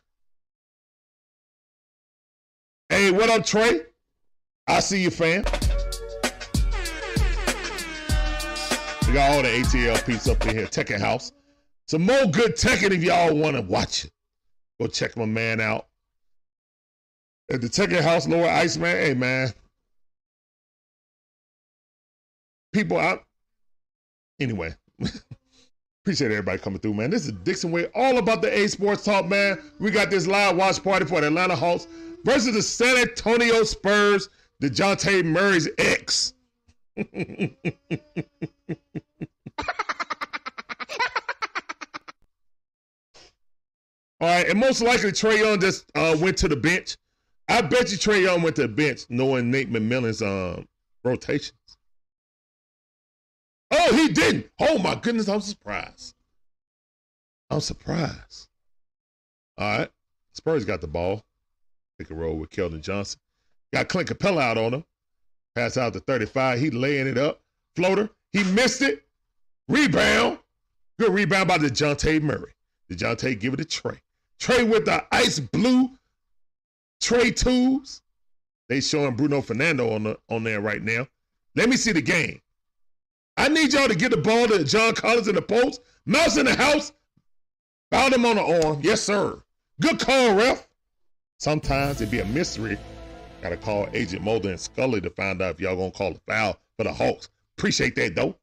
[2.88, 3.82] Hey, what up, Trey?
[4.66, 5.44] I see you, fam.
[9.14, 11.30] Got all the ATL peeps up in here, Tekken House.
[11.86, 14.10] Some more good Tekken if y'all want to watch it.
[14.80, 15.86] Go check my man out
[17.48, 18.96] at the Tekken House, Lower Iceman.
[18.96, 19.52] Hey, man.
[22.72, 23.22] People out.
[24.40, 24.74] Anyway.
[26.02, 27.10] Appreciate everybody coming through, man.
[27.10, 29.60] This is Dixon Way, all about the A Sports Talk, man.
[29.78, 31.86] We got this live watch party for the Atlanta Hawks
[32.24, 34.28] versus the San Antonio Spurs,
[34.60, 36.33] DeJounte Murray's ex.
[44.20, 46.96] All right, and most likely Trae Young just uh, went to the bench.
[47.48, 50.66] I bet you Trae Young went to the bench knowing Nate McMillan's um,
[51.04, 51.52] rotations.
[53.70, 54.48] Oh, he didn't.
[54.60, 56.14] Oh my goodness, I'm surprised.
[57.50, 58.48] I'm surprised.
[59.58, 59.90] All right.
[60.32, 61.22] Spurs got the ball.
[61.98, 63.20] Pick a roll with Keldon Johnson.
[63.72, 64.84] Got Clint Capela out on him.
[65.54, 66.58] Pass out to 35.
[66.58, 67.40] He laying it up.
[67.76, 68.10] Floater.
[68.32, 69.04] He missed it.
[69.68, 70.38] Rebound.
[70.98, 72.52] Good rebound by DeJounte Murray.
[72.90, 74.00] DeJounte give it to Trae.
[74.38, 75.90] Trae with the ice blue
[77.00, 78.02] Trae tools.
[78.68, 81.06] They showing Bruno Fernando on the on there right now.
[81.54, 82.40] Let me see the game.
[83.36, 85.80] I need y'all to get the ball to John Collins in the post.
[86.06, 86.92] Mouse in the house.
[87.90, 88.80] Found him on the arm.
[88.82, 89.40] Yes, sir.
[89.80, 90.66] Good call, ref.
[91.38, 92.78] Sometimes it be a mystery.
[93.44, 96.58] Gotta call Agent Mulder and Scully to find out if y'all gonna call a foul
[96.78, 97.28] for the Hawks.
[97.58, 98.38] Appreciate that though.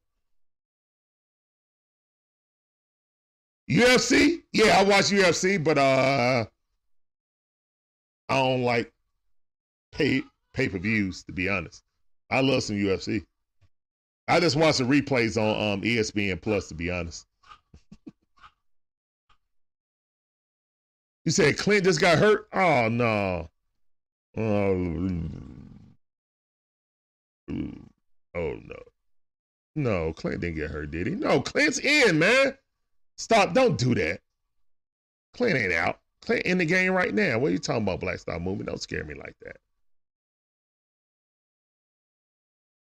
[3.68, 4.44] UFC?
[4.52, 6.44] Yeah, I watch UFC, but uh
[8.28, 8.92] I don't like
[9.90, 10.22] pay
[10.54, 11.82] pay per views to be honest.
[12.30, 13.26] I love some UFC.
[14.28, 17.26] I just watch the replays on um, ESPN Plus to be honest.
[21.24, 22.46] you said Clint just got hurt?
[22.52, 23.48] Oh no.
[24.36, 24.72] Oh,
[28.34, 28.82] oh no.
[29.74, 31.14] No, Clint didn't get hurt, did he?
[31.14, 32.56] No, Clint's in, man.
[33.16, 33.54] Stop.
[33.54, 34.20] Don't do that.
[35.34, 36.00] Clint ain't out.
[36.22, 37.38] Clint in the game right now.
[37.38, 38.68] What are you talking about, Black Star Movement?
[38.68, 39.56] Don't scare me like that.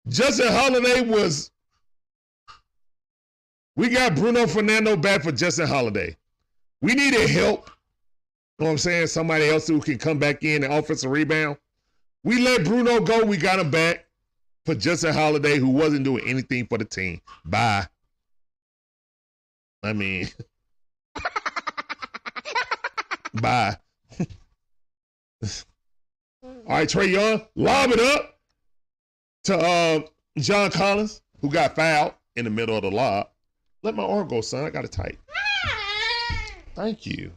[0.09, 1.51] Justin Holiday was.
[3.75, 6.17] We got Bruno Fernando back for Justin Holiday.
[6.81, 7.71] We needed help.
[8.59, 9.07] You know what I'm saying?
[9.09, 11.59] Somebody else who can come back in and offensive rebound.
[12.25, 13.23] We let Bruno go.
[13.25, 14.07] We got him back
[14.65, 17.21] for Justin Holiday, who wasn't doing anything for the team.
[17.45, 17.87] Bye.
[19.83, 20.29] I mean,
[23.35, 23.77] bye.
[26.43, 28.39] All right, Trae Young, lob it up
[29.45, 30.01] to uh,
[30.39, 33.29] John Collins, who got fouled in the middle of the lob.
[33.83, 34.65] Let my arm go, son.
[34.65, 35.19] I got it tight.
[36.75, 37.33] Thank you.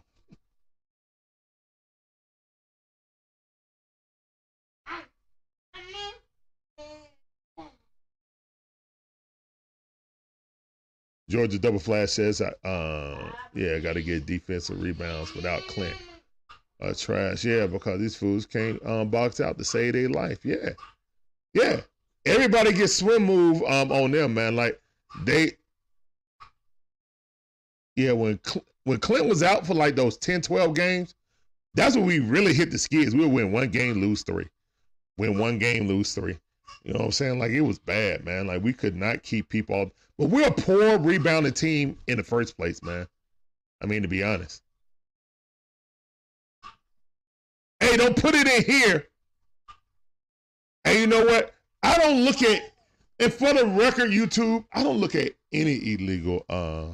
[11.29, 15.95] Georgia Double Flash says, uh, yeah, got to get defensive rebounds without Clint.
[16.81, 20.39] Uh, trash, yeah, because these fools can't um, box out to save their life.
[20.43, 20.69] Yeah,
[21.53, 21.81] yeah.
[22.25, 24.55] Everybody gets swim move um, on them, man.
[24.55, 24.81] Like
[25.23, 25.51] they,
[27.95, 28.13] yeah.
[28.13, 28.39] When
[28.85, 31.15] when Clint was out for like those 10, 12 games,
[31.75, 33.13] that's when we really hit the skids.
[33.13, 34.47] We'll win one game, lose three.
[35.17, 36.37] Win one game, lose three.
[36.89, 37.37] You know what I'm saying?
[37.37, 38.47] Like it was bad, man.
[38.47, 39.91] Like we could not keep people.
[40.17, 43.05] But we're a poor rebounding team in the first place, man.
[43.79, 44.63] I mean, to be honest.
[47.79, 49.07] Hey, don't put it in here.
[50.83, 51.53] And you know what?
[51.83, 52.73] I don't look at,
[53.19, 56.87] and for the record, YouTube, I don't look at any illegal uh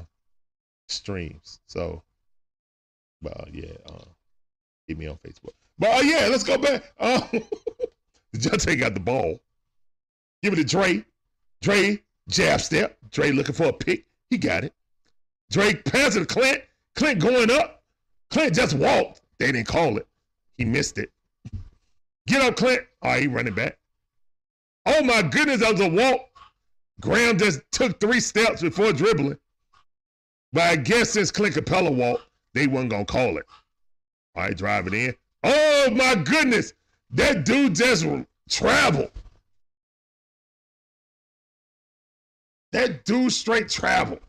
[0.90, 1.62] streams.
[1.68, 2.04] So,
[3.22, 4.04] well, yeah, uh,
[4.88, 5.54] hit me on Facebook.
[5.80, 6.84] But uh, yeah, let's go back.
[7.00, 7.22] Uh,
[8.36, 9.40] Jonte got the ball.
[10.41, 11.03] Give it to Dre.
[11.62, 12.98] Dre, jab step.
[13.12, 14.06] Dre looking for a pick.
[14.30, 14.74] He got it.
[15.52, 16.62] Dre passing to Clint.
[16.95, 17.84] Clint going up.
[18.30, 19.22] Clint just walked.
[19.38, 20.07] They didn't call it.
[20.57, 21.12] He missed it.
[22.28, 22.82] Get up, Clint.
[23.02, 23.78] All right, he running back.
[24.86, 26.30] Oh my goodness, that was a walk.
[27.02, 29.38] Graham just took three steps before dribbling.
[30.53, 33.45] But I guess since Clint Capela walked, they wasn't gonna call it.
[34.36, 35.16] All right, drive it in.
[35.44, 36.74] Oh my goodness,
[37.12, 38.06] that dude just
[38.49, 39.12] traveled.
[42.76, 44.20] That dude straight travel.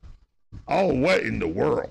[0.69, 1.91] Oh, what in the world?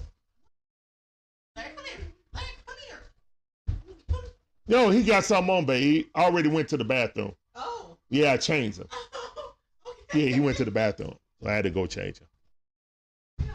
[4.65, 7.33] Yo, he got something on, but he already went to the bathroom.
[7.55, 7.97] Oh.
[8.09, 8.87] Yeah, I changed him.
[8.87, 10.21] okay.
[10.27, 11.17] Yeah, he went to the bathroom.
[11.43, 13.49] So I had to go change him.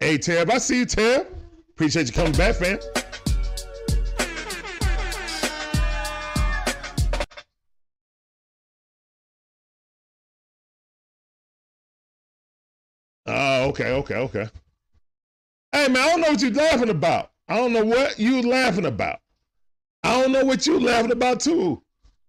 [0.00, 1.26] Hey, Tab, I see you, Tab.
[1.68, 2.78] Appreciate you coming back, fam.
[13.74, 14.48] Okay, okay, okay.
[15.72, 17.32] Hey, man, I don't know what you're laughing about.
[17.48, 19.18] I don't know what you laughing about.
[20.04, 21.82] I don't know what you laughing about, too.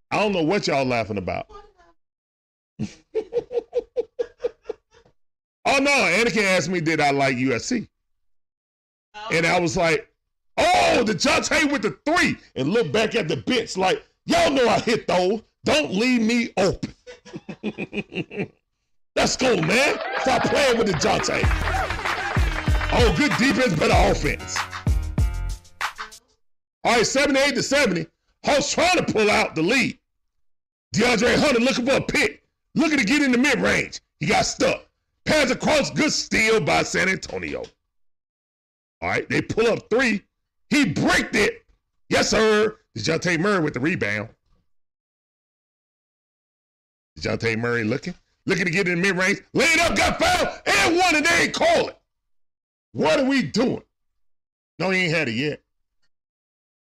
[0.09, 1.47] I don't know what y'all laughing about.
[2.79, 2.87] oh,
[5.65, 7.87] no, Anakin asked me, did I like USC?
[9.31, 10.09] And I was like,
[10.57, 14.67] oh, the Jonte with the three, and look back at the bits like, y'all know
[14.67, 15.43] I hit those.
[15.63, 16.93] Don't leave me open.
[19.15, 19.97] Let's go, man.
[20.19, 21.41] Stop playing with the Jonte.
[22.91, 24.57] Oh, good defense, better offense.
[26.83, 28.07] All right, 78 to 70.
[28.43, 29.97] Hawks trying to pull out the lead.
[30.93, 32.43] DeAndre Hunter looking for a pick.
[32.75, 34.01] Looking to get in the mid range.
[34.19, 34.85] He got stuck.
[35.25, 37.63] Pass across, good steal by San Antonio.
[39.01, 40.23] All right, they pull up three.
[40.69, 41.65] He breaked it.
[42.09, 42.77] Yes, sir.
[42.97, 44.29] DeJounte Murray with the rebound.
[47.19, 48.13] DeJounte Murray looking.
[48.45, 49.41] Looking to get in the mid range.
[49.53, 51.97] Laid up, got fouled, and one, and they ain't call it.
[52.91, 53.81] What are we doing?
[54.77, 55.61] No, he ain't had it yet.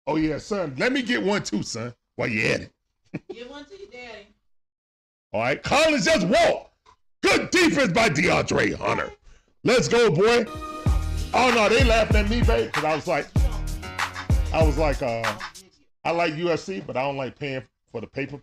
[0.06, 0.74] Oh, yeah, son.
[0.76, 2.72] Let me get one too, son, while you at it.
[3.32, 4.26] Give one to your daddy.
[5.32, 6.72] All right, Collins just walk.
[7.22, 9.10] Good defense by DeAndre Hunter.
[9.64, 10.46] Let's go, boy.
[11.34, 13.26] Oh no, they laughing at me, babe, because I was like,
[14.52, 15.36] I was like, uh,
[16.04, 18.38] I like UFC, but I don't like paying for the paper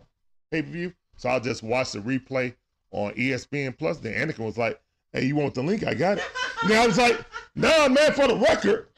[0.50, 2.54] pay per view, so I'll just watch the replay
[2.94, 3.98] on ESPN Plus.
[3.98, 4.80] Then Anakin was like,
[5.12, 5.86] "Hey, you want the link?
[5.86, 6.24] I got it."
[6.68, 7.22] now I was like,
[7.54, 8.88] "Nah, man, for the record,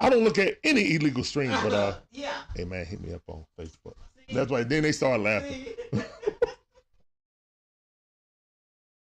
[0.00, 2.32] I don't look at any illegal streams, but uh, yeah.
[2.54, 3.94] hey man, hit me up on Facebook."
[4.32, 4.64] That's why.
[4.64, 5.66] Then they started laughing.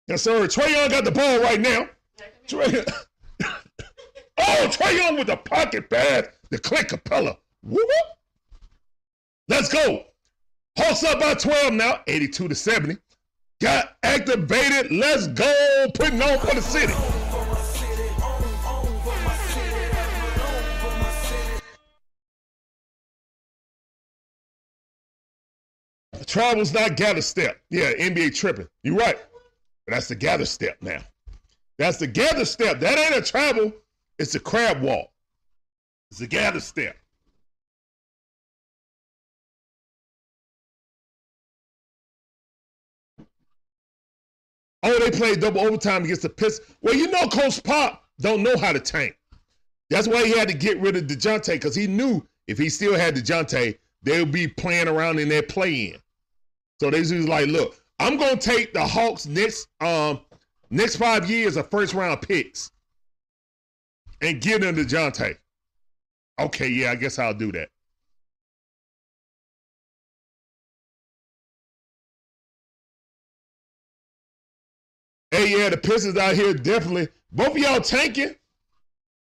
[0.07, 0.47] Yes, sir.
[0.47, 1.89] Trae Young got the ball right now.
[2.47, 2.87] Trae.
[3.43, 6.27] oh, Trae Young with the pocket pass.
[6.51, 7.37] The Clint Capela.
[7.63, 8.17] Whoop, whoop.
[9.47, 10.03] Let's go.
[10.77, 12.97] Hawks up by 12 now, 82 to 70.
[13.61, 14.91] Got activated.
[14.91, 15.87] Let's go.
[15.93, 16.93] Putting on for the city.
[26.25, 27.61] Travel's not gather step.
[27.69, 28.67] Yeah, NBA tripping.
[28.83, 29.17] You're right.
[29.85, 31.01] But that's the gather step now.
[31.77, 32.79] That's the gather step.
[32.79, 33.71] That ain't a travel.
[34.17, 35.09] It's a crab walk.
[36.11, 36.97] It's a gather step.
[44.87, 46.69] Oh, they played double overtime against the Pistons.
[46.81, 49.17] Well, you know, Coach Pop don't know how to tank.
[49.89, 52.93] That's why he had to get rid of DeJounte because he knew if he still
[52.93, 55.97] had DeJounte, they would be playing around in their play-in.
[56.79, 60.21] So they was like, look, I'm gonna take the Hawks next um
[60.69, 62.69] next five years of first round picks
[64.21, 65.35] and give them to Jonte.
[66.39, 67.69] Okay, yeah, I guess I'll do that.
[75.35, 77.09] Hey, yeah, the Pistons out here definitely.
[77.29, 78.35] Both of y'all tanking.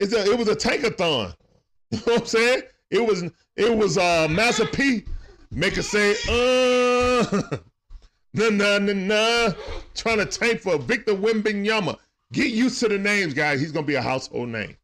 [0.00, 1.34] It's a, it was a tankathon.
[1.92, 2.62] You know what I'm saying?
[2.90, 3.24] It was
[3.56, 5.02] it was uh Master P
[5.50, 7.24] make it say uh
[8.32, 9.52] nah nah nah nah
[9.96, 11.96] trying to tank for Victor Wembanyama.
[12.32, 13.60] Get used to the names, guys.
[13.60, 14.76] He's gonna be a household name.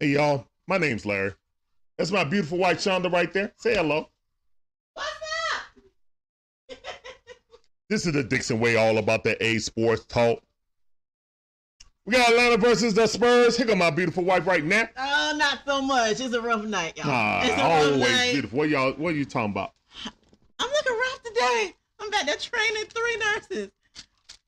[0.00, 1.34] Hey y'all, my name's Larry.
[1.98, 3.52] That's my beautiful wife Shonda right there.
[3.56, 4.08] Say hello.
[7.88, 8.06] What's up?
[8.06, 10.40] This is the Dixon way, all about the A sports talk.
[12.04, 13.56] We got Atlanta versus the Spurs.
[13.56, 14.88] Here go my beautiful wife right now.
[14.96, 16.20] oh, not so much.
[16.20, 17.06] It's a rough night, y'all.
[17.08, 18.32] Ah, it's a rough always night.
[18.32, 18.58] beautiful.
[18.58, 18.92] What y'all?
[18.92, 19.72] What are you talking about?
[20.58, 21.74] I'm looking rough today.
[22.00, 23.70] I'm back there training three nurses.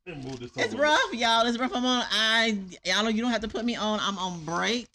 [0.07, 1.47] Let me move this It's rough, y'all.
[1.47, 1.73] It's rough.
[1.75, 2.05] I'm on.
[2.11, 3.99] I y'all know you don't have to put me on.
[4.01, 4.89] I'm on break.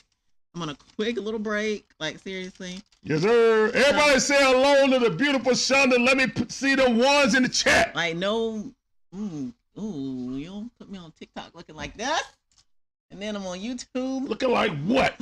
[0.55, 1.85] I'm on a quick little break.
[1.99, 2.79] Like seriously.
[3.03, 3.71] Yes, sir.
[3.73, 6.03] Everybody say hello to the beautiful Shonda.
[6.03, 7.95] Let me p- see the ones in the chat.
[7.95, 8.71] Like no.
[9.15, 12.23] Mm, ooh, you don't put me on TikTok looking like that.
[13.11, 14.27] And then I'm on YouTube.
[14.27, 15.19] Looking like what?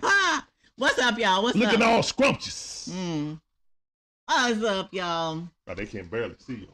[0.76, 1.42] What's up, y'all?
[1.42, 1.80] What's Looking up?
[1.80, 2.88] Looking all scrumptious.
[2.92, 3.40] Mm.
[4.26, 5.46] What's up, y'all?
[5.68, 6.68] Oh, they can barely see you.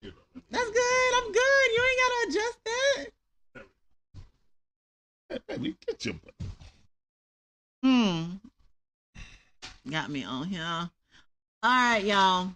[0.00, 0.42] You know.
[0.50, 1.14] That's good.
[1.16, 1.72] I'm good.
[1.74, 3.06] You ain't gotta adjust that.
[5.28, 6.34] Hey, baby, get your butt.
[7.82, 8.24] Hmm.
[9.90, 10.62] Got me on here.
[10.64, 10.90] All
[11.62, 12.52] right, y'all.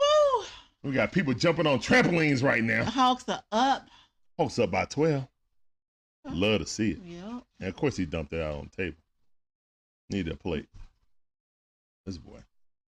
[0.00, 0.44] Woo!
[0.82, 2.84] We got people jumping on trampolines right The now.
[2.84, 3.88] Hawks are up.
[4.38, 5.26] Hawks up by 12.
[6.30, 6.98] Love to see it.
[7.04, 7.42] Yep.
[7.60, 8.96] And of course, he dumped it out on the table.
[10.10, 10.68] Need a plate.
[12.04, 12.38] This boy.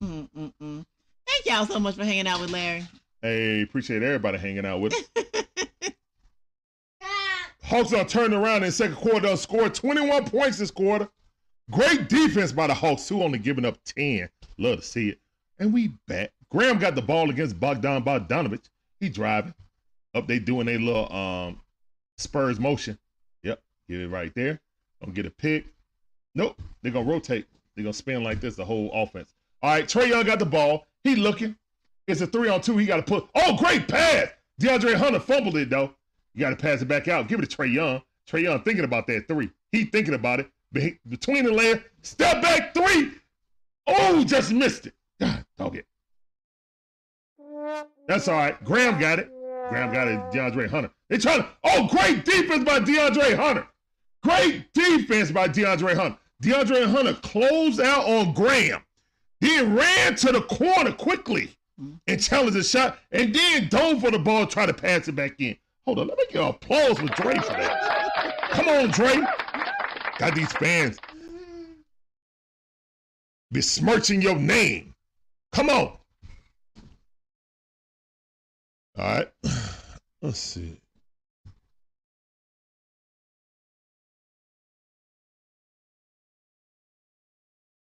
[0.03, 0.85] Mm-mm-mm.
[1.27, 2.87] Thank y'all so much for hanging out with Larry.
[3.23, 5.45] Hey, appreciate everybody hanging out with us.
[7.71, 9.37] Hawks are turning around in second quarter.
[9.37, 11.09] Score 21 points this quarter.
[11.71, 14.29] Great defense by the Hawks, who only giving up 10.
[14.59, 15.21] Love to see it.
[15.61, 16.33] And we back.
[16.51, 18.69] Graham got the ball against Bogdan Bogdanovich.
[18.99, 19.55] He driving.
[20.17, 21.61] Up they doing their little um
[22.19, 22.99] Spurs motion.
[23.45, 23.63] Yep.
[23.89, 24.59] Get it right there.
[25.01, 25.67] Don't get a pick.
[26.35, 26.61] Nope.
[26.83, 27.47] They're gonna rotate.
[27.77, 29.33] They're gonna spin like this the whole offense.
[29.63, 30.87] All right, Trae Young got the ball.
[31.05, 31.55] He looking.
[32.09, 32.77] It's a three on two.
[32.79, 33.29] He got to put.
[33.37, 34.29] Oh, great pass.
[34.61, 35.95] DeAndre Hunter fumbled it though.
[36.35, 37.29] You got to pass it back out.
[37.29, 38.03] Give it to Trae Young.
[38.29, 39.51] Trae Young thinking about that three.
[39.73, 40.51] He thinking about it.
[41.09, 43.13] Between the layer, step back three.
[43.87, 44.95] Oh, just missed it.
[45.21, 45.87] God, dog it.
[48.07, 48.65] That's all right.
[48.65, 49.31] Graham got it.
[49.69, 50.19] Graham got it.
[50.33, 50.91] DeAndre Hunter.
[51.09, 51.49] They trying to.
[51.65, 53.67] Oh, great defense by DeAndre Hunter.
[54.23, 56.19] Great defense by DeAndre Hunter.
[56.43, 58.83] DeAndre Hunter closed out on Graham.
[59.41, 61.95] He ran to the corner quickly mm-hmm.
[62.07, 65.41] and challenged the shot, and then dove for the ball, try to pass it back
[65.41, 65.57] in.
[65.91, 68.51] Hold on, let me get applause for Dre for that.
[68.53, 69.27] Come on, Dre.
[70.19, 70.99] Got these fans
[73.51, 74.95] besmirching your name.
[75.51, 75.99] Come on.
[78.97, 79.29] All right.
[80.23, 80.81] Let's see.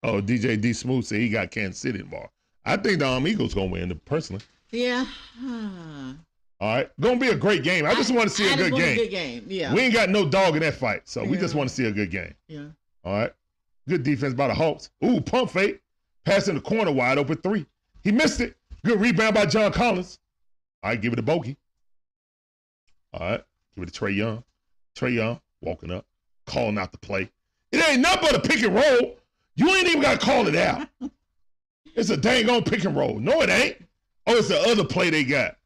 [0.03, 2.31] Oh, DJ D Smooth said he got Kansas City involved.
[2.65, 4.43] I think the um, Eagles gonna win personally.
[4.73, 5.07] Yeah.
[6.63, 7.85] All right, gonna be a great game.
[7.85, 8.93] I just want to see I a good game.
[8.93, 9.45] A good game.
[9.49, 9.75] Yeah.
[9.75, 11.91] We ain't got no dog in that fight, so we just want to see a
[11.91, 12.33] good game.
[12.47, 12.67] yeah.
[13.05, 13.33] All right,
[13.89, 14.89] good defense by the Hawks.
[15.05, 15.81] Ooh, pump fake,
[16.25, 17.67] passing the corner, wide open three.
[18.05, 18.55] He missed it.
[18.85, 20.21] Good rebound by John Collins.
[20.85, 21.57] All right, give it to Bogey.
[23.13, 23.45] All right,
[23.75, 24.45] give it to Trae Young.
[24.95, 26.07] Trae Young walking up,
[26.47, 27.29] calling out the play.
[27.73, 29.17] It ain't nothing but a pick and roll.
[29.57, 30.87] You ain't even got to call it out.
[31.95, 33.21] It's a dang on pick and roll.
[33.21, 33.77] No, it ain't.
[34.27, 35.57] Oh, it's the other play they got.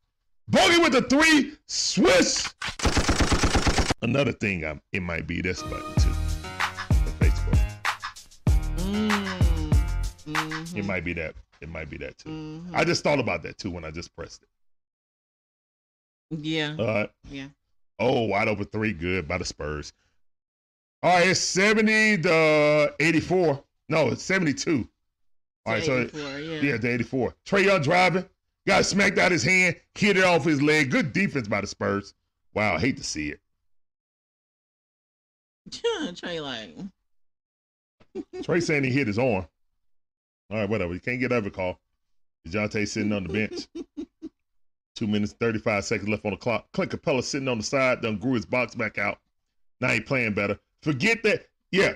[0.49, 2.55] Bogey with the three, Swiss.
[4.03, 6.11] Another thing, um, it might be this button too.
[7.19, 7.59] Facebook.
[8.77, 9.73] Mm.
[10.27, 10.77] Mhm.
[10.77, 11.35] It might be that.
[11.61, 12.29] It might be that too.
[12.29, 12.75] Mhm.
[12.75, 14.49] I just thought about that too when I just pressed it.
[16.31, 16.77] Yeah.
[16.79, 17.11] All right.
[17.31, 17.49] Yeah.
[17.99, 19.93] Oh, wide open three, good by the Spurs.
[21.03, 23.65] All right, it's 70 to 84.
[23.89, 24.89] No, it's 72.
[25.65, 26.61] All right, so yeah.
[26.61, 27.35] yeah, to 84.
[27.47, 28.29] Trae Young driving,
[28.67, 30.91] got smacked out his hand, hit it off his leg.
[30.91, 32.15] Good defense by the Spurs.
[32.55, 33.41] Wow, hate to see it.
[35.71, 36.77] Trae like.
[38.43, 39.47] Trae saying he hit his arm.
[40.51, 40.95] All right, whatever.
[40.95, 41.79] You can't get every call.
[42.47, 43.67] DeJounte sitting on the bench.
[44.95, 46.67] Two minutes, 35 seconds left on the clock.
[46.73, 49.19] Clint Capela sitting on the side, done grew his box back out.
[49.81, 50.59] Now he playing better.
[50.83, 51.47] Forget that.
[51.71, 51.95] Yeah.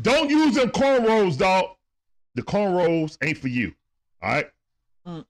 [0.00, 1.76] Don't use them cornrows, dog.
[2.34, 3.74] The cornrows ain't for you.
[4.22, 4.50] All right.
[5.06, 5.22] Uh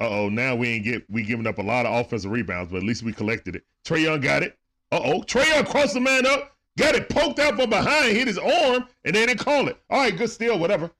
[0.00, 0.28] oh.
[0.28, 3.02] Now we ain't get we giving up a lot of offensive rebounds, but at least
[3.02, 3.64] we collected it.
[3.84, 4.58] Trae Young got it.
[4.90, 5.22] Uh oh.
[5.22, 8.86] Trae Young crossed the man up, got it poked out from behind, hit his arm,
[9.04, 9.78] and they didn't call it.
[9.88, 10.90] All right, good steal, whatever.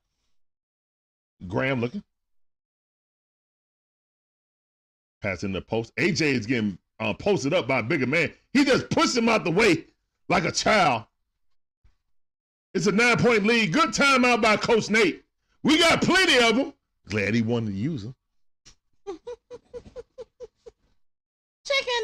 [1.49, 2.05] Graham looking.
[5.23, 5.95] Passing the post.
[5.97, 8.33] AJ is getting uh, posted up by a bigger man.
[8.53, 9.87] He just pushed him out the way
[10.29, 11.05] like a child.
[12.73, 13.73] It's a nine point lead.
[13.73, 15.25] Good timeout by Coach Nate.
[15.63, 16.73] We got plenty of them.
[17.11, 18.15] Glad he wanted to use them.
[19.07, 19.19] Chicken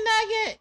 [0.05, 0.59] nugget.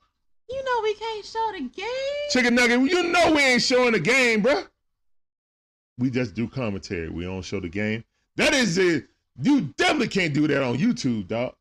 [0.50, 2.30] You know we can't show the game.
[2.30, 4.68] Chicken Nugget, you know we ain't showing the game, bruh.
[5.98, 7.10] We just do commentary.
[7.10, 8.04] We don't show the game.
[8.36, 9.08] That is it.
[9.42, 11.56] You definitely can't do that on YouTube, dog.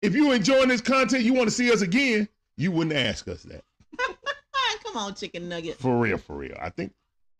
[0.00, 3.42] If you enjoying this content, you want to see us again, you wouldn't ask us
[3.44, 3.64] that.
[4.84, 5.78] Come on, chicken nugget.
[5.78, 6.56] For real, for real.
[6.60, 6.92] I think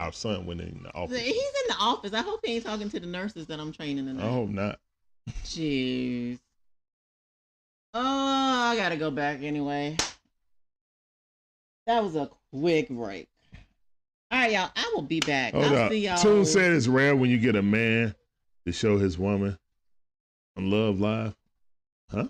[0.03, 1.21] our son went in the office.
[1.21, 2.13] He's in the office.
[2.13, 4.21] I hope he ain't talking to the nurses that I'm training in.
[4.21, 4.81] I hope not.
[5.45, 6.39] Jeez.
[7.95, 9.97] Oh, I gotta go back anyway.
[11.87, 13.29] That was a quick break.
[14.31, 14.71] All right, y'all.
[14.75, 15.53] I will be back.
[15.53, 15.91] Hold I'll up.
[15.91, 16.19] see y'all.
[16.19, 18.15] Tune said it's rare when you get a man
[18.67, 19.59] to show his woman
[20.57, 21.37] on Love Live.
[22.11, 22.29] Huh?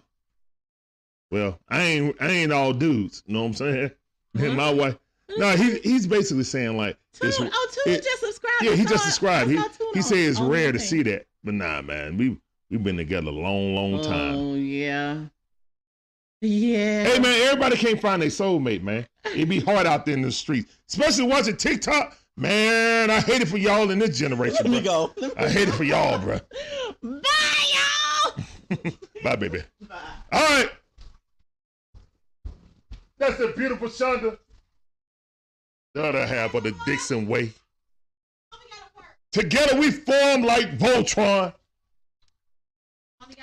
[1.30, 3.22] Well, I ain't I ain't all dudes.
[3.26, 3.90] You know what I'm saying?
[4.34, 4.78] And my mm-hmm.
[4.78, 4.98] wife.
[5.38, 7.28] No, he he's basically saying like Tune.
[7.28, 8.62] it's, oh, Tune it- just subscribed.
[8.62, 9.50] yeah, he just subscribed.
[9.50, 12.38] He he on- said it's on rare the to see that, but nah, man, we
[12.70, 14.34] we've been together a long, long time.
[14.34, 15.20] Oh yeah.
[16.42, 17.04] Yeah.
[17.04, 19.06] Hey man, everybody can't find their soulmate, man.
[19.24, 22.16] It be hard out there in the streets, especially watching TikTok.
[22.36, 24.58] Man, I hate it for y'all in this generation.
[24.62, 25.12] Let me bro.
[25.18, 25.30] go.
[25.36, 26.38] I hate it for y'all, bro.
[27.02, 27.20] Bye,
[27.74, 28.92] y'all.
[29.22, 29.62] Bye, baby.
[29.88, 29.96] Bye.
[30.32, 30.70] All right.
[33.18, 34.38] That's the beautiful Shonda.
[35.94, 37.52] The other half of the Dixon way.
[39.32, 41.52] Together we form like Voltron.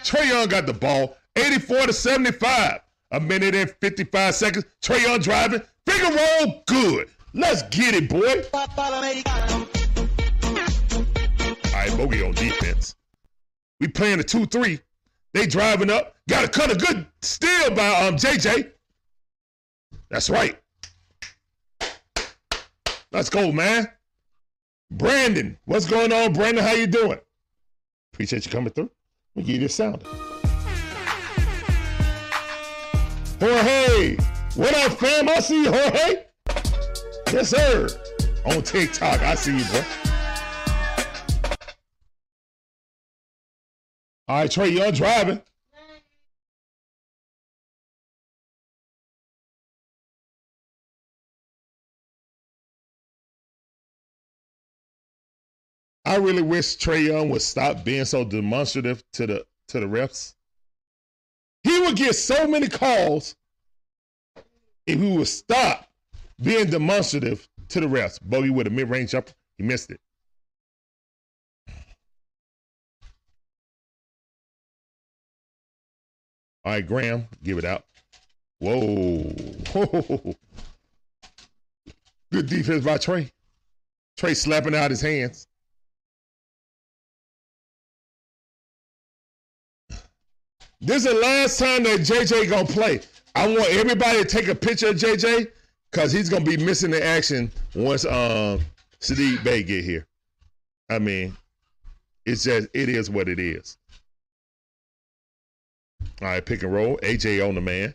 [0.04, 1.18] Trae Young got the ball.
[1.36, 2.80] 84 to 75.
[3.12, 4.66] A minute and 55 seconds.
[4.82, 5.62] Trae Young driving.
[5.86, 6.64] Finger roll.
[6.68, 7.10] Good.
[7.34, 8.44] Let's get it, boy.
[8.54, 8.68] All
[11.74, 12.96] right, Bogey on defense.
[13.80, 14.80] We playing a 2-3.
[15.34, 16.16] They driving up.
[16.28, 18.72] Got a cut a good steal by um JJ.
[20.10, 20.60] That's right.
[23.12, 23.90] Let's go, man.
[24.92, 26.64] Brandon, what's going on, Brandon?
[26.64, 27.20] How you doing?
[28.14, 28.92] Appreciate you coming through.
[29.36, 30.04] Let me give you a sound.
[33.40, 34.18] Jorge,
[34.56, 35.30] what up, fam?
[35.30, 36.26] I see you, Jorge.
[37.34, 37.88] Yes, sir.
[38.46, 39.82] On TikTok, I see you, bro.
[44.28, 45.42] All right, Trae, you're driving.
[56.20, 60.36] Really wish Trae Young would stop being so demonstrative to the to the refs.
[61.64, 63.36] He would get so many calls
[64.88, 65.90] if he would stop
[66.42, 68.20] being demonstrative to the refs.
[68.22, 70.00] Bogey with a mid-range jumper, he missed it.
[76.66, 77.84] All right, Graham, give it out.
[78.60, 79.34] Whoa.
[82.32, 83.32] Good defense by Trae.
[84.18, 85.48] Trae slapping out his hands.
[90.82, 93.02] This is the last time that JJ gonna play.
[93.36, 95.52] I want everybody to take a picture of JJ
[95.92, 98.62] because he's gonna be missing the action once um
[99.02, 100.08] Saddiq Bey get here.
[100.90, 101.36] I mean,
[102.26, 103.78] it's just it is what it is.
[106.22, 106.98] All right, pick and roll.
[107.04, 107.94] AJ on the man.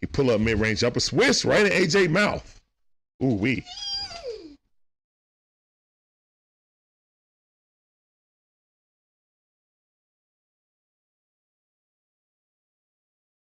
[0.00, 2.60] He pull up mid range upper switch right in AJ mouth.
[3.22, 3.64] Ooh wee.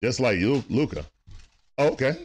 [0.02, 1.04] Just like Luka.
[1.78, 2.16] Oh, okay.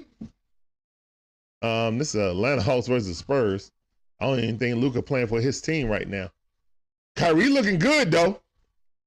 [1.62, 3.72] Um, this is Atlanta Hawks versus Spurs.
[4.20, 6.30] I don't even think Luka playing for his team right now.
[7.16, 8.40] Kyrie looking good though.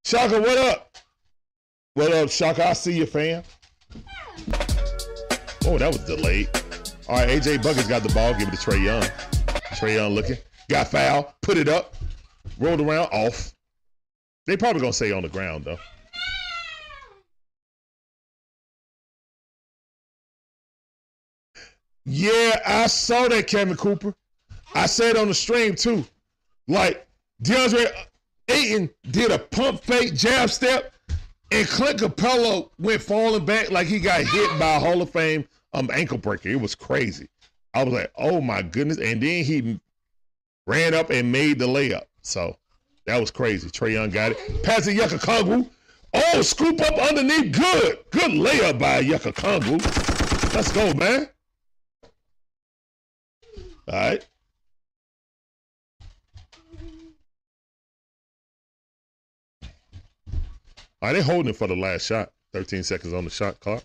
[0.05, 0.97] Shaka, what up?
[1.95, 2.69] What up, Shaka?
[2.69, 3.43] I see you, fam.
[5.67, 6.49] Oh, that was delayed.
[7.09, 8.35] All right, AJ Buckets got the ball.
[8.35, 9.03] Give it to Trae Young.
[9.75, 10.37] Trae Young looking.
[10.69, 11.35] Got foul.
[11.43, 11.95] Put it up.
[12.59, 13.09] Rolled around.
[13.13, 13.53] Off.
[14.47, 15.79] They probably gonna say on the ground though.
[22.07, 24.15] Yeah, I saw that, Kevin Cooper.
[24.75, 26.05] I said on the stream too.
[26.69, 27.07] Like
[27.43, 27.91] DeAndre
[28.49, 30.95] Ayton did a pump fake jab step,
[31.51, 35.47] and Clint Capela went falling back like he got hit by a Hall of Fame
[35.73, 36.49] um ankle breaker.
[36.49, 37.29] It was crazy.
[37.75, 38.99] I was like, oh my goodness.
[38.99, 39.81] And then he
[40.67, 42.05] ran up and made the layup.
[42.23, 42.57] So
[43.07, 43.69] that was crazy.
[43.69, 44.63] Trae Young got it.
[44.63, 45.69] Pass it Yucca Kongu.
[46.15, 47.53] Oh, scoop up underneath.
[47.53, 47.99] Good.
[48.11, 49.83] Good layup by Yucca Kongu.
[50.55, 51.29] Let's go, man.
[53.89, 54.27] All right.
[61.03, 62.33] All right, they holding it for the last shot.
[62.53, 63.85] 13 seconds on the shot clock.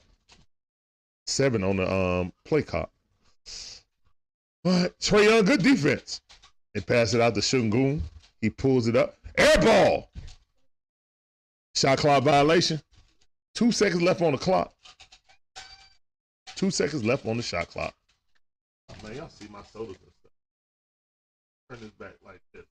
[1.28, 2.90] Seven on the um play clock.
[4.64, 6.22] But Trae Young, good defense.
[6.74, 8.02] They pass it out to Sengun.
[8.40, 9.18] He pulls it up.
[9.38, 10.10] Air ball.
[11.76, 12.82] Shot clock violation.
[13.54, 14.74] Two seconds left on the clock.
[16.56, 17.94] Two seconds left on the shot clock.
[19.04, 20.32] Man, y'all see my sodas and stuff.
[21.70, 22.66] Turn this back like this.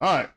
[0.00, 0.28] All right.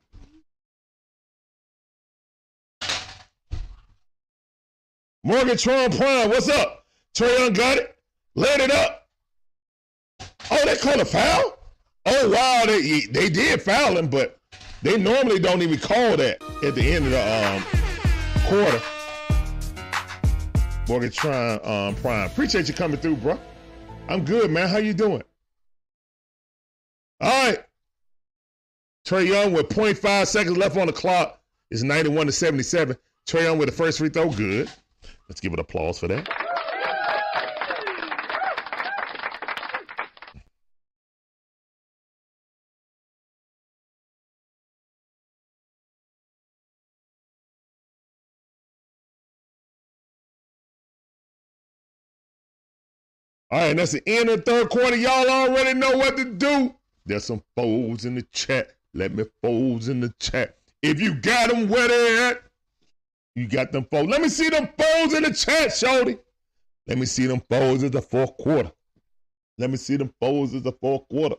[5.24, 6.86] Morgan Tron Prime, what's up?
[7.16, 7.98] Trae Young got it.
[8.36, 9.08] Let it up.
[10.52, 11.58] Oh, they called a foul?
[12.06, 12.66] Oh, wow.
[12.68, 14.38] They, they did foul him, but
[14.84, 17.64] they normally don't even call that at the end of the um,
[18.46, 18.82] quarter.
[20.88, 22.28] Morgan Tron um, Prime.
[22.28, 23.40] Appreciate you coming through, bro.
[24.08, 24.70] I'm good, man.
[24.70, 25.24] How you doing?
[27.22, 27.64] All right.
[29.06, 31.42] Trae Young with 0.5 seconds left on the clock
[31.72, 32.98] is 91 to 77.
[33.28, 34.30] Trae Young with the first free throw.
[34.30, 34.70] Good.
[35.28, 36.28] Let's give it applause for that.
[53.56, 54.98] All right, that's the end of the third quarter.
[54.98, 56.76] Y'all already know what to do.
[57.06, 58.76] There's some foes in the chat.
[58.94, 60.58] Let me foes in the chat.
[60.82, 62.44] If you got them where they at,
[63.34, 64.08] you got them foes.
[64.10, 66.18] Let me see them foes in the chat, Shorty.
[66.86, 68.74] Let me see them foes in the fourth quarter.
[69.58, 71.38] Let me see them foes in the fourth quarter.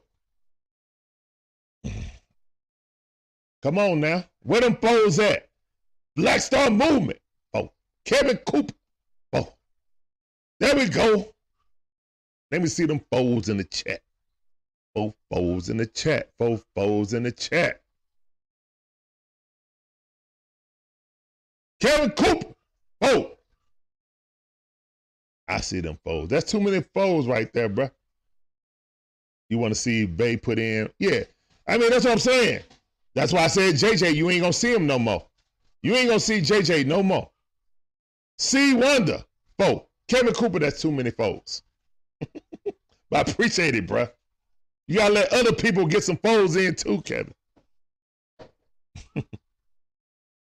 [3.63, 4.25] Come on now.
[4.43, 5.51] Where them foes at?
[6.15, 7.19] Black Star Movement.
[7.53, 7.73] Oh,
[8.07, 8.73] Kevin Cooper.
[9.35, 9.53] Oh,
[10.61, 11.35] There we go.
[12.51, 14.01] Let me see them foes in the chat.
[14.95, 16.31] Four foes in the chat.
[16.39, 17.83] Four foes in the chat.
[21.81, 22.55] Kevin Cooper.
[23.03, 23.33] Oh.
[25.49, 26.29] I see them foes.
[26.29, 27.91] That's too many foes right there, bruh.
[29.49, 30.89] You want to see Bey put in?
[30.99, 31.23] Yeah.
[31.69, 32.63] I mean, that's what I'm saying.
[33.15, 35.25] That's why I said, JJ, you ain't going to see him no more.
[35.83, 37.31] You ain't going to see JJ no more.
[38.39, 39.25] C Wonder.
[39.59, 39.87] Foe.
[40.09, 41.63] Kevin Cooper, that's too many foes.
[43.11, 44.11] But I appreciate it, bruh.
[44.89, 47.35] You got to let other people get some foes in too, Kevin.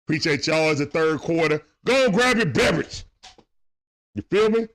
[0.08, 1.62] appreciate y'all as the third quarter.
[1.86, 3.06] Go grab your beverage.
[4.14, 4.68] You feel me?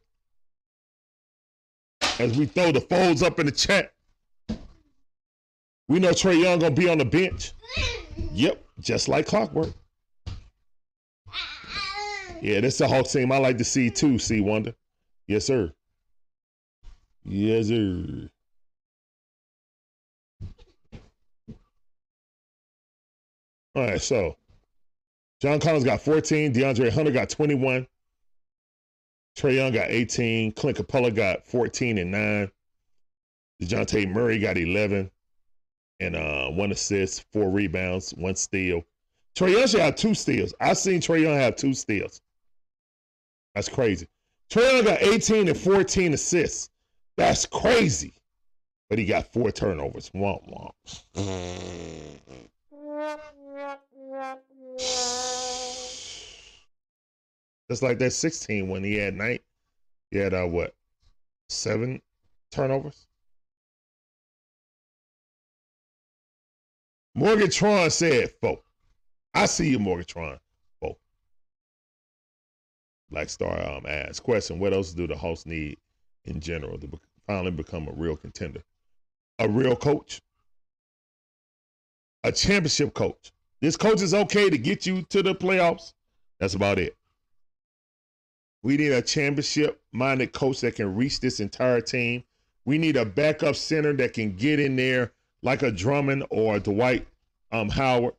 [2.19, 3.93] As we throw the folds up in the chat.
[5.89, 7.53] We know Trae Young gonna be on the bench.
[8.33, 9.73] Yep, just like clockwork.
[12.41, 14.75] Yeah, that's the Hawks team I like to see too, C Wonder.
[15.27, 15.73] Yes, sir.
[17.25, 18.31] Yes, sir.
[23.75, 24.37] All right, so
[25.41, 27.87] John Collins got 14, DeAndre Hunter got 21,
[29.39, 32.51] Trae Young got 18, Clint Capela got 14 and 9,
[33.63, 35.11] DeJounte Murray got 11,
[36.01, 38.83] and uh, one assist, four rebounds, one steal.
[39.37, 40.53] Trae Young should have two steals.
[40.61, 42.21] I've seen Trae Young have two steals.
[43.55, 44.09] That's crazy.
[44.51, 46.71] Trae Young got 18 and 14 assists.
[47.21, 48.15] That's crazy.
[48.89, 50.09] But he got four turnovers.
[50.15, 50.73] Womp womp.
[57.69, 59.43] Just like that 16 when he had night.
[60.11, 60.75] He had uh, what?
[61.51, 62.01] Seven
[62.51, 63.07] turnovers?
[67.15, 68.65] Morgatron said, "Folk,
[69.35, 70.39] I see you, Morgatron."
[70.81, 70.99] Folk.
[73.11, 75.77] Black Star um, asked, "Question: What else do the Hawks need
[76.25, 76.89] in general to
[77.31, 78.63] finally become a real contender?
[79.39, 80.21] A real coach,
[82.25, 83.33] a championship coach.
[83.61, 85.93] This coach is okay to get you to the playoffs.
[86.39, 86.97] That's about it.
[88.63, 92.25] We need a championship-minded coach that can reach this entire team.
[92.65, 95.13] We need a backup center that can get in there."
[95.43, 97.07] like a Drummond or a Dwight
[97.53, 98.15] um, Howard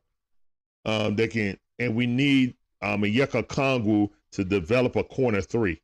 [0.84, 5.80] um, that can, and we need um, a Yeka Kongu to develop a corner three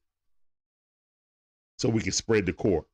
[1.78, 2.87] so we can spread the court.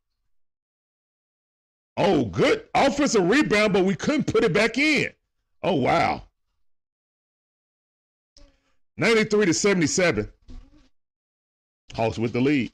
[1.97, 5.13] Oh, good offensive rebound, but we couldn't put it back in.
[5.63, 6.23] Oh, wow.
[8.97, 10.31] 93 to 77.
[11.95, 12.73] Hawks with the lead.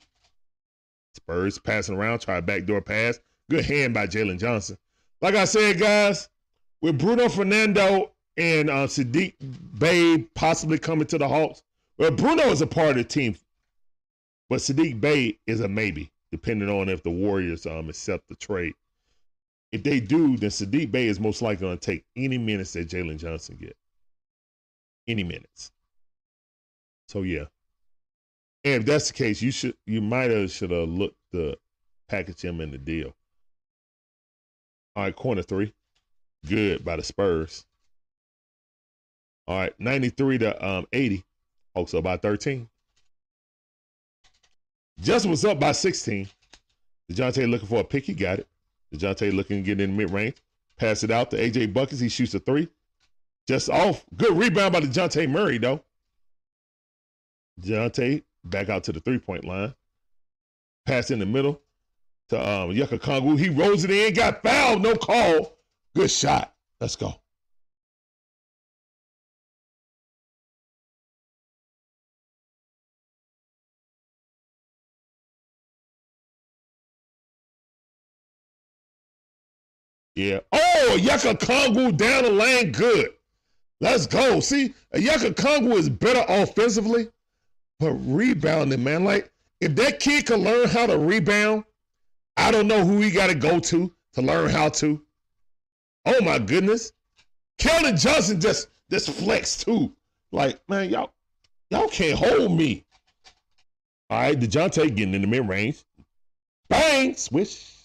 [1.15, 3.21] Spurs passing around, try a backdoor pass.
[3.51, 4.79] Good hand by Jalen Johnson.
[5.21, 6.29] Like I said, guys,
[6.81, 9.35] with Bruno Fernando and uh, Saddiq
[9.79, 11.63] Bey possibly coming to the Hawks,
[11.99, 13.37] well, Bruno is a part of the team,
[14.49, 18.73] but Saddiq Bey is a maybe, depending on if the Warriors um, accept the trade.
[19.73, 22.89] If they do, then Saddiq Bey is most likely going to take any minutes that
[22.89, 23.77] Jalen Johnson get.
[25.07, 25.71] Any minutes.
[27.09, 27.45] So yeah.
[28.65, 31.57] And if that's the case, you should you might have should have looked the
[32.09, 33.15] package him in the deal.
[34.97, 35.73] All right, corner three.
[36.47, 37.65] Good by the Spurs.
[39.47, 41.25] All right, 93 to um, 80.
[41.75, 42.69] Hawks up by 13.
[45.01, 46.29] Justin was up by 16.
[47.11, 48.05] DeJounte looking for a pick.
[48.05, 48.49] He got it.
[48.95, 50.37] DeJounte looking to get in mid range.
[50.77, 52.01] Pass it out to AJ Buckets.
[52.01, 52.69] He shoots a three.
[53.47, 54.05] Just off.
[54.17, 55.83] Good rebound by DeJounte Murray, though.
[57.61, 59.75] DeJounte back out to the three point line.
[60.87, 61.61] Pass in the middle
[62.31, 63.39] to um, Yucca Kongu.
[63.39, 65.57] He rolls it in, got fouled, no call.
[65.95, 66.55] Good shot.
[66.81, 67.20] Let's go.
[80.15, 80.41] Yeah.
[80.53, 82.73] Oh, Yucca Kongu down the lane.
[82.73, 83.11] Good.
[83.81, 84.41] Let's go.
[84.41, 87.09] See, Yucca Kongu is better offensively,
[87.79, 89.05] but rebounding, man.
[89.05, 91.65] Like, if that kid can learn how to rebound,
[92.37, 95.01] I don't know who he got to go to to learn how to.
[96.07, 96.93] Oh my goodness.
[97.59, 99.95] Keldon Johnson just just flexed too.
[100.33, 101.13] Like, man, y'all,
[101.71, 102.85] y'all can't hold me.
[104.09, 105.85] All right, DeJounte getting in the mid-range.
[106.69, 107.15] Bang!
[107.15, 107.80] Swish.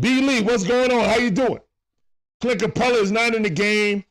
[0.00, 1.08] B Lee, what's going on?
[1.08, 1.60] How you doing?
[2.40, 4.04] Clint Capela is not in the game.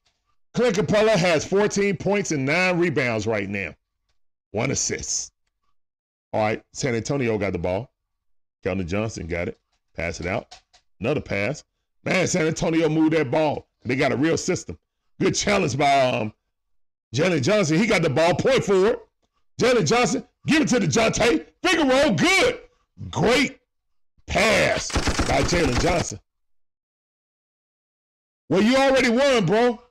[0.54, 3.76] Clint Capela has 14 points and nine rebounds right now.
[4.52, 5.32] One assist.
[6.34, 7.92] All right, San Antonio got the ball.
[8.66, 9.60] Keldon Johnson got it.
[9.96, 10.60] Pass it out.
[11.00, 11.64] Another pass.
[12.04, 13.68] Man, San Antonio moved that ball.
[13.86, 14.78] They got a real system.
[15.20, 16.34] Good challenge by um,
[17.16, 17.78] Jalen Johnson.
[17.78, 18.36] He got the ball.
[18.36, 19.00] Point forward.
[19.62, 21.46] Jalen Johnson, give it to the Jonte.
[21.64, 22.60] Figaro, good.
[23.10, 23.60] Great
[24.26, 26.20] pass by Jalen Johnson.
[28.50, 29.82] Well, you already won, bro.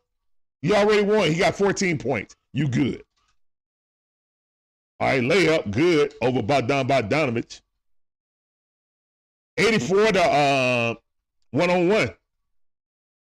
[0.62, 1.30] You already won.
[1.30, 2.36] He got 14 points.
[2.52, 3.02] You good.
[4.98, 7.60] All right, layup, good over Bogdan Bogdanovich.
[9.58, 10.98] 84 to
[11.50, 12.10] one on one.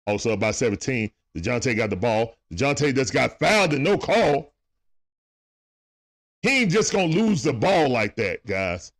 [0.06, 1.10] Also about 17.
[1.36, 2.36] DeJounte got the ball.
[2.52, 4.54] DeJounte just got fouled and no call.
[6.42, 8.92] He ain't just gonna lose the ball like that, guys.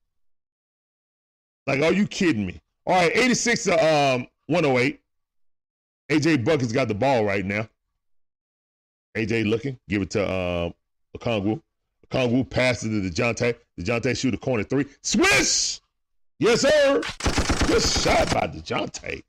[1.69, 2.61] Like, are you kidding me?
[2.87, 5.01] All right, 86 to um 108.
[6.09, 7.69] AJ Buckets got the ball right now.
[9.17, 10.75] AJ looking, give it to um
[11.17, 11.61] Okongwu.
[12.09, 13.57] Okongwu passes to DeJounte.
[13.81, 14.87] DeJounte shoot a corner three.
[15.03, 15.81] Swish!
[16.39, 17.01] Yes, sir.
[17.67, 19.23] Good shot by DeJounte.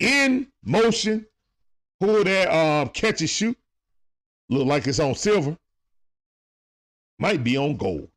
[0.00, 1.26] In motion.
[2.00, 3.56] Pull that um, catch and shoot.
[4.50, 5.56] Look like it's on silver.
[7.20, 8.08] Might be on gold.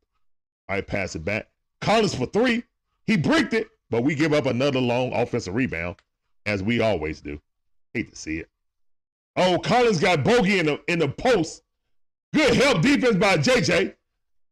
[0.68, 1.48] All right, pass it back.
[1.82, 2.64] Collins for three.
[3.06, 5.98] He bricked it, but we give up another long offensive rebound,
[6.46, 7.40] as we always do.
[7.94, 8.50] Hate to see it.
[9.36, 11.64] Oh, Collins got Bogey in the in the post.
[12.34, 13.96] Good help defense by JJ.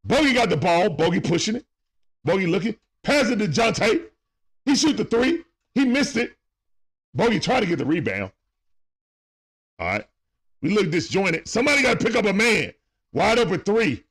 [0.06, 0.90] Bogey got the ball.
[0.90, 1.66] Bogey pushing it.
[2.24, 2.76] Bogey looking.
[3.04, 4.06] Pass it to Jonte.
[4.66, 5.44] He shoot the three.
[5.76, 6.34] He missed it.
[7.14, 8.32] Bogey tried to get the rebound.
[9.80, 10.08] All right.
[10.62, 11.48] We look disjointed.
[11.48, 12.74] Somebody got to pick up a man.
[13.12, 14.04] Wide open three.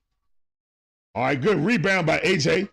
[1.14, 2.68] All right, good rebound by AJ.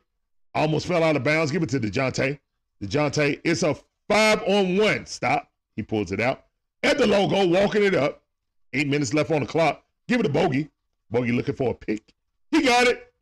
[0.56, 1.52] Almost fell out of bounds.
[1.52, 2.40] Give it to DeJounte.
[2.84, 3.76] DeJounte, it's a
[4.08, 5.06] five on one.
[5.06, 5.50] Stop.
[5.76, 6.46] He pulls it out.
[6.84, 8.24] At the logo, walking it up.
[8.74, 9.84] Eight minutes left on the clock.
[10.08, 10.70] Give it to Bogey.
[11.12, 12.14] Bogey looking for a pick.
[12.52, 13.14] He got it.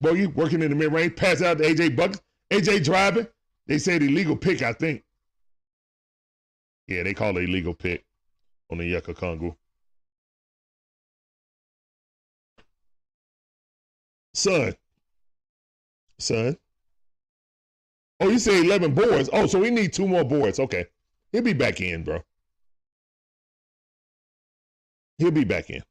[0.00, 1.16] Bogey working in the mid range.
[1.16, 2.20] Pass out to AJ Buckets.
[2.50, 3.26] AJ driving.
[3.66, 5.02] They said illegal pick, I think.
[6.86, 8.04] Yeah, they call it illegal pick
[8.70, 9.56] on the Okongwu.
[14.34, 14.74] Son.
[16.18, 16.56] Son.
[18.20, 19.28] Oh, you say 11 boards.
[19.32, 20.58] Oh, so we need two more boards.
[20.58, 20.86] Okay.
[21.32, 22.22] He'll be back in, bro.
[25.18, 25.82] He'll be back in.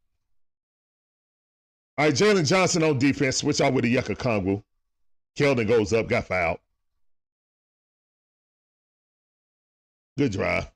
[1.97, 3.37] All right, Jalen Johnson on defense.
[3.37, 4.63] Switch out with the Okongwu.
[5.37, 6.59] Keldon goes up, got fouled.
[10.17, 10.71] Good drive.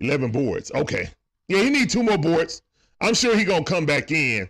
[0.00, 0.70] 11 boards.
[0.74, 1.10] Okay.
[1.48, 2.62] Yeah, he need two more boards.
[3.00, 4.48] I'm sure he going to come back in.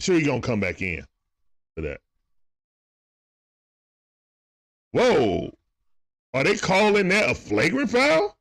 [0.00, 1.04] Sure he going to come back in
[1.78, 2.00] for that.
[4.90, 5.54] Whoa.
[6.34, 8.36] Are they calling that a flagrant foul?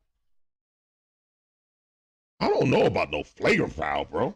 [2.39, 4.35] I don't know about no flagrant foul, bro.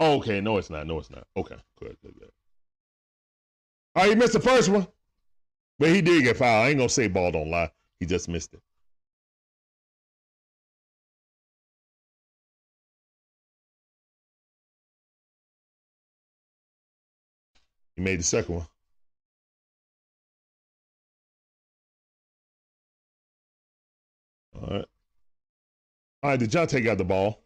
[0.00, 0.86] Oh, okay, no, it's not.
[0.86, 1.26] No, it's not.
[1.36, 2.30] Okay, good, good, good.
[3.94, 4.86] All right, he missed the first one,
[5.78, 6.66] but he did get fouled.
[6.66, 7.70] I ain't gonna say ball don't lie.
[8.00, 8.62] He just missed it.
[17.96, 18.66] He made the second one.
[24.54, 24.84] All right.
[26.22, 27.40] All right, DeJounte got the ball.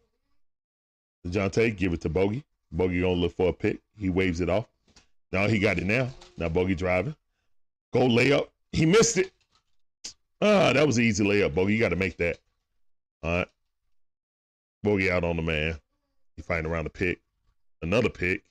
[1.25, 2.43] DeJounte, give it to Bogey.
[2.71, 3.81] Bogey gonna look for a pick.
[3.97, 4.65] He waves it off.
[5.31, 6.09] Now he got it now.
[6.37, 7.15] Now Bogey driving.
[7.93, 8.47] Go layup.
[8.71, 9.31] He missed it.
[10.41, 11.73] Ah, that was an easy layup, Bogey.
[11.73, 12.39] You got to make that.
[13.23, 13.47] All right.
[14.83, 15.79] Bogey out on the man.
[16.35, 17.21] He fighting around the pick.
[17.81, 18.43] Another pick.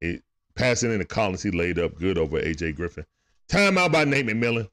[0.00, 0.22] It
[0.56, 1.42] passing into Collins.
[1.42, 3.06] He laid up good over AJ Griffin.
[3.48, 4.68] Timeout by Nate McMillan.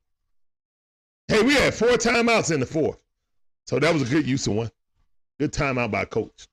[1.28, 3.00] Hey, we had four timeouts in the fourth.
[3.66, 4.72] So that was a good use of one.
[5.40, 6.48] Good timeout by coach.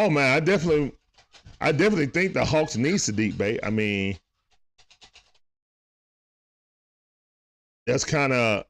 [0.00, 0.92] Oh man, I definitely,
[1.60, 3.58] I definitely think the Hawks need Saddiq Bey.
[3.62, 4.16] I mean,
[7.86, 8.64] that's kind of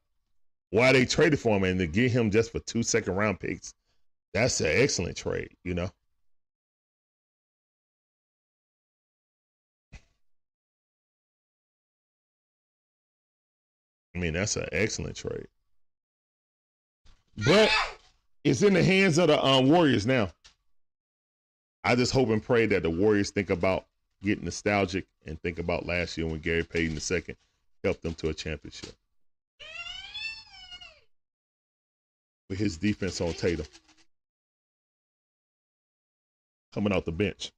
[0.70, 3.72] why they traded for him and to get him just for two second round picks.
[4.34, 5.88] That's an excellent trade, you know.
[14.16, 15.46] I mean, that's an excellent trade.
[17.36, 17.70] But
[18.42, 20.30] it's in the hands of the um, Warriors now.
[21.82, 23.86] I just hope and pray that the Warriors think about
[24.22, 27.36] getting nostalgic and think about last year when Gary Payton II
[27.82, 28.92] helped them to a championship.
[32.48, 33.66] With his defense on Tatum.
[36.74, 37.50] Coming out the bench.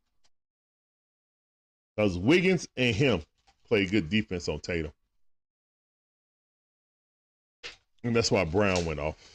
[1.96, 3.22] Because Wiggins and him
[3.66, 4.92] play good defense on Tatum.
[8.04, 9.31] And that's why Brown went off.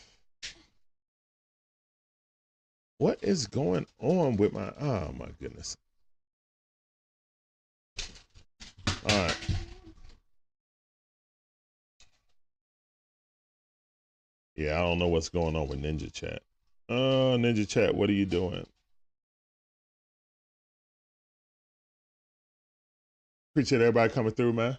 [2.99, 4.71] What is going on with my?
[4.79, 5.77] Oh my goodness!
[9.05, 9.37] All right.
[14.55, 16.41] Yeah, I don't know what's going on with Ninja Chat.
[16.89, 18.65] Uh, Ninja Chat, what are you doing?
[23.53, 24.77] Appreciate everybody coming through, man.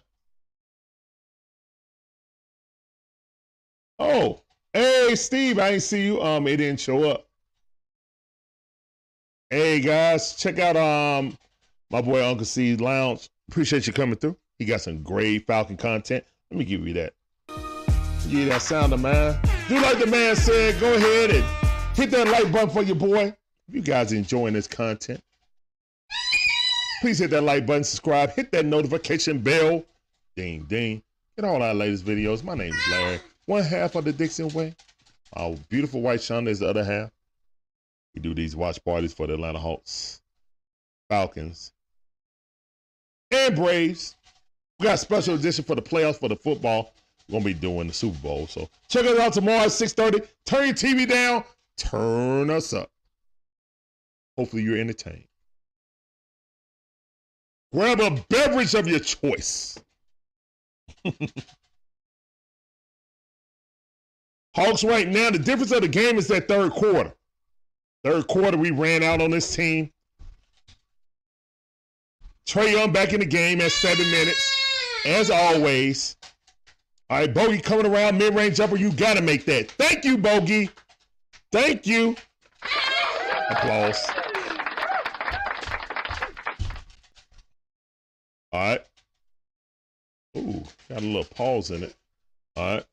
[3.99, 4.41] Oh,
[4.73, 6.21] hey Steve, I ain't see you.
[6.21, 7.28] Um, it didn't show up.
[9.51, 11.35] Hey guys, check out um
[11.89, 13.31] my boy Uncle C Lounge.
[13.49, 14.37] Appreciate you coming through.
[14.59, 16.23] He got some great Falcon content.
[16.51, 17.13] Let me give you that.
[18.27, 19.39] Yeah, that sounder, man.
[19.67, 21.43] Do like the man said, go ahead and
[21.97, 23.35] hit that like button for your boy.
[23.67, 25.19] If you guys enjoying this content,
[27.01, 29.83] please hit that like button, subscribe, hit that notification bell.
[30.35, 31.01] Ding, ding.
[31.35, 32.43] Get all our latest videos.
[32.43, 34.75] My name is Larry, one half of the Dixon Way.
[35.33, 37.09] Our beautiful white Shonda is the other half.
[38.19, 40.19] We do these watch parties for the Atlanta Hawks,
[41.07, 41.71] Falcons,
[43.31, 44.17] and Braves.
[44.77, 46.93] We got a special edition for the playoffs for the football.
[47.29, 48.45] We're gonna be doing the Super Bowl.
[48.47, 50.27] So check us out tomorrow at 6:30.
[50.43, 51.45] Turn your TV down,
[51.77, 52.91] turn us up.
[54.37, 55.29] Hopefully you're entertained.
[57.71, 59.79] Grab a beverage of your choice.
[64.55, 67.13] Hawks right now, the difference of the game is that third quarter.
[68.03, 69.91] Third quarter, we ran out on this team.
[72.47, 74.55] Trae Young back in the game at seven minutes,
[75.05, 76.15] as always.
[77.09, 78.77] All right, Bogey coming around mid range jumper.
[78.77, 79.69] You got to make that.
[79.71, 80.69] Thank you, Bogey.
[81.51, 82.15] Thank you.
[83.49, 84.07] Applause.
[88.51, 88.85] All right.
[90.37, 91.95] Ooh, got a little pause in it.
[92.55, 92.85] All right.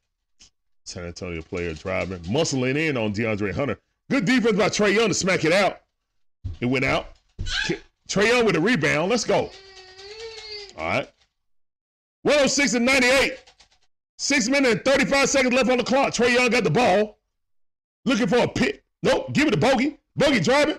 [0.85, 3.78] San Antonio player driving, muscling in on DeAndre Hunter.
[4.11, 5.81] Good defense by Trae Young to smack it out.
[6.61, 7.09] It went out.
[8.09, 9.11] Trae Young with a rebound.
[9.11, 9.51] Let's go.
[10.78, 11.11] All right.
[12.23, 13.39] 106 and 98.
[14.19, 16.15] Six minutes and 35 seconds left on the clock.
[16.15, 17.19] Trae Young got the ball.
[18.05, 18.85] Looking for a pick.
[19.03, 19.33] Nope.
[19.33, 19.99] Give it to Bogey.
[20.16, 20.78] Bogey driving.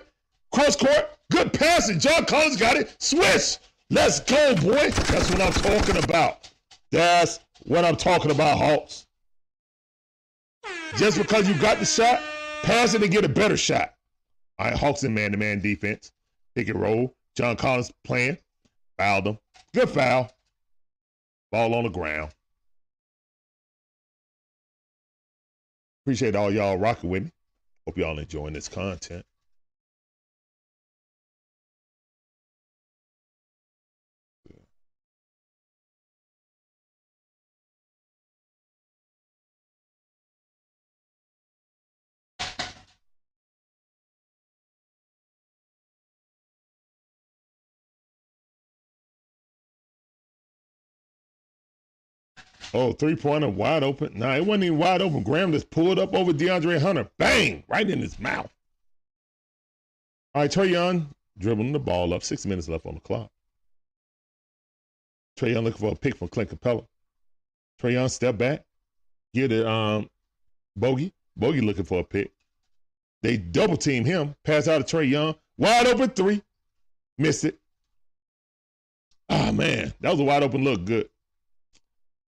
[0.52, 1.10] Cross court.
[1.30, 2.00] Good passing.
[2.00, 2.96] John Collins got it.
[2.98, 3.58] Swish.
[3.90, 4.90] Let's go, boy.
[4.90, 6.50] That's what I'm talking about.
[6.90, 9.06] That's what I'm talking about, Hawks.
[10.96, 12.20] Just because you got the shot,
[12.62, 13.94] pass it and get a better shot.
[14.58, 16.12] All right, Hawks in man-to-man defense.
[16.54, 17.14] Pick and roll.
[17.36, 18.38] John Collins playing.
[18.96, 19.38] Fouled him.
[19.74, 20.30] Good foul.
[21.52, 22.32] Ball on the ground.
[26.04, 27.32] Appreciate all y'all rocking with me.
[27.86, 29.24] Hope y'all enjoying this content.
[52.74, 54.18] Oh, three pointer wide open.
[54.18, 55.22] Nah, it wasn't even wide open.
[55.22, 57.08] Graham just pulled up over DeAndre Hunter.
[57.18, 57.64] Bang!
[57.68, 58.52] Right in his mouth.
[60.34, 61.08] All right, Trae Young
[61.38, 62.22] dribbling the ball up.
[62.22, 63.30] Six minutes left on the clock.
[65.38, 66.86] Trae Young looking for a pick from Clint Capela.
[67.80, 68.64] Trae Young step back.
[69.34, 70.10] Get it, um,
[70.76, 71.14] Bogey.
[71.36, 72.32] Bogey looking for a pick.
[73.22, 74.34] They double team him.
[74.44, 75.34] Pass out to Trae Young.
[75.56, 76.42] Wide open three.
[77.16, 77.58] Missed it.
[79.30, 79.92] Ah, oh, man.
[80.00, 80.84] That was a wide open look.
[80.84, 81.08] Good.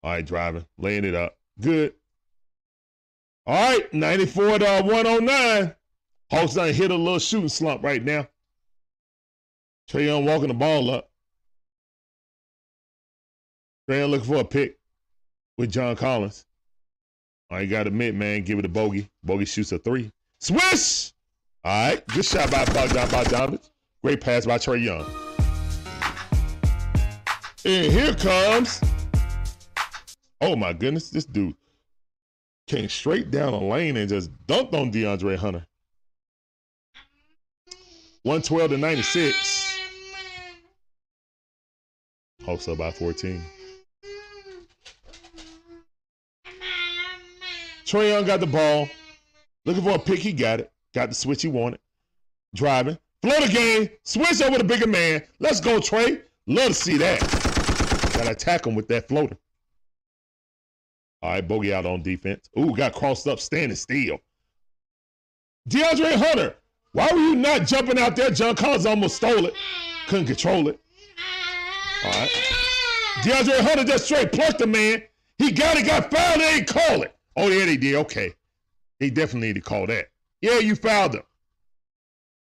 [0.07, 1.37] All right, driving, laying it up.
[1.61, 1.93] Good.
[3.45, 5.75] All right, 94 to 109.
[6.31, 8.29] Hawks done hit a little shooting slump right now.
[9.91, 11.11] Trae Young walking the ball up.
[13.91, 14.79] Trae Young looking for a pick
[15.59, 16.47] with John Collins.
[17.51, 19.09] All right, got to admit, man, give it a bogey.
[19.25, 20.13] Bogey shoots a three.
[20.39, 21.13] Swish!
[21.65, 23.71] All right, good shot by Bogdan Bogdanovich.
[24.05, 25.05] Great pass by Trae Young.
[27.65, 28.81] And here comes
[30.41, 31.55] Oh my goodness, this dude
[32.67, 35.67] came straight down a lane and just dunked on DeAndre Hunter.
[38.23, 39.79] 112 to 96.
[42.45, 43.43] Hawks up by 14.
[47.85, 48.89] Trae Young got the ball.
[49.65, 50.73] Looking for a pick, he got it.
[50.93, 51.79] Got the switch he wanted.
[52.55, 52.99] Driving.
[53.23, 53.89] Float the game.
[54.03, 55.23] Switch over the bigger man.
[55.39, 56.21] Let's go, Trae.
[56.49, 57.21] Love to see that.
[58.15, 59.37] Gotta attack him with that floater.
[61.27, 62.49] All right, bogey out on defense.
[62.57, 64.21] Ooh, got crossed up, standing still.
[65.69, 66.55] DeAndre Hunter,
[66.93, 68.31] why were you not jumping out there?
[68.31, 69.55] John Collins almost stole it.
[70.07, 70.81] Couldn't control it.
[72.05, 72.31] All right.
[73.23, 75.03] DeAndre Hunter just straight plucked the man.
[75.39, 77.13] He got it, got fouled, they ain't call it.
[77.37, 77.97] Oh, yeah, they did.
[77.97, 78.33] Okay.
[79.01, 80.07] They definitely need to call that.
[80.41, 81.25] Yeah, you fouled him.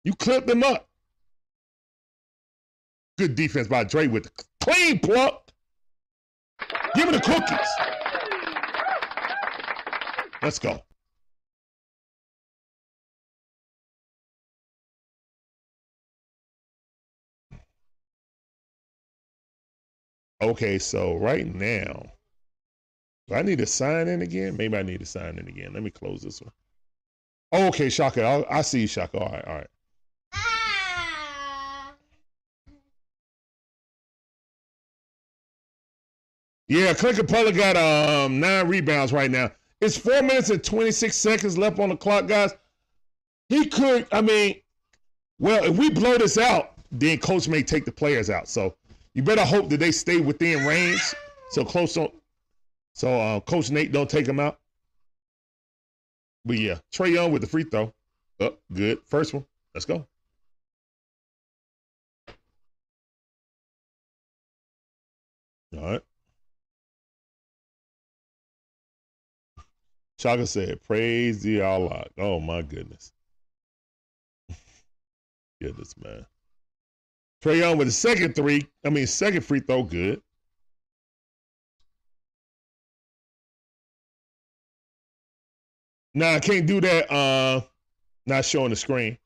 [0.04, 0.90] You clipped him up.
[3.20, 5.52] Good defense by Dre with the clean pluck.
[6.96, 8.21] Give me the cookies.
[10.42, 10.82] Let's go.
[20.42, 22.04] Okay, so right now,
[23.28, 24.58] do I need to sign in again?
[24.58, 25.74] Maybe I need to sign in again.
[25.74, 26.52] Let me close this one.
[27.52, 28.24] Oh, okay, Shaka.
[28.24, 29.20] I, I see you, Shaka.
[29.20, 29.68] All right, all right.
[36.68, 39.52] Yeah, Clint Capela got um nine rebounds right now.
[39.82, 42.54] It's four minutes and 26 seconds left on the clock, guys.
[43.50, 44.62] He could, I mean,
[45.40, 48.48] well, if we blow this out, then coach may take the players out.
[48.48, 48.76] So
[49.14, 51.02] you better hope that they stay within range.
[51.50, 52.10] So close on
[52.94, 54.60] so uh, Coach Nate don't take them out.
[56.46, 57.94] But yeah, Trae Young with the free throw.
[58.40, 59.00] Oh, good.
[59.06, 59.46] First one.
[59.74, 60.06] Let's go.
[65.76, 66.02] All right.
[70.22, 72.06] Chaka said, Praise the Allah.
[72.20, 73.12] Oh my goodness.
[75.60, 76.28] goodness, man.
[77.44, 78.68] Trae Young with the second three.
[78.86, 80.22] I mean, second free throw, good.
[86.14, 87.12] Nah, I can't do that.
[87.12, 87.62] Uh,
[88.28, 89.18] not showing the screen.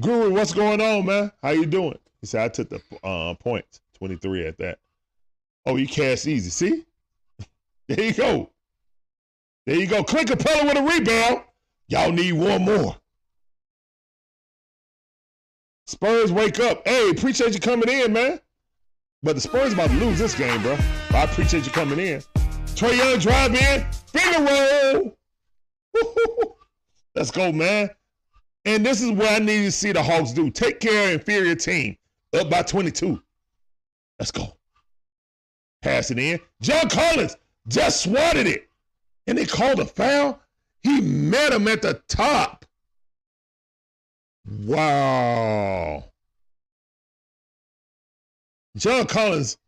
[0.00, 1.32] Guru, what's going on, man?
[1.42, 1.98] How you doing?
[2.20, 4.80] He said I took the uh, points, 23 at that.
[5.64, 6.50] Oh, you cast easy.
[6.50, 6.84] See?
[7.88, 8.50] there you go.
[9.66, 10.04] There you go.
[10.04, 11.42] Clint Capela with a rebound.
[11.88, 12.96] Y'all need one more.
[15.86, 16.86] Spurs wake up.
[16.86, 18.40] Hey, appreciate you coming in, man.
[19.22, 20.76] But the Spurs about to lose this game, bro.
[21.10, 22.22] I appreciate you coming in.
[22.74, 23.86] Trae Young drive in.
[24.12, 25.16] Finger
[25.94, 26.56] roll.
[27.14, 27.90] Let's go, man.
[28.64, 30.50] And this is what I need to see the Hawks do.
[30.50, 31.96] Take care of inferior team.
[32.34, 33.22] Up by 22.
[34.18, 34.56] Let's go.
[35.82, 36.40] Pass it in.
[36.60, 37.36] John Collins
[37.68, 38.65] just swatted it.
[39.26, 40.40] And they called a foul.
[40.82, 42.64] He met him at the top.
[44.46, 46.04] Wow.
[48.76, 49.58] John Collins.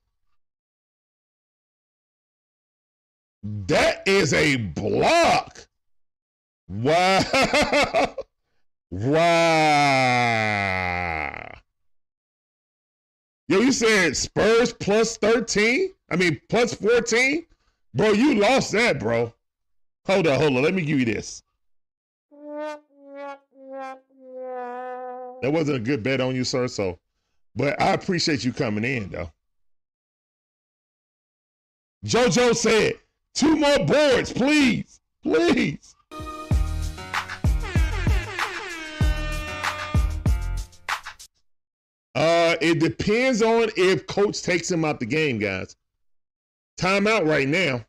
[3.43, 5.67] That is a block.
[6.69, 7.21] Wow.
[8.91, 10.19] wow.
[13.49, 15.91] Yo, you said Spurs plus 13?
[16.11, 17.47] I mean, plus 14?
[17.95, 19.33] Bro, you lost that, bro.
[20.09, 20.63] Hold on, hold on.
[20.63, 21.43] Let me give you this.
[25.43, 26.67] That wasn't a good bet on you, sir.
[26.67, 26.99] So,
[27.55, 29.31] but I appreciate you coming in, though.
[32.07, 32.95] JoJo said,
[33.35, 35.01] two more boards, please.
[35.23, 35.95] Please.
[42.15, 45.77] Uh, it depends on if coach takes him out the game, guys.
[46.81, 47.85] Timeout right now.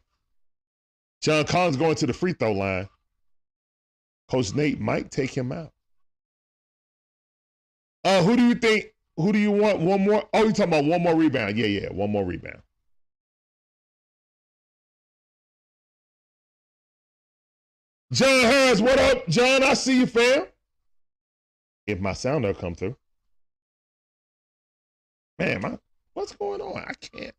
[1.22, 2.88] John Collins going to the free throw line.
[4.30, 5.72] Coach Nate might take him out.
[8.04, 8.94] Uh, who do you think?
[9.18, 9.80] Who do you want?
[9.80, 10.24] One more?
[10.34, 11.58] Oh, you talking about one more rebound?
[11.58, 12.62] Yeah, yeah, one more rebound.
[18.12, 19.64] John Harris, what up, John?
[19.64, 20.46] I see you, fam.
[21.86, 22.96] If my sound don't come through.
[25.38, 25.78] Man, my,
[26.14, 26.78] what's going on?
[26.78, 27.36] I can't.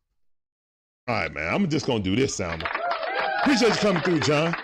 [1.09, 1.53] All right, man.
[1.53, 2.65] I'm just gonna do this sound.
[3.43, 4.55] Appreciate you coming through, John.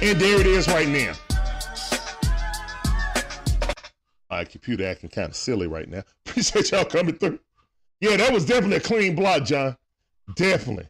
[0.00, 1.12] And there it is right now.
[4.30, 6.02] My computer acting kind of silly right now.
[6.26, 7.38] Appreciate y'all coming through.
[8.00, 9.76] Yeah, that was definitely a clean block, John.
[10.34, 10.88] Definitely.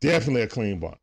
[0.00, 0.98] Definitely a clean block.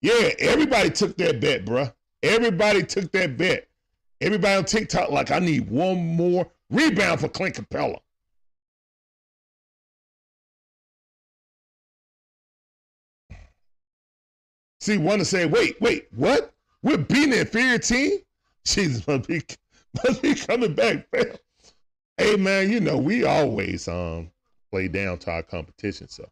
[0.00, 1.92] Yeah, everybody took that bet, bruh.
[2.22, 3.68] Everybody took that bet.
[4.22, 7.98] Everybody on TikTok, like, I need one more rebound for Clint Capela.
[14.80, 16.54] See, one to say, wait, wait, what?
[16.82, 18.18] We're beating an inferior team?
[18.64, 19.42] Jesus must be,
[20.04, 21.36] must be coming back, fam.
[22.16, 24.30] Hey, man, you know, we always um
[24.70, 26.28] play down to our competition, so.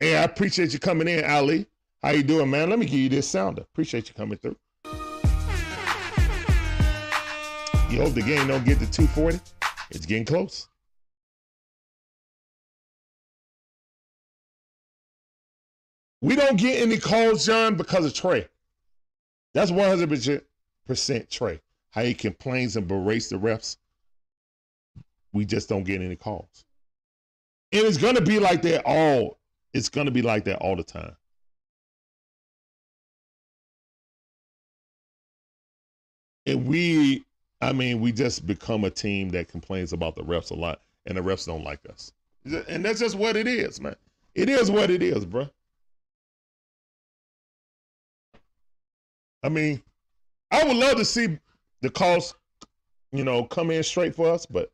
[0.00, 1.66] Hey, I appreciate you coming in, Ali.
[2.02, 2.68] How you doing, man?
[2.68, 3.62] Let me give you this sounder.
[3.62, 4.56] Appreciate you coming through.
[7.90, 9.38] You hope the game don't get to 240.
[9.90, 10.68] It's getting close.
[16.22, 18.48] We don't get any calls, John, because of Trae.
[19.54, 20.42] That's 100%
[20.88, 21.60] Trae.
[21.90, 23.76] How he complains and berates the refs.
[25.32, 26.64] We just don't get any calls.
[27.72, 29.38] And it's going to be like that all
[29.72, 31.16] it's going to be like that all the time.
[36.46, 37.24] And we,
[37.60, 41.16] I mean, we just become a team that complains about the refs a lot, and
[41.16, 42.12] the refs don't like us.
[42.68, 43.96] And that's just what it is, man.
[44.34, 45.48] It is what it is, bro.
[49.44, 49.82] I mean,
[50.50, 51.38] I would love to see
[51.80, 52.34] the calls,
[53.12, 54.70] you know, come in straight for us, but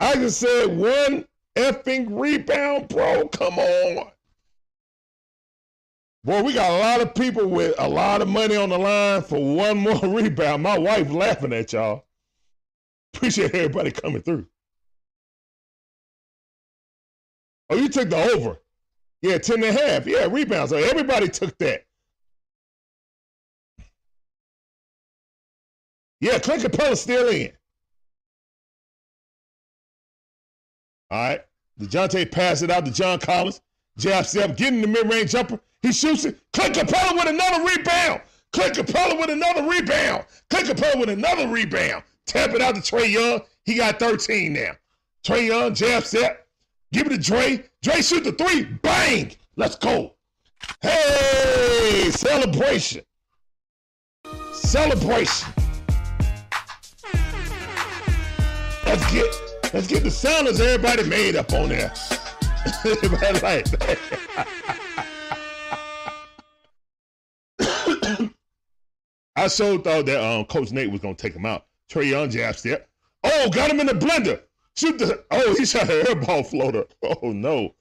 [0.00, 1.26] I just said one
[1.56, 3.28] effing rebound, bro.
[3.28, 4.10] Come on.
[6.28, 9.22] Boy, we got a lot of people with a lot of money on the line
[9.22, 10.62] for one more rebound.
[10.62, 12.04] My wife laughing at y'all.
[13.14, 14.46] Appreciate everybody coming through.
[17.70, 18.58] Oh, you took the over.
[19.22, 20.06] Yeah, 10 and a half.
[20.06, 20.70] Yeah, rebounds.
[20.70, 21.86] Everybody took that.
[26.20, 27.52] Yeah, Clint Capela's still in.
[31.10, 31.40] All right.
[31.80, 33.62] DeJounte pass it out to John Collins.
[33.98, 35.60] Jab step, getting the mid-range jumper.
[35.82, 36.38] He shoots it.
[36.52, 38.22] Clint Capela with another rebound.
[38.52, 40.24] Clint Capela with another rebound.
[40.50, 42.04] Clint Capela with another rebound.
[42.26, 43.40] Tap it out to Trae Young.
[43.64, 44.72] He got 13 now.
[45.24, 46.46] Trae Young, jab step.
[46.92, 47.64] Give it to Dre.
[47.82, 48.64] Dre shoot the three.
[48.64, 49.32] Bang.
[49.56, 50.14] Let's go.
[50.80, 53.02] Hey, celebration.
[54.52, 55.52] Celebration.
[58.86, 61.92] Let's get let's get the sounders everybody made up on there.
[69.36, 71.66] I so thought that um, Coach Nate was gonna take him out.
[71.88, 72.88] Trae Young jab step.
[73.24, 74.40] Oh, got him in the blender.
[74.76, 75.24] Shoot the.
[75.30, 76.86] Oh, he shot an airball floater.
[77.02, 77.74] Oh no.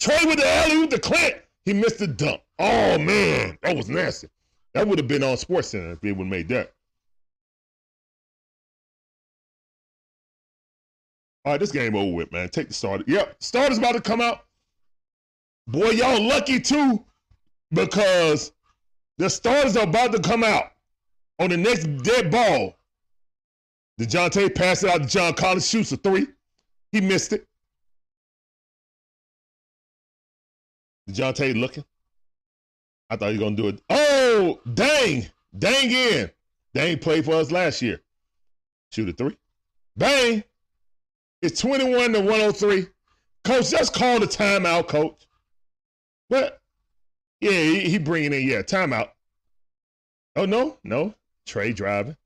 [0.00, 1.36] Trae with the alley with the Clint.
[1.64, 2.42] He missed the dunk.
[2.58, 4.28] Oh man, that was nasty.
[4.74, 6.72] That would have been on Sports Center if he would have made that.
[11.44, 12.48] All right, this game over with, man.
[12.48, 13.04] Take the starter.
[13.06, 14.46] Yep, starter's about to come out.
[15.66, 17.04] Boy, y'all lucky too,
[17.70, 18.52] because
[19.18, 20.72] the starters are about to come out
[21.38, 22.76] on the next dead ball.
[24.00, 26.26] DeJounte passed it out to John Collins, shoots a three.
[26.92, 27.46] He missed it.
[31.08, 31.84] DeJounte looking.
[33.10, 33.82] I thought he was going to do it.
[33.90, 35.26] Oh, dang.
[35.56, 36.30] Dieng in.
[36.74, 38.00] Dieng played for us last year.
[38.90, 39.36] Shoot a three.
[39.96, 40.42] Bang.
[41.44, 42.86] It's 21 to 103.
[43.44, 45.26] Coach, just call the timeout, coach.
[46.28, 46.58] What?
[47.38, 49.10] Yeah, he, he bringing in, yeah, timeout.
[50.36, 51.14] Oh, no, no.
[51.46, 52.16] Trae driving.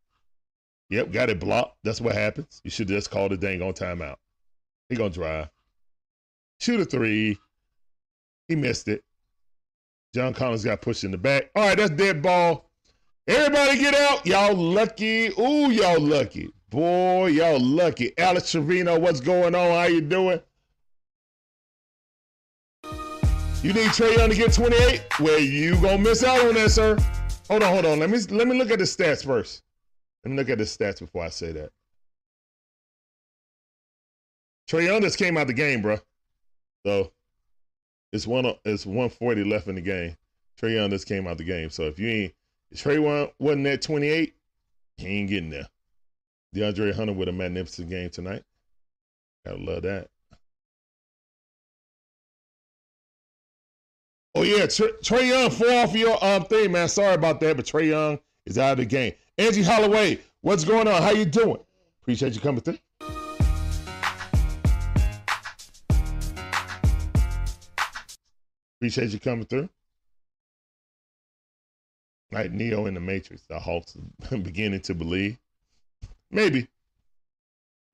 [0.90, 1.78] Yep, got it blocked.
[1.82, 2.60] That's what happens.
[2.62, 4.18] You should just call the dang on timeout.
[4.88, 5.48] He gonna drive.
[6.60, 7.36] Shoot a three.
[8.47, 9.02] He missed it.
[10.14, 11.50] John Collins got pushed in the back.
[11.56, 12.70] All right, that's dead ball.
[13.26, 14.24] Everybody get out.
[14.24, 15.26] Y'all lucky.
[15.38, 16.52] Ooh, y'all lucky.
[16.70, 18.12] Boy, y'all lucky.
[18.18, 19.70] Alex Trevino, what's going on?
[19.70, 20.40] How you doing?
[23.62, 25.02] You need Trae Young to get 28?
[25.18, 26.98] Well, you gonna miss out on that, sir.
[27.48, 27.98] Hold on, hold on.
[27.98, 29.62] Let me let me look at the stats first.
[30.24, 31.70] Let me look at the stats before I say that.
[34.70, 35.98] Trae Young just came out the game, bro.
[36.84, 37.12] So
[38.12, 40.16] it's one it's 140 left in the game.
[40.60, 41.70] Trae Young just came out the game.
[41.70, 42.34] So if you ain't
[42.70, 44.34] if Trae wasn't at 28,
[44.98, 45.66] he ain't getting there.
[46.55, 48.43] DeAndre Hunter with a magnificent game tonight.
[49.44, 50.09] Gotta love that.
[54.35, 56.89] Oh yeah, Trae Young fall off your um thing, man.
[56.89, 59.12] Sorry about that, but Trae Young is out of the game.
[59.36, 61.02] Angie Holloway, what's going on?
[61.02, 61.59] How you doing?
[62.02, 62.78] Appreciate you coming through.
[68.78, 69.68] Appreciate you coming through.
[72.31, 73.97] Like Neo in the Matrix, the Hawks
[74.31, 75.36] beginning to believe.
[76.31, 76.68] Maybe.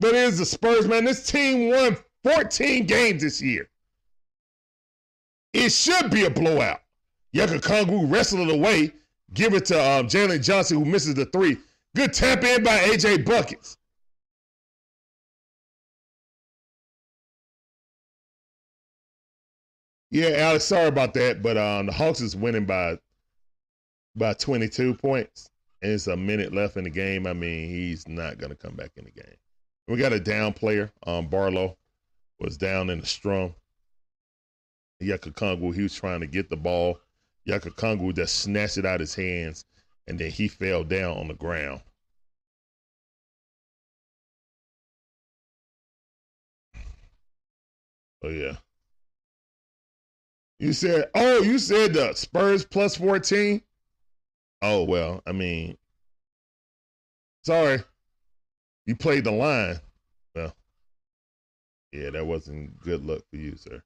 [0.00, 1.04] But it is the Spurs, man.
[1.04, 3.68] This team won 14 games this year.
[5.52, 6.80] It should be a blowout.
[7.34, 8.92] Okongwu wrestled it away
[9.34, 11.58] Give it to um, Jalen Johnson, who misses the three.
[11.96, 13.76] Good tap in by AJ Buckets.
[20.10, 22.98] Yeah, Alex, sorry about that, but um, the Hawks is winning by
[24.14, 25.50] by 22 points,
[25.84, 27.26] and it's a minute left in the game.
[27.26, 29.36] I mean, he's not gonna come back in the game.
[29.86, 30.90] We got a down player.
[31.06, 31.76] Um, Barlow
[32.40, 33.54] was down in the strum.
[35.02, 36.98] Okongwu, he was trying to get the ball
[37.44, 39.66] Yucca Kongu just snatched it out of his hands,
[40.06, 41.82] and then he fell down on the ground.
[48.22, 48.56] Oh yeah.
[50.58, 53.60] You said, oh, you said the Spurs plus 14?
[54.66, 55.76] Oh, well, I mean,
[57.44, 57.80] sorry.
[58.86, 59.78] You played the line.
[60.34, 60.54] Well,
[61.92, 63.82] yeah, that wasn't good luck for you, sir.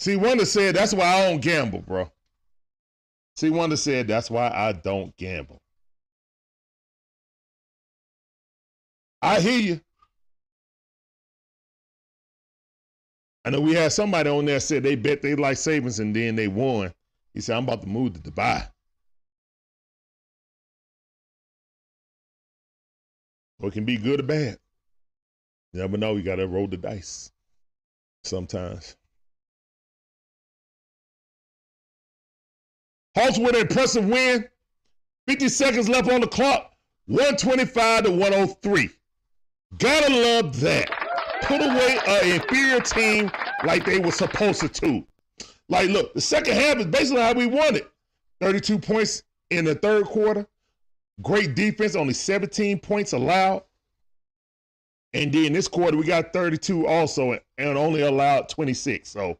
[0.00, 2.10] See, Wonder said that's why I don't gamble, bro.
[3.36, 5.62] See, Wanda said that's why I don't gamble.
[9.22, 9.80] I hear you.
[13.44, 16.34] I know we had somebody on there said they bet they like savings and then
[16.34, 16.92] they won.
[17.34, 18.68] He said, I'm about to move to Dubai.
[23.60, 24.58] Or it can be good or bad.
[25.72, 26.16] You never know.
[26.16, 27.30] You got to roll the dice
[28.24, 28.96] sometimes.
[33.16, 34.48] Hawks with an impressive win.
[35.26, 36.72] 50 seconds left on the clock.
[37.06, 38.90] 125 to 103.
[39.78, 40.90] Gotta love that.
[41.42, 43.30] Put away an inferior team
[43.64, 45.06] like they were supposed to.
[45.70, 47.90] Like, look, the second half is basically how we won it.
[48.40, 50.46] 32 points in the third quarter.
[51.22, 53.62] Great defense, only 17 points allowed.
[55.12, 59.08] And then this quarter, we got 32 also and only allowed 26.
[59.08, 59.38] So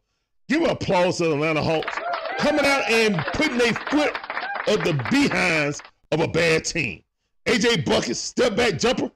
[0.48, 1.98] give applause to the Atlanta Hawks
[2.38, 4.16] coming out and putting a foot
[4.68, 7.02] of the behinds of a bad team.
[7.46, 9.10] AJ Bucket, step back jumper.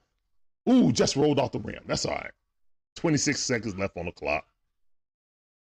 [0.68, 1.83] Ooh, just rolled off the rim.
[1.86, 2.31] That's all right.
[2.97, 4.47] 26 seconds left on the clock.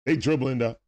[0.06, 0.80] They dribbling up,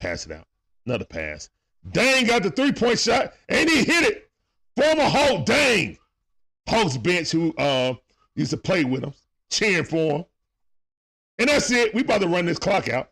[0.00, 0.46] pass it out.
[0.86, 1.50] Another pass.
[1.88, 4.30] Dieng got the three point shot and he hit it.
[4.76, 5.98] Former Hulk Dieng.
[6.68, 7.94] Hawks bench who uh,
[8.34, 9.12] used to play with him,
[9.50, 10.24] cheering for him.
[11.38, 11.94] And that's it.
[11.94, 13.10] We about to run this clock out.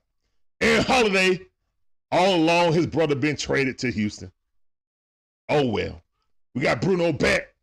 [0.61, 1.41] And Holiday,
[2.13, 4.31] all along, his brother been traded to Houston.
[5.49, 6.03] Oh well.
[6.55, 7.55] We got Bruno back.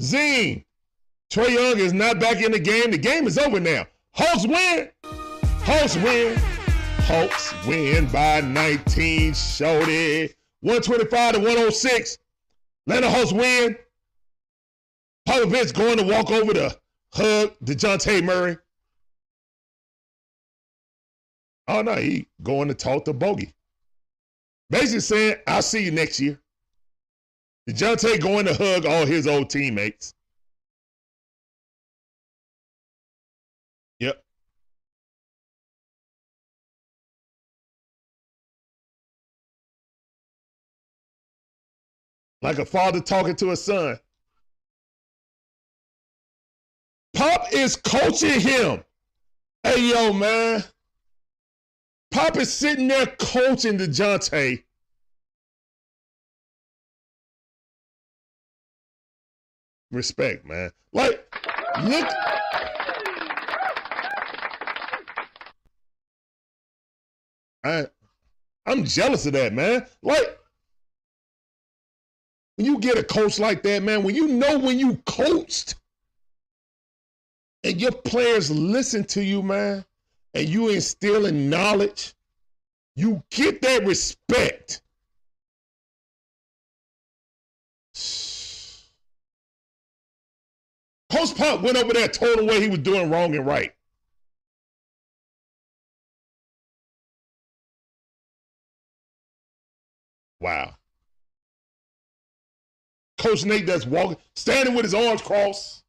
[0.00, 0.64] Zine.
[1.30, 2.90] Trae Young is not back in the game.
[2.90, 3.86] The game is over now.
[4.12, 4.88] Hawks win.
[5.62, 6.40] Hawks win.
[7.08, 9.32] Hawks win by 19.
[9.32, 10.34] Shorty.
[10.60, 12.18] 125 to 106.
[12.86, 13.78] Atlanta Hawks win.
[15.26, 16.78] Popovich going to walk over to
[17.14, 18.58] hug DeJounte Murray.
[21.66, 23.54] Oh no, he going to talk to Bogey.
[24.68, 26.38] Basically saying, I'll see you next year.
[27.70, 30.12] DeJounte going to hug all his old teammates.
[42.40, 43.98] Like a father talking to a son.
[47.14, 48.84] Pop is coaching him.
[49.64, 50.62] Hey, yo, man.
[52.10, 54.62] Pop is sitting there coaching DeJounte.
[59.90, 60.70] Respect, man.
[60.92, 61.34] Like,
[61.82, 62.08] look.
[67.64, 67.86] I,
[68.66, 69.86] I'm jealous of that, man.
[70.02, 70.38] Like,
[72.58, 75.76] when you get a coach like that, man, when you know when you coached
[77.62, 79.84] and your players listen to you, man,
[80.34, 82.14] and you instilling knowledge,
[82.96, 84.82] you get that respect.
[91.10, 93.72] Coach Pop went over there, told him what he was doing wrong and right.
[100.40, 100.77] Wow.
[103.18, 105.84] Coach Nate that's walking, standing with his arms crossed.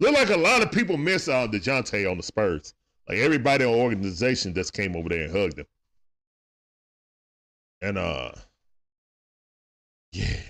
[0.00, 2.74] Look like a lot of people miss uh, DeJounte on the Spurs.
[3.08, 5.66] Like everybody in the organization just came over there and hugged him.
[7.82, 8.32] And uh
[10.12, 10.40] yeah.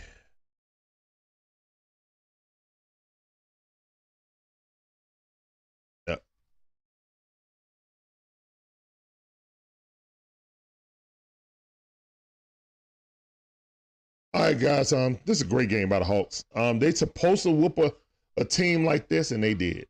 [14.35, 14.93] All right, guys.
[14.93, 16.45] Um, this is a great game by the Hawks.
[16.57, 17.93] Um, they supposed to whoop a
[18.37, 19.87] a team like this, and they did.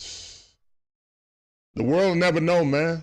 [1.74, 3.02] The world will never know, man.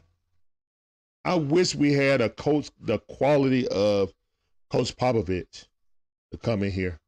[1.26, 4.14] I wish we had a coach the quality of
[4.70, 5.66] Coach Popovich
[6.32, 7.00] to come in here.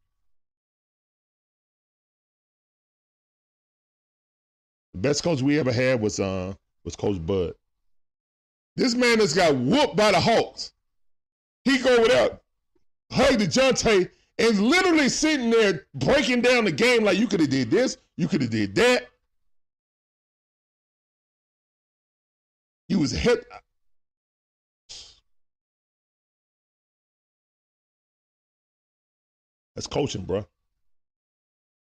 [4.94, 7.54] The best coach we ever had was uh was Coach Bud.
[8.76, 10.74] This man has got whooped by the Hawks.
[11.64, 12.40] He go there,
[13.12, 14.10] hug DeJounte,
[14.40, 18.28] and literally sitting there breaking down the game like you could have did this, you
[18.28, 19.08] could have did that.
[22.88, 23.46] He was hit.
[29.76, 30.46] That's coaching, bro.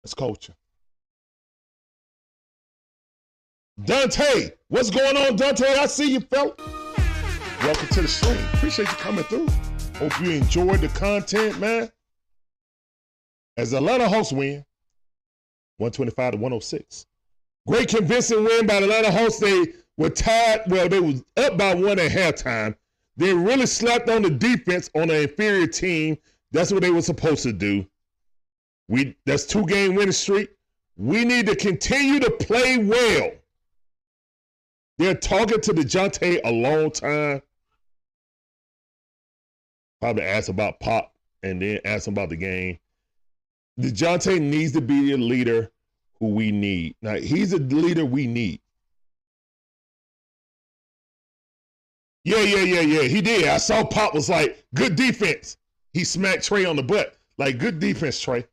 [0.02, 0.54] That's coaching.
[3.84, 5.66] Dante, what's going on, Dante?
[5.66, 6.54] I see you, fella.
[7.64, 8.38] Welcome to the stream.
[8.54, 9.48] Appreciate you coming through.
[9.96, 11.90] Hope you enjoyed the content, man
[13.56, 14.64] as Atlanta Hawks win
[15.78, 17.06] 125 to 106.
[17.66, 19.38] Great convincing win by the Atlanta Hawks.
[19.38, 20.62] They were tied.
[20.68, 22.76] Well, they was up by one at halftime.
[23.16, 26.18] They really slapped on the defense on an inferior team.
[26.52, 27.86] That's what they were supposed to do.
[28.88, 30.50] We that's two game winning streak.
[30.96, 33.32] We need to continue to play well.
[34.98, 37.42] They're talking to DeJounte a long time.
[40.04, 42.78] Probably ask about Pop and then ask him about the game.
[43.80, 45.72] DeJounte needs to be the leader
[46.20, 46.94] who we need.
[47.00, 48.60] Now, he's a leader we need.
[52.22, 53.02] Yeah, yeah, yeah, yeah.
[53.04, 53.48] He did.
[53.48, 55.56] I saw Pop was like, good defense.
[55.94, 57.16] He smacked Trae on the butt.
[57.38, 58.46] Like, good defense, Trae.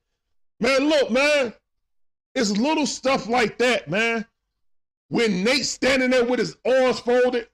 [0.62, 1.54] Man, look, man.
[2.34, 4.26] It's little stuff like that, man.
[5.10, 7.50] When Nate's standing there with his arms folded,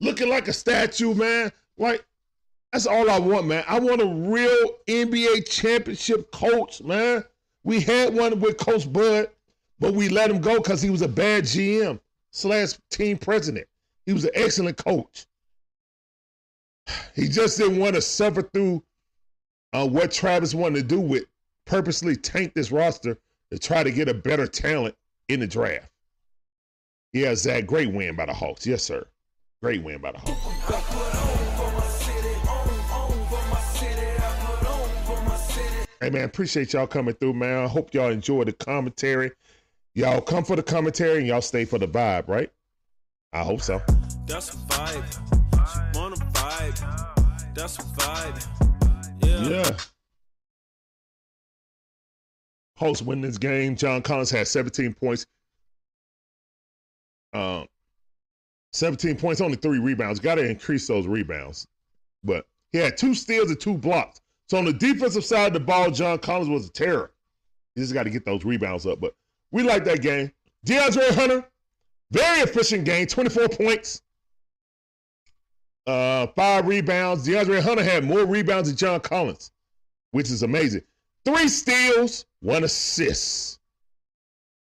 [0.00, 1.52] looking like a statue, man.
[1.78, 2.04] Like,
[2.72, 3.64] that's all I want, man.
[3.66, 7.24] I want a real NBA championship coach, man.
[7.64, 9.28] We had one with Coach Bud,
[9.80, 12.00] but we let him go because he was a bad GM
[12.30, 13.66] slash team president.
[14.06, 15.26] He was an excellent coach.
[17.14, 18.82] He just didn't want to suffer through
[19.72, 21.24] uh, what Travis wanted to do with
[21.64, 23.18] purposely tank this roster
[23.50, 24.96] to try to get a better talent
[25.28, 25.88] in the draft.
[27.12, 28.66] Yeah, Zach, great win by the Hawks.
[28.66, 29.06] Yes, sir.
[29.62, 30.49] Great win by the Hawks.
[36.02, 37.64] Hey man, appreciate y'all coming through, man.
[37.64, 39.32] I hope y'all enjoy the commentary.
[39.94, 42.50] Y'all come for the commentary and y'all stay for the vibe, right?
[43.34, 43.82] I hope so.
[44.26, 45.12] That's a vibe.
[45.70, 47.54] She want a vibe.
[47.54, 49.22] That's a vibe.
[49.22, 49.48] Yeah.
[49.48, 49.70] Yeah.
[52.78, 53.76] Host win this game.
[53.76, 55.26] John Collins had 17 points.
[57.34, 57.66] Um,
[58.72, 60.18] 17 points, only three rebounds.
[60.18, 61.66] Got to increase those rebounds.
[62.24, 64.22] But he had two steals and two blocks.
[64.50, 67.12] So on the defensive side of the ball, John Collins was a terror.
[67.76, 69.00] You just got to get those rebounds up.
[69.00, 69.14] But
[69.52, 70.32] we like that game.
[70.66, 71.48] DeAndre Hunter,
[72.10, 74.02] very efficient game, 24 points,
[75.86, 77.28] uh, five rebounds.
[77.28, 79.52] DeAndre Hunter had more rebounds than John Collins,
[80.10, 80.82] which is amazing.
[81.24, 83.60] Three steals, one assist.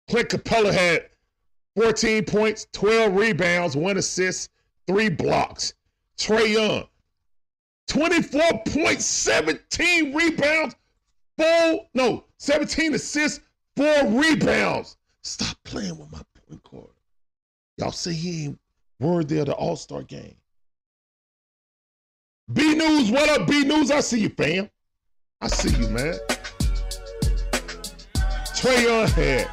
[0.09, 1.07] Clint Capela had
[1.77, 4.49] 14 points, 12 rebounds, one assist,
[4.87, 5.73] three blocks.
[6.17, 6.85] Trae Young,
[7.89, 10.75] 24 points, 17 rebounds,
[11.37, 13.41] four, no, 17 assists,
[13.75, 14.95] four rebounds.
[15.23, 16.85] Stop playing with my point guard.
[17.77, 18.59] Y'all say he ain't
[18.99, 20.35] worthy of the All Star game.
[22.53, 23.91] B News, what up, B News?
[23.91, 24.69] I see you, fam.
[25.41, 26.15] I see you, man.
[28.55, 29.47] Trae Young had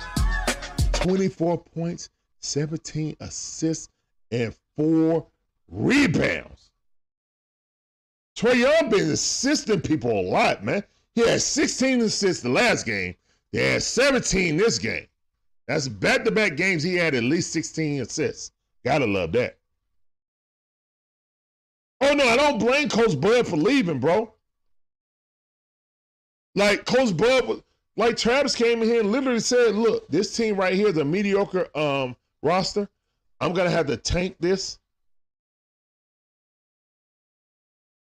[0.92, 3.88] 24 points, 17 assists,
[4.30, 5.26] and four
[5.68, 6.65] rebounds.
[8.36, 10.84] Trae Young been assisting people a lot, man.
[11.14, 13.14] He had 16 assists the last game.
[13.52, 15.06] He had 17 this game.
[15.66, 18.52] That's back-to-back games he had at least 16 assists.
[18.84, 19.58] Gotta love that.
[22.02, 24.32] Oh no, I don't blame Coach Bud for leaving, bro.
[26.54, 27.62] Like Coach Bud,
[27.96, 31.04] like Travis came in here and literally said, "Look, this team right here is a
[31.04, 32.88] mediocre um, roster.
[33.40, 34.78] I'm gonna have to tank this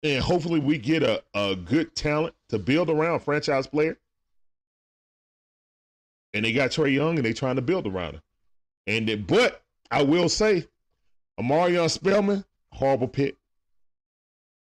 [0.03, 3.97] and hopefully we get a, a good talent to build around franchise player.
[6.33, 8.21] And they got Trae Young and they trying to build around him.
[8.87, 10.67] And they, but I will say,
[11.39, 13.37] Omari Spellman, horrible pick.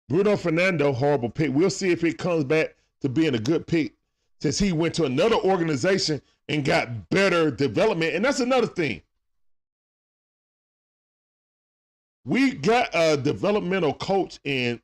[0.08, 1.52] Bruno Fernando, horrible pick.
[1.52, 3.94] We'll see if it comes back to being a good pick
[4.41, 8.15] since he went to another organization and got better development.
[8.15, 9.02] And that's another thing.
[12.25, 14.81] We got a developmental coach in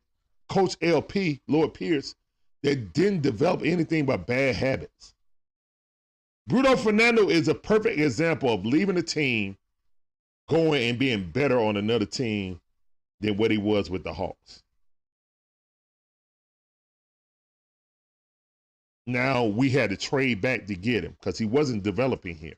[0.48, 2.14] Coach LP, Lloyd Pierce,
[2.62, 5.14] that didn't develop anything but bad habits.
[6.46, 9.56] Bruno Fernando is a perfect example of leaving a team,
[10.48, 12.60] going and being better on another team
[13.20, 14.62] than what he was with the Hawks.
[19.06, 22.56] Now we had to trade back to get him because he wasn't developing here.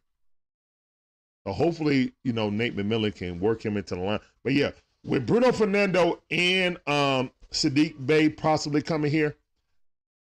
[1.47, 4.20] So hopefully, you know, Nate McMillan can work him into the line.
[4.42, 4.73] But yeah,
[5.07, 9.36] with Bruno Fernando and um, Saddiq Bey possibly coming here,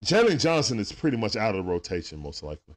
[0.05, 2.75] Jalen Johnson is pretty much out of the rotation, most likely.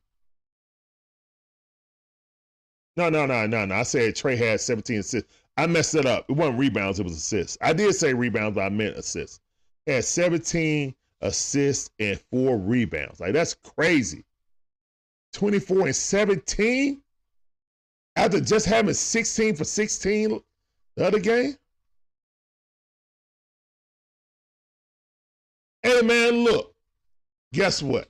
[2.98, 3.76] No, no, no, no, no.
[3.76, 5.30] I said Trae had 17 assists.
[5.58, 6.26] I messed it up.
[6.30, 7.58] It wasn't rebounds, it was assists.
[7.62, 9.40] I did say rebounds, I meant assists.
[9.86, 13.20] He had 17 assists and four rebounds.
[13.20, 14.26] Like, that's crazy.
[15.34, 17.02] 24 and 17
[18.16, 20.42] after just having 16 for 16
[20.96, 21.58] the other game?
[25.86, 26.74] Hey man, look,
[27.54, 28.10] guess what?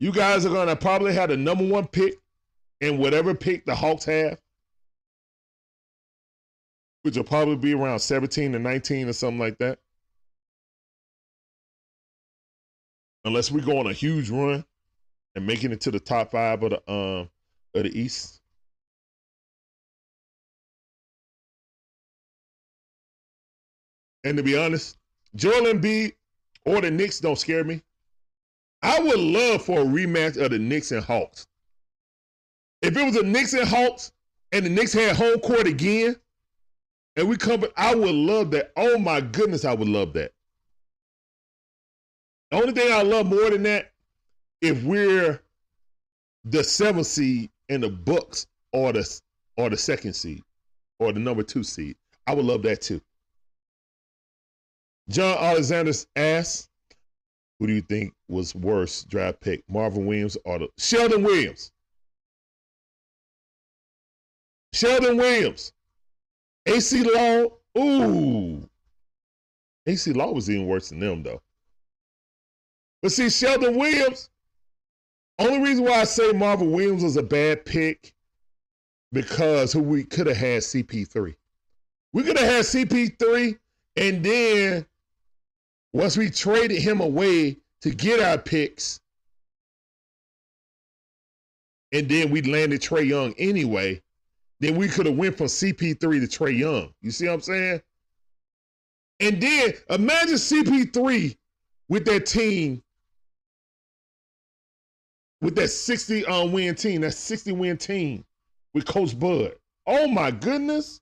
[0.00, 2.16] You guys are gonna probably have the number one pick
[2.80, 4.40] in whatever pick the Hawks have.
[7.02, 9.78] which will probably be around 17 to 19 or something like that.
[13.24, 14.64] Unless we go on a huge run
[15.36, 17.30] and making it to the top five of the um
[17.74, 18.40] of the East.
[24.24, 24.98] And to be honest,
[25.36, 26.14] Joel Embiid
[26.64, 27.82] or the Knicks don't scare me.
[28.82, 31.46] I would love for a rematch of the Knicks and Hawks.
[32.82, 34.12] If it was a Knicks and Hawks
[34.52, 36.16] and the Knicks had home court again,
[37.16, 38.72] and we come, I would love that.
[38.76, 40.32] Oh my goodness, I would love that.
[42.50, 43.92] The only thing I love more than that,
[44.60, 45.40] if we're
[46.44, 49.20] the seventh seed and the Bucks or the
[49.56, 50.42] or the second seed
[50.98, 53.00] or the number two seed, I would love that too.
[55.10, 56.68] John Alexander's ass.
[57.58, 61.72] Who do you think was worse draft pick, Marvin Williams or the Sheldon Williams?
[64.72, 65.72] Sheldon Williams.
[66.66, 67.50] Acie Law.
[67.76, 68.68] Ooh.
[69.86, 71.42] Acie Law was even worse than them, though.
[73.02, 74.30] But see, Sheldon Williams,
[75.38, 78.14] only reason why I say Marvin Williams was a bad pick
[79.12, 81.34] because who we could have had CP3.
[82.12, 83.58] We could have had CP3,
[83.96, 84.86] and then
[85.92, 89.00] once we traded him away to get our picks,
[91.92, 94.00] and then we landed Trae Young anyway,
[94.60, 96.92] then we could have went from CP3 to Trae Young.
[97.00, 97.82] You see what I'm saying?
[99.18, 101.36] And then imagine CP3
[101.88, 102.82] with that team,
[105.40, 108.24] with that 60 um, win team, that 60 win team
[108.72, 109.54] with Coach Bud.
[109.86, 111.00] Oh my goodness.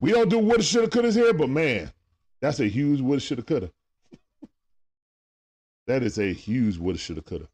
[0.00, 1.92] We don't do what shoulda, coulda here, but man,
[2.40, 3.70] that's a huge woulda, shoulda, coulda.
[5.86, 7.48] that is a huge woulda, shoulda, coulda.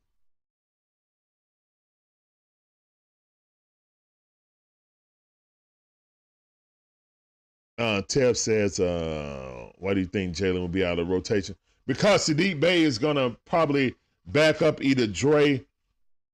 [7.77, 11.57] Uh, Tev says, uh, why do you think Jalen will be out of rotation?
[11.87, 13.95] Because Saddiq Bey is to probably
[14.27, 15.65] back up either Dre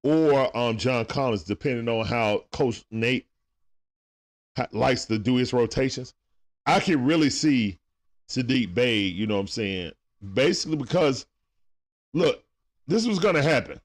[0.02, 3.26] or um, John Collins, depending on how Coach Nate
[4.72, 6.14] likes to do his rotations.
[6.66, 7.78] I can really see
[8.28, 9.92] Saddiq Bey, you know what I'm saying?
[10.34, 11.26] Basically, because
[12.14, 12.42] look,
[12.86, 13.80] this was going to happen.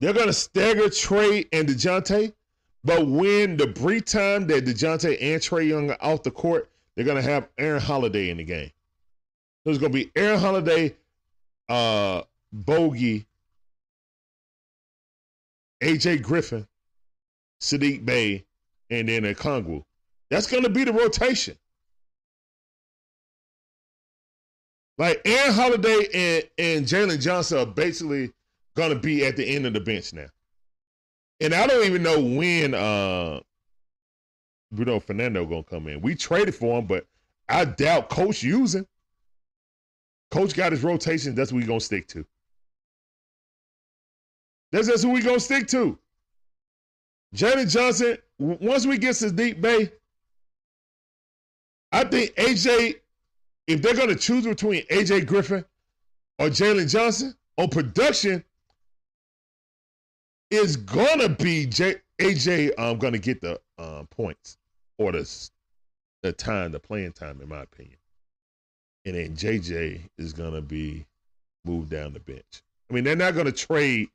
[0.00, 2.32] They're going to stagger Trae and DeJounte,
[2.84, 7.04] but when the brief time that DeJounte and Trae Young are off the court, they're
[7.04, 8.70] going to have Aaron Holiday in the game.
[9.64, 10.94] There's going to be Aaron Holiday,
[11.68, 12.22] uh,
[12.52, 13.26] Bogey,
[15.82, 16.66] AJ Griffin,
[17.60, 18.45] Saddiq Bey,
[18.90, 19.82] and then Okongwu.
[20.30, 21.56] That's going to be the rotation.
[24.98, 28.32] Like Aaron Holiday and, and Jalen Johnson are basically
[28.74, 30.26] going to be at the end of the bench now.
[31.40, 33.40] And I don't even know when uh,
[34.72, 36.00] Bruno Fernando going to come in.
[36.00, 37.06] We traded for him, but
[37.48, 38.86] I doubt Coach using.
[40.30, 41.34] Coach got his rotation.
[41.34, 42.24] That's what we going to stick to.
[44.72, 45.98] That's just who we going to stick to.
[47.34, 49.90] Jalen Johnson, once we get to deep bay,
[51.92, 52.96] I think AJ,
[53.66, 55.64] if they're going to choose between AJ Griffin
[56.38, 58.44] or Jalen Johnson on production,
[60.50, 64.58] is going to be J- AJ um, going to get the um, points
[64.98, 65.50] or the,
[66.22, 67.96] the time, the playing time, in my opinion.
[69.04, 71.06] And then JJ is going to be
[71.64, 72.62] moved down the bench.
[72.90, 74.08] I mean, they're not going to trade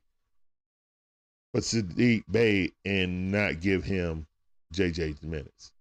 [1.52, 4.26] for Saddiq Bey and not give him
[4.74, 5.72] JJ's minutes.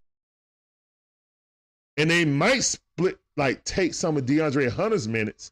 [1.98, 5.52] And they might split, like take some of DeAndre Hunter's minutes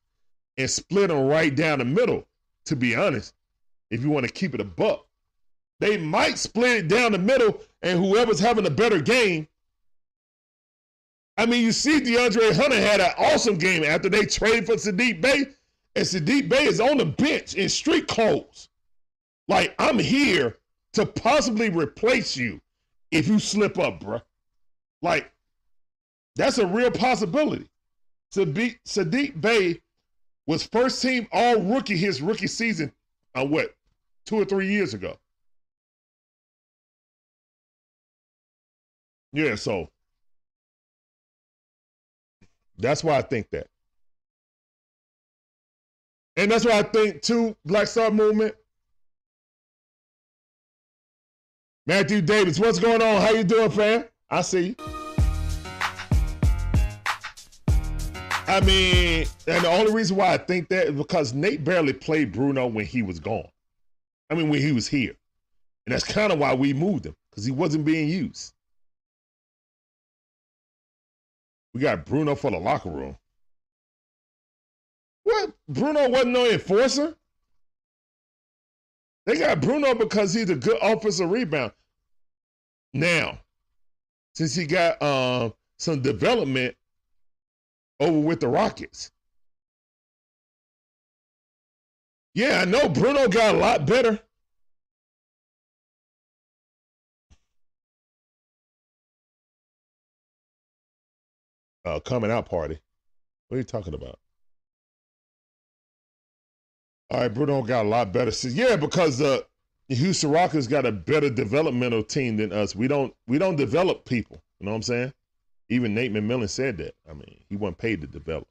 [0.57, 2.25] and split them right down the middle,
[2.65, 3.33] to be honest,
[3.89, 5.06] if you want to keep it a buck.
[5.80, 9.48] They might split it down the middle, and whoever's having a better game.
[11.38, 15.22] I mean, you see, DeAndre Hunter had an awesome game after they traded for Saddiq
[15.22, 15.45] Bey,
[15.95, 18.68] and Saddiq Bey is on the bench in street clothes.
[19.49, 20.59] Like, I'm here
[20.93, 22.61] to possibly replace you
[23.11, 24.21] if you slip up, bruh.
[25.01, 25.31] Like,
[26.35, 27.67] that's a real possibility.
[28.31, 29.81] Sadiq, Saddiq Bey
[30.45, 32.93] was first team all rookie his rookie season,
[33.33, 33.73] uh, what,
[34.25, 35.17] two or three years ago.
[39.33, 39.89] Yeah, so
[42.77, 43.67] that's why I think that.
[46.37, 48.55] And that's why I think, too, Black Star Movement,
[51.90, 53.19] Matthew Davis, what's going on?
[53.19, 54.06] How you doing, fam?
[54.30, 54.76] I see you.
[58.48, 62.32] I mean, and the only reason why I think that is because Nate barely played
[62.32, 63.50] Bruno when he was gone.
[64.30, 65.16] I mean, when he was here.
[65.88, 68.53] And that's kind of why we moved him, because he wasn't being used.
[71.74, 73.18] We got Bruno for the locker room.
[75.24, 75.53] What?
[75.68, 77.16] Bruno wasn't no enforcer?
[79.26, 81.72] They got Bruno because he's a good offensive rebound.
[82.93, 83.40] Now,
[84.34, 86.76] since he got um, some development
[88.00, 89.11] over with the Rockets.
[92.34, 94.19] Yeah, I know Bruno got a lot better.
[101.85, 102.80] Uh, coming out party.
[103.48, 104.19] What are you talking about?
[107.09, 108.32] All right, Bruno got a lot better.
[108.48, 109.45] Yeah, because the
[109.90, 112.76] Rockets got a better developmental team than us.
[112.76, 114.42] We don't we don't develop people.
[114.59, 115.14] You know what I'm saying?
[115.69, 116.95] Even Nate McMillan said that.
[117.09, 118.48] I mean, he wasn't paid to develop.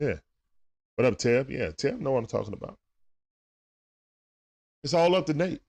[0.00, 0.16] Yeah.
[0.96, 1.50] What up, Tab?
[1.50, 2.78] Yeah, Tab know what I'm talking about.
[4.84, 5.60] It's all up to Nate.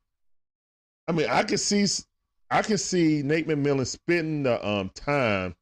[1.07, 1.85] I mean, I can see
[2.49, 5.55] I can see Nate McMillan spending the um, time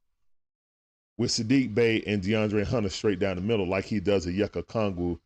[1.18, 5.18] with Saddiq Bey and DeAndre Hunter straight down the middle, like he does at Okongwu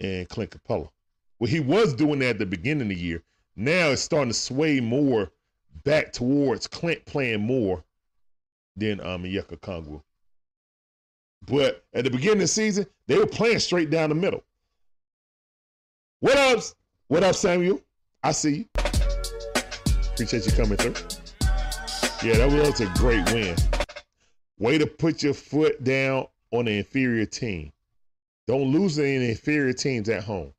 [0.00, 0.88] and Clint Capela.
[1.38, 3.22] Well, he was doing that at the beginning of the year.
[3.56, 5.30] Now it's starting to sway more
[5.84, 7.84] back towards Clint playing more
[8.76, 10.02] than um Okongwu.
[11.46, 14.42] But at the beginning of the season, they were playing straight down the middle.
[16.20, 16.62] What up?
[17.08, 17.80] What up, Samuel?
[18.22, 18.64] I see you.
[20.12, 20.94] Appreciate you coming through.
[22.22, 23.54] Yeah, that was a great win.
[24.58, 27.72] Way to put your foot down on an inferior team.
[28.46, 30.52] Don't lose any inferior teams at home.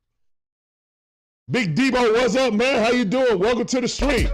[1.50, 2.84] Big Debo, what's up, man?
[2.84, 3.38] How you doing?
[3.38, 4.28] Welcome to the stream.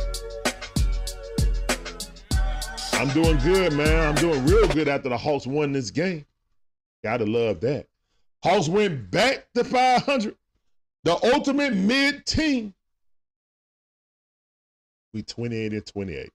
[2.94, 4.08] I'm doing good, man.
[4.08, 6.26] I'm doing real good after the Hawks won this game.
[7.04, 7.86] Gotta love that.
[8.42, 10.34] Hawks went back to 500.
[11.04, 12.74] The ultimate mid team.
[15.12, 16.30] We 28 and 28.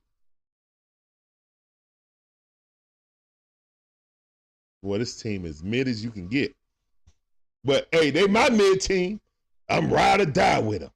[4.81, 6.55] Well, this team is mid as you can get.
[7.65, 9.19] But hey, they my mid team.
[9.69, 10.91] I'm ride or die with them.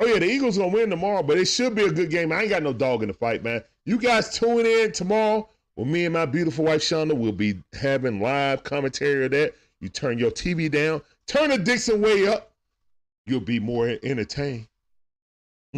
[0.00, 2.30] Oh yeah, the Eagles gonna win tomorrow, but it should be a good game.
[2.30, 3.64] I ain't got no dog in the fight, man.
[3.84, 5.48] You guys tune in tomorrow.
[5.74, 9.54] Well, me and my beautiful wife Shonda will be having live commentary of that.
[9.80, 12.52] You turn your TV down, turn the Dixon way up.
[13.26, 14.68] You'll be more entertained.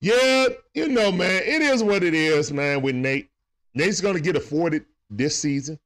[0.00, 2.82] yeah, you know, man, it is what it is, man.
[2.82, 3.30] With Nate,
[3.74, 5.78] Nate's gonna get afforded this season.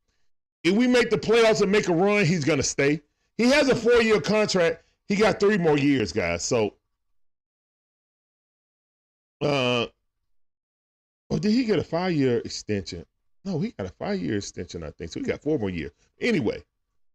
[0.65, 3.01] If we make the playoffs and make a run, he's gonna stay.
[3.39, 4.85] He has a four year contract.
[5.09, 6.45] He got three more years, guys.
[6.45, 6.75] So,
[9.41, 9.87] uh,
[11.31, 13.05] oh, did he get a five year extension?
[13.45, 15.11] No, he got a five year extension, I think.
[15.11, 15.91] So he got four more years.
[16.21, 16.63] Anyway,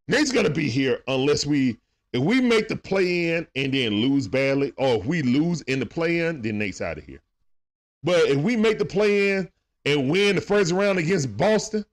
[0.07, 1.77] Nate's gonna be here unless we
[2.13, 5.79] if we make the play in and then lose badly, or if we lose in
[5.79, 7.21] the play in, then Nate's out of here.
[8.03, 9.49] But if we make the play in
[9.85, 11.85] and win the first round against Boston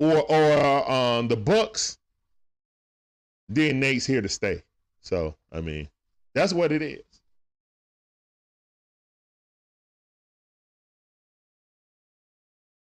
[0.00, 1.98] or or um, the Bucks,
[3.48, 4.62] then Nate's here to stay.
[5.02, 5.88] So, I mean,
[6.34, 7.02] that's what it is.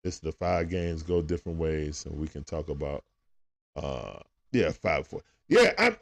[0.03, 3.03] It's the five games go different ways, and we can talk about
[3.75, 4.19] uh
[4.51, 5.21] yeah, five four.
[5.47, 5.97] Yeah, I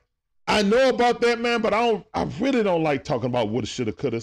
[0.47, 3.67] I know about that, man, but I don't I really don't like talking about woulda,
[3.67, 4.21] shoulda, coulda.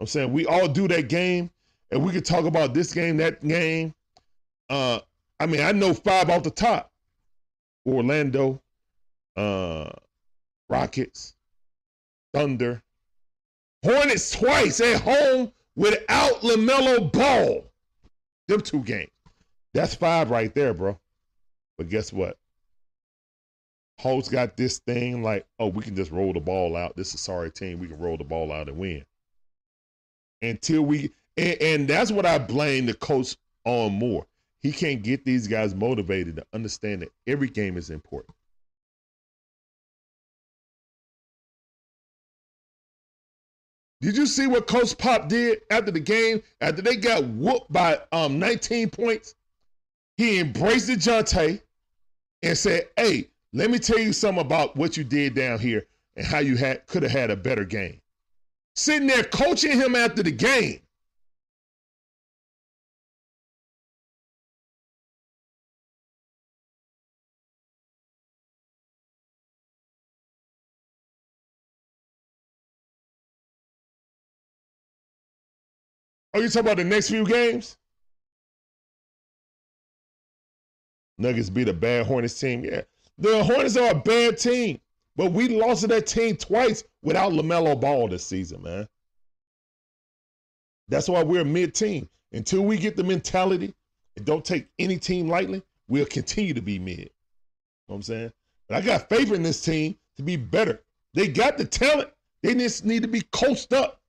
[0.00, 1.50] I'm saying we all do that game,
[1.90, 3.94] and we could talk about this game, that game.
[4.68, 5.00] Uh
[5.40, 6.90] I mean, I know five off the top.
[7.86, 8.60] Orlando,
[9.36, 9.90] uh,
[10.68, 11.34] Rockets,
[12.32, 12.82] Thunder,
[13.84, 17.64] Hornets twice at home without LaMelo Ball.
[18.48, 19.10] Them two games.
[19.74, 20.98] That's five right there, bro.
[21.76, 22.38] But guess what?
[24.00, 26.96] Hawks got this thing like, oh, we can just roll the ball out.
[26.96, 27.78] This is sorry team.
[27.78, 29.04] We can roll the ball out and win.
[30.40, 34.26] Until we, and, and that's what I blame the coach on more.
[34.64, 38.34] He can't get these guys motivated to understand that every game is important.
[44.00, 46.42] Did you see what Coach Pop did after the game?
[46.62, 49.34] After they got whooped by um, 19 points,
[50.16, 51.60] he embraced DeJounte
[52.42, 55.86] and said, Hey, let me tell you something about what you did down here
[56.16, 58.00] and how you had could have had a better game.
[58.76, 60.80] Sitting there coaching him after the game.
[76.34, 77.76] Oh, you talking about the next few games?
[81.16, 82.64] Nuggets beat a bad Hornets team.
[82.64, 82.82] Yeah.
[83.18, 84.80] The Hornets are a bad team,
[85.14, 88.88] but we lost to that team twice without LaMelo Ball this season, man.
[90.88, 92.08] That's why we're a mid team.
[92.32, 93.72] Until we get the mentality
[94.16, 96.98] and don't take any team lightly, we'll continue to be mid.
[96.98, 97.10] You know
[97.86, 98.32] what I'm saying?
[98.68, 100.82] But I got faith in this team to be better.
[101.14, 102.10] They got the talent.
[102.42, 104.00] They just need to be coached up.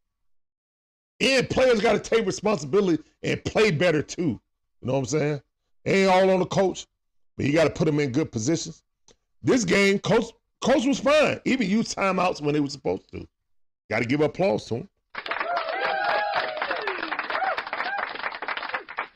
[1.20, 4.40] And players got to take responsibility and play better too.
[4.82, 5.42] You know what I'm saying?
[5.86, 6.88] ain't all on the coach,
[7.38, 8.84] but you got to put them in good positions.
[9.44, 10.26] This game, coach
[10.62, 11.40] coach was fine.
[11.46, 13.28] Even used timeouts when they were supposed to.
[13.90, 14.90] Got to give applause to him.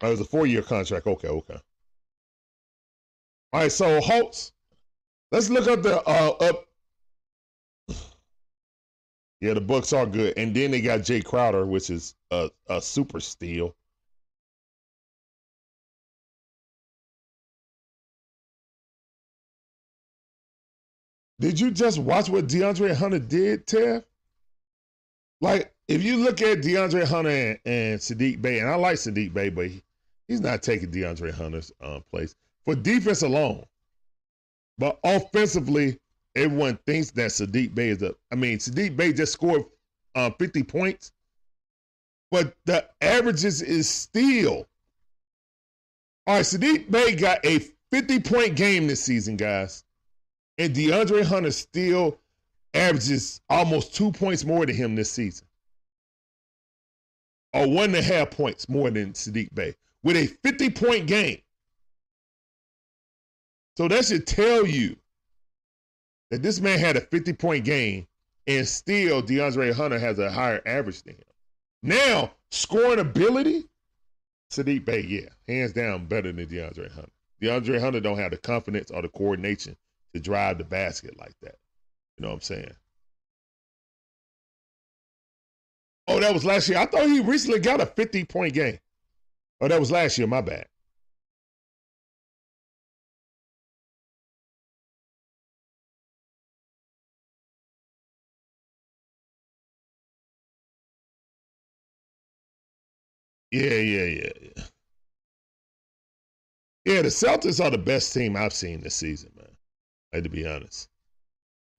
[0.01, 1.07] It was a four-year contract.
[1.07, 1.59] Okay, okay.
[3.51, 4.53] All right, so Hawks.
[5.31, 6.65] Let's look at the uh, up
[9.41, 12.81] yeah, the Bucks are good, and then they got Jae Crowder, which is a, a
[12.81, 13.75] super steal.
[21.39, 24.03] Did you just watch what DeAndre Hunter did, Tev?
[25.39, 29.33] Like, if you look at DeAndre Hunter and, and Saddiq Bey, and I like Saddiq
[29.33, 29.81] Bey, but he,
[30.27, 32.35] he's not taking DeAndre Hunter's uh, place
[32.65, 33.65] for defense alone.
[34.77, 35.97] But offensively,
[36.35, 38.13] everyone thinks that Saddiq Bey is a.
[38.31, 39.65] I mean, Saddiq Bey just scored
[40.15, 41.11] uh, 50 points,
[42.31, 44.67] but the averages is still.
[46.27, 47.59] All right, Saddiq Bey got a
[47.91, 49.83] 50 point game this season, guys.
[50.57, 52.19] And DeAndre Hunter still
[52.73, 55.47] averages almost two points more than him this season.
[57.53, 61.41] Or one and a half points more than Saddiq Bey with a 50 point game.
[63.77, 64.97] So that should tell you
[66.31, 68.07] that this man had a 50 point game
[68.47, 71.23] and still DeAndre Hunter has a higher average than him.
[71.83, 73.65] Now, scoring ability,
[74.51, 77.11] Saddiq Bey, yeah, hands down better than DeAndre Hunter.
[77.41, 79.75] DeAndre Hunter don't have the confidence or the coordination
[80.13, 81.55] to drive the basket like that.
[82.17, 82.71] You know what I'm saying?
[86.07, 86.79] Oh, that was last year.
[86.79, 88.79] I thought he recently got a 50 point game.
[89.61, 90.27] Oh, that was last year.
[90.27, 90.65] My bad.
[103.51, 104.63] Yeah, yeah, yeah, yeah.
[106.85, 109.49] Yeah, the Celtics are the best team I've seen this season, man.
[110.13, 110.89] I had to be honest.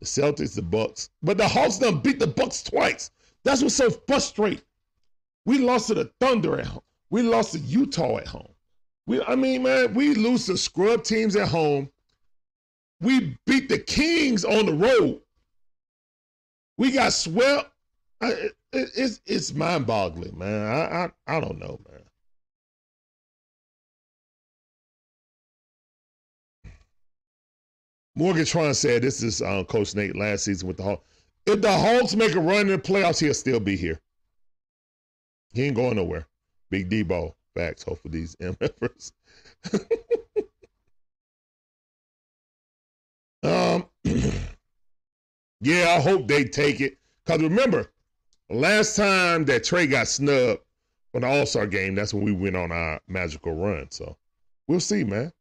[0.01, 3.11] The Celtics, the Bucks, but the Hawks done beat the Bucks twice.
[3.45, 4.65] That's what's so frustrating.
[5.47, 6.83] We lost to the Thunder at home.
[7.11, 8.53] We lost to Utah at home.
[9.07, 11.91] We, I mean, man, we lose to scrub teams at home.
[13.01, 15.21] We beat the Kings on the road.
[16.77, 17.71] We got swept.
[18.73, 20.67] It's it's mind boggling, man.
[20.67, 22.01] I, I I don't know, man.
[28.15, 31.05] Morgan Tron said this is um, Coach Nate last season with the Hawks.
[31.47, 33.99] If the Hawks make a run in the playoffs, he'll still be here.
[35.53, 36.27] He ain't going nowhere.
[36.71, 37.35] Big Debo.
[37.55, 37.83] Facts.
[37.83, 39.13] Hopefully these MFers.
[43.43, 43.87] um,
[45.61, 46.99] yeah, I hope they take it.
[47.25, 47.91] Because remember,
[48.51, 50.63] Last time that Trae got snubbed
[51.13, 53.89] for the All Star game, that's when we went on our magical run.
[53.91, 54.17] So
[54.67, 55.33] we'll see, man.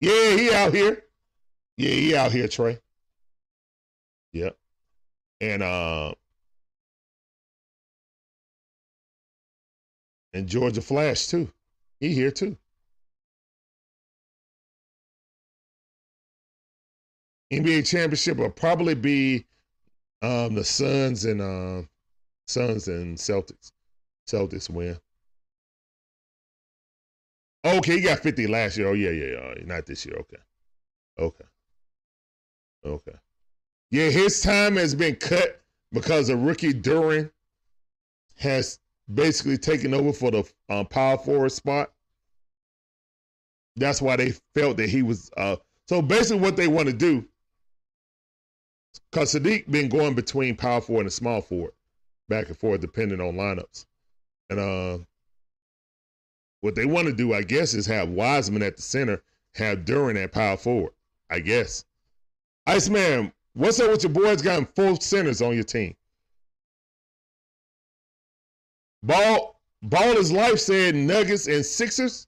[0.00, 1.04] Yeah, he out here.
[1.76, 2.80] Yeah, he out here, Trae.
[4.32, 4.56] Yep.
[5.42, 6.14] And uh
[10.32, 11.52] and Georgia Flash too.
[11.98, 12.56] He here too.
[17.52, 19.44] NBA championship will probably be
[20.22, 21.82] um, the Suns and uh,
[22.46, 23.72] Suns and Celtics.
[24.28, 24.98] Celtics win.
[27.64, 28.88] Okay, he got 50 last year.
[28.88, 29.64] Oh, yeah, yeah, yeah.
[29.66, 30.16] Not this year.
[30.16, 30.36] Okay.
[31.18, 31.44] Okay.
[32.84, 33.18] Okay.
[33.90, 35.60] Yeah, his time has been cut
[35.92, 37.30] because a rookie Duren
[38.38, 38.78] has
[39.12, 41.90] basically taken over for the um, power forward spot.
[43.76, 45.30] That's why they felt that he was.
[45.36, 45.56] Uh,
[45.88, 47.26] so basically, what they want to do
[49.10, 51.72] because Saddiq been going between power forward and small forward,
[52.28, 53.86] back and forth, depending on lineups.
[54.48, 54.98] And uh,
[56.60, 59.22] what they want to do, I guess, is have Wiseman at the center,
[59.54, 60.92] have Duren at power forward.
[61.30, 61.84] I guess.
[62.66, 65.94] Iceman, what's up with your boys got four centers on your team?
[69.02, 72.26] Ball, Ball is life said Nuggets and Sixers.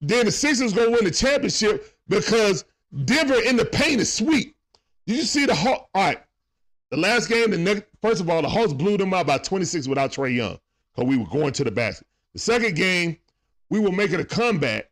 [0.00, 2.64] Then the Sixers gonna win the championship because
[3.04, 4.54] Denver in the paint is sweet.
[5.06, 5.88] Did you see the Hawk?
[5.94, 6.22] All right.
[6.90, 9.88] The last game, the Nuggets, first of all, the Hawks blew them out by 26
[9.88, 10.58] without Trae Young
[10.94, 12.06] because we were going to the basket.
[12.32, 13.16] The second game,
[13.70, 14.90] we were making a comeback,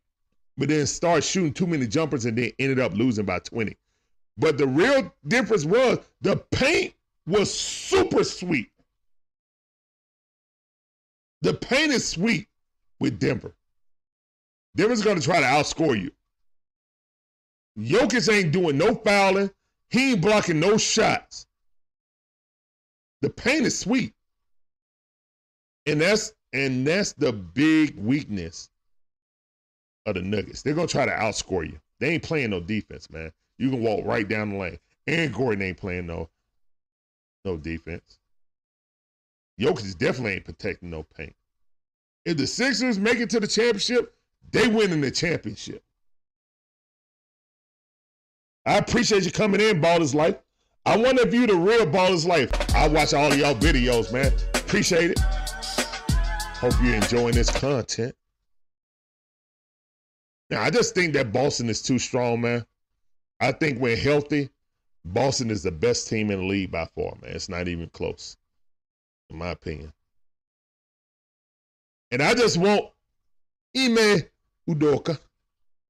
[0.56, 3.76] but then started shooting too many jumpers and then ended up losing by 20.
[4.36, 6.94] But the real difference was the paint
[7.26, 8.70] was super sweet.
[11.42, 12.48] The paint is sweet
[12.98, 13.54] with Denver.
[14.76, 16.10] Denver's going to try to outscore you.
[17.78, 19.50] Jokic ain't doing no fouling.
[19.90, 21.46] He ain't blocking no shots.
[23.22, 24.12] The paint is sweet.
[25.86, 28.70] And that's and that's the big weakness
[30.06, 30.62] of the Nuggets.
[30.62, 31.78] They're gonna try to outscore you.
[32.00, 33.32] They ain't playing no defense, man.
[33.58, 34.78] You can walk right down the lane.
[35.06, 36.28] Aaron Gordon ain't playing no
[37.44, 38.18] no defense.
[39.60, 41.34] Jokic definitely ain't protecting no paint.
[42.24, 44.14] If the Sixers make it to the championship,
[44.50, 45.82] they winning the championship.
[48.66, 50.36] I appreciate you coming in, Ballers Life.
[50.86, 52.50] I want to view the real Ballers Life.
[52.74, 54.32] I watch all of y'all videos, man.
[54.54, 55.18] Appreciate it.
[55.18, 58.14] Hope you're enjoying this content.
[60.48, 62.64] Now, I just think that Boston is too strong, man.
[63.40, 64.48] I think when healthy,
[65.04, 67.32] Boston is the best team in the league by far, man.
[67.32, 68.36] It's not even close,
[69.28, 69.92] in my opinion.
[72.10, 72.86] And I just want
[73.76, 74.22] Ime
[74.68, 75.18] Udoka.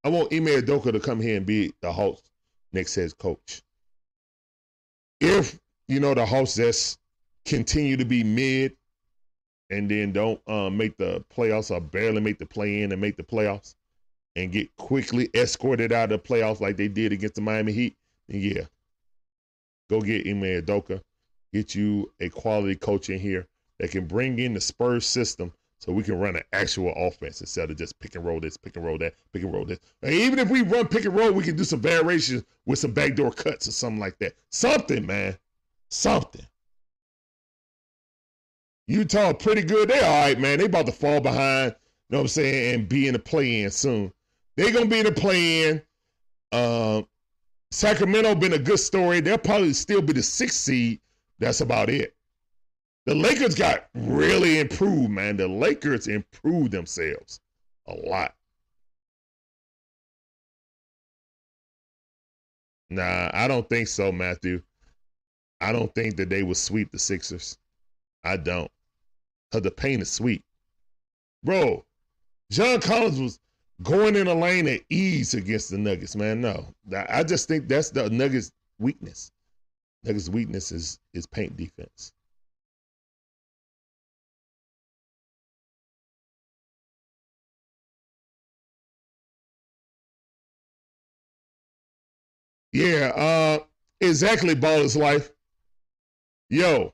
[0.03, 2.31] I want Ime Udoka to come here and be the host
[2.75, 3.63] next head coach.
[5.21, 6.99] If, you know, the Hawks just
[7.45, 8.77] continue to be mid
[9.71, 13.17] and then don't um, make the playoffs or barely make the play in and make
[13.17, 13.75] the playoffs
[14.37, 17.97] and get quickly escorted out of the playoffs like they did against the Miami Heat,
[18.29, 18.63] then yeah,
[19.89, 21.01] go get Ime Udoka.
[21.53, 23.47] Get you a quality coach in here
[23.79, 25.53] that can bring in the Spurs system
[25.85, 28.75] so we can run an actual offense instead of just pick and roll this, pick
[28.77, 29.81] and roll that, pick and roll this.
[30.03, 32.93] And even if we run pick and roll, we can do some variations with some
[32.93, 34.33] backdoor cuts or something like that.
[34.49, 35.37] Something, man.
[35.91, 36.47] Something.
[38.87, 39.91] Utah pretty good.
[39.91, 40.59] They all right, man.
[40.59, 41.75] They about to fall behind,
[42.09, 44.11] you know what I'm saying, and be in the play-in soon.
[44.57, 45.83] They're gonna be in the play-in.
[46.53, 47.07] Um,
[47.73, 49.21] Sacramento been a good story.
[49.21, 51.01] They'll probably still be the sixth seed.
[51.41, 52.15] That's about it.
[53.07, 55.37] The Lakers got really improved, man.
[55.37, 57.41] The Lakers improved themselves
[57.87, 58.35] a lot.
[62.89, 64.63] Nah, I don't think so, Matthew.
[65.61, 67.59] I don't think that they will sweep the Sixers.
[68.23, 68.71] I don't.
[69.51, 70.43] Because the pain is sweet.
[71.43, 71.85] Bro,
[72.51, 73.41] John Collins was
[73.83, 76.41] going in a lane at ease against the Nuggets, man.
[76.41, 76.75] No.
[77.09, 79.31] I just think that's the Nuggets' weakness.
[80.05, 82.13] Nuggets' weakness is, is paint defense.
[92.75, 93.65] Yeah, uh,
[94.01, 95.31] exactly, Baller's life.
[96.51, 96.93] Yo,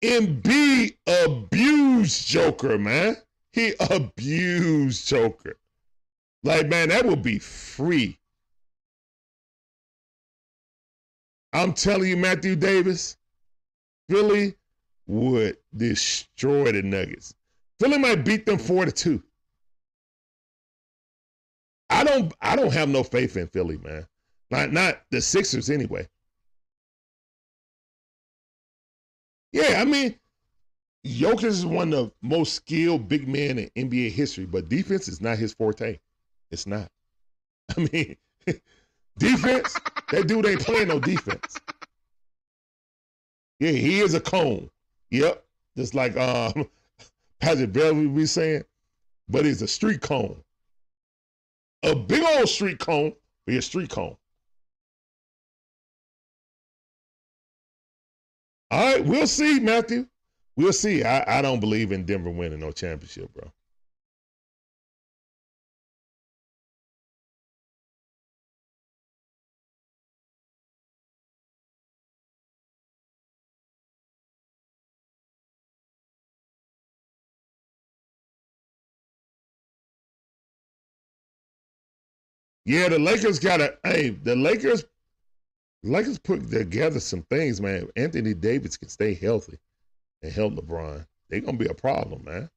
[0.00, 3.16] Embiid abused Joker, man.
[3.52, 5.56] He abused Joker.
[6.44, 8.16] Like, man, that would be free.
[11.52, 13.16] I'm telling you, Matthew Davis,
[14.08, 14.54] Philly
[15.08, 17.34] would destroy the Nuggets.
[17.80, 19.20] Philly might beat them four to two.
[21.90, 24.06] I don't I don't have no faith in Philly, man.
[24.50, 26.08] Not not the Sixers anyway.
[29.52, 30.14] Yeah, I mean,
[31.06, 35.20] Jokic is one of the most skilled big men in NBA history, but defense is
[35.20, 35.98] not his forte.
[36.50, 36.90] It's not.
[37.76, 38.16] I mean,
[39.18, 39.78] defense,
[40.10, 41.58] that dude ain't playing no defense.
[43.58, 44.68] Yeah, he is a cone.
[45.10, 45.42] Yep.
[45.76, 46.68] Just like um
[47.40, 48.64] Patrick Beverley be saying,
[49.28, 50.42] but he's a street cone.
[51.82, 53.12] A big old street cone,
[53.44, 54.16] but he's a street cone.
[58.70, 60.08] All right, we'll see, Matthew.
[60.56, 61.04] We'll see.
[61.04, 63.52] I, I don't believe in Denver winning no championship, bro.
[82.64, 83.76] Yeah, the Lakers got to.
[83.84, 84.84] Hey, the Lakers
[85.82, 87.88] Lakers put together some things, man.
[87.96, 89.58] Anthony Davis can stay healthy
[90.22, 91.06] and help LeBron.
[91.28, 92.50] They're gonna be a problem, man.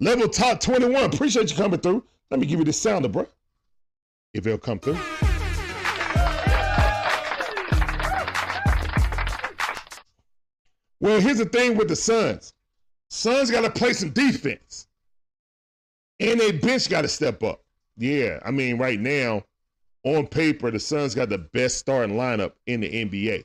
[0.00, 1.12] Level top 21.
[1.12, 2.04] Appreciate you coming through.
[2.30, 3.26] Let me give you the sounder, bro.
[4.34, 4.98] If it'll come through.
[11.00, 12.52] Well, here's the thing with the Suns.
[13.10, 14.88] Suns got to play some defense.
[16.20, 17.62] And they bench got to step up.
[17.96, 19.44] Yeah, I mean, right now,
[20.04, 23.44] on paper, the Suns got the best starting lineup in the NBA.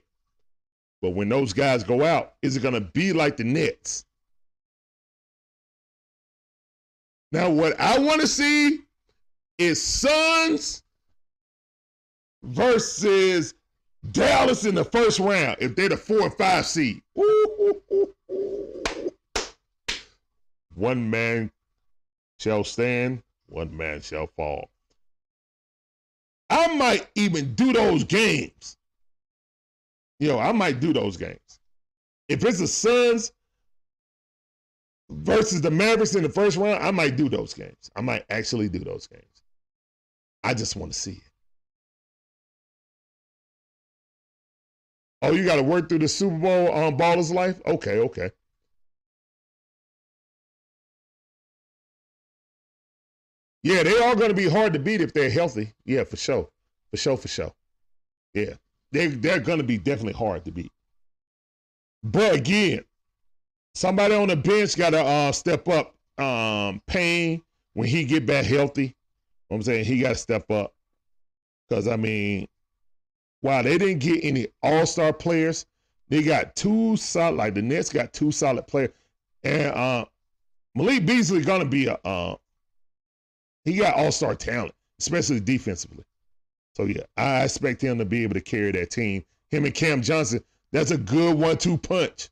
[1.02, 4.06] But when those guys go out, is it going to be like the Nets?
[7.32, 8.82] Now, what I want to see
[9.58, 10.84] is Suns
[12.44, 13.56] versus
[14.12, 17.02] Dallas in the first round if they're the four and five seed.
[20.76, 21.52] One man
[22.40, 24.70] shall stand, one man shall fall.
[26.54, 28.78] I might even do those games.
[30.20, 31.60] You know, I might do those games.
[32.30, 33.32] If it's the Suns
[35.10, 37.90] versus the Mavericks in the first round, I might do those games.
[37.96, 39.24] I might actually do those games.
[40.44, 41.32] I just want to see it.
[45.24, 47.60] Oh, you got to work through the Super Bowl on um, Baller's Life?
[47.66, 48.30] Okay, okay.
[53.64, 55.74] Yeah, they are going to be hard to beat if they're healthy.
[55.86, 56.50] Yeah, for sure.
[56.92, 57.54] For sure, for sure.
[58.34, 58.54] Yeah.
[58.92, 60.72] They, they're going to be definitely hard to beat.
[62.04, 62.84] But again,
[63.74, 65.96] somebody on the bench got to uh, step up.
[66.18, 67.42] Um, Payne,
[67.74, 68.96] when he get back healthy,
[69.50, 70.74] I'm saying he got to step up.
[71.68, 72.48] Because, I mean,
[73.44, 75.66] Wow, they didn't get any all star players.
[76.08, 78.92] They got two solid, like the Nets got two solid players.
[79.44, 80.06] And uh,
[80.76, 82.38] Malik Beasley gonna be a uh,
[83.66, 86.04] he got all star talent, especially defensively.
[86.76, 89.24] So yeah, I expect him to be able to carry that team.
[89.50, 92.30] Him and Cam Johnson, that's a good one two punch.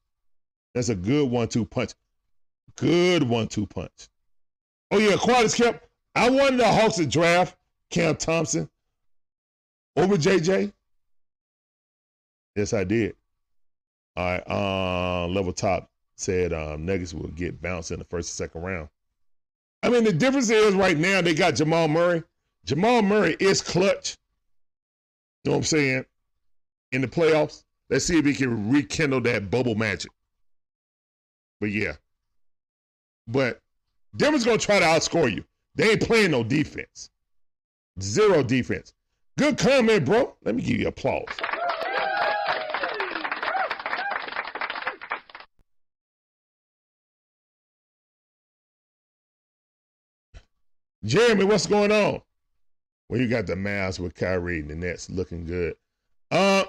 [0.73, 1.93] That's a good one two punch.
[2.75, 4.09] Good one two punch.
[4.89, 5.87] Oh yeah, Quadras kept.
[6.15, 7.55] I wanted the Hawks to draft
[7.89, 8.69] Cam Thompson
[9.95, 10.73] over JJ.
[12.55, 13.15] Yes, I did.
[14.17, 14.43] All right.
[14.49, 18.89] Uh, level top said um, Nuggets will get bounced in the first and second round.
[19.83, 22.23] I mean, the difference is right now they got Jamal Murray.
[22.65, 24.17] Jamal Murray is clutch.
[25.43, 26.05] You know what I'm saying?
[26.91, 30.11] In the playoffs, let's see if he can rekindle that bubble magic.
[31.59, 31.93] But yeah.
[33.27, 33.59] But
[34.17, 35.43] Denver's gonna try to outscore you.
[35.75, 37.09] They ain't playing no defense.
[38.01, 38.93] Zero defense.
[39.37, 40.35] Good comment, bro.
[40.43, 41.25] Let me give you applause.
[51.03, 52.21] Jeremy, what's going on?
[53.09, 55.75] Well, you got the Mavs with Kyrie and the Nets looking good.
[56.29, 56.63] Uh,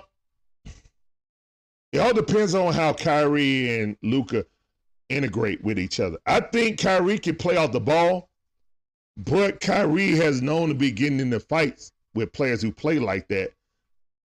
[1.92, 4.44] it all depends on how Kyrie and Luka
[5.08, 6.18] integrate with each other.
[6.26, 8.30] I think Kyrie can play off the ball,
[9.16, 13.52] but Kyrie has known to be getting into fights with players who play like that.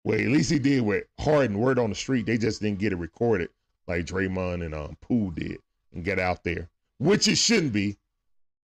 [0.04, 2.26] Well, at least he did with Harden, word on the street.
[2.26, 3.48] They just didn't get it recorded
[3.86, 5.58] like Draymond and um, Poole did
[5.94, 6.68] and get out there,
[6.98, 7.96] which it shouldn't be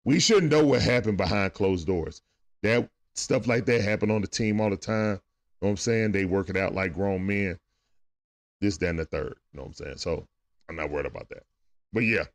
[0.05, 2.21] we shouldn't know what happened behind closed doors.
[2.63, 5.19] That stuff like that happen on the team all the time.
[5.61, 6.11] You know what I'm saying?
[6.11, 7.59] They work it out like grown men.
[8.61, 9.35] This, that, and the third.
[9.51, 9.97] You know what I'm saying?
[9.97, 10.27] So
[10.67, 11.43] I'm not worried about that.
[11.93, 12.25] But yeah,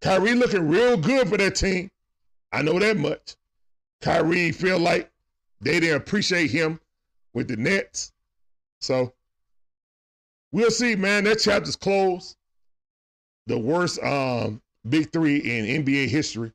[0.00, 1.90] Kyrie looking real good for that team.
[2.52, 3.36] I know that much.
[4.00, 5.10] Kyrie feel like
[5.60, 6.80] they didn't appreciate him
[7.34, 8.12] with the Nets.
[8.80, 9.12] So
[10.52, 11.24] we'll see, man.
[11.24, 12.36] That chapter's closed.
[13.46, 16.52] The worst um, big three in NBA history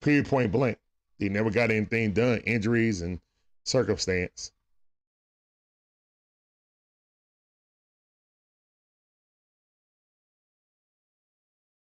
[0.00, 0.78] period point blank.
[1.18, 3.20] They never got anything done, injuries and
[3.64, 4.52] circumstance.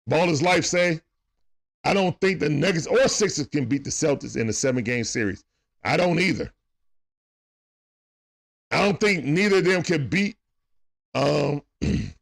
[0.06, 1.00] Baller's life say,
[1.84, 5.04] I don't think the Nuggets or Sixers can beat the Celtics in a seven game
[5.04, 5.44] series.
[5.84, 6.52] I don't either.
[8.70, 10.36] I don't think neither of them could beat.
[11.14, 12.12] Um, I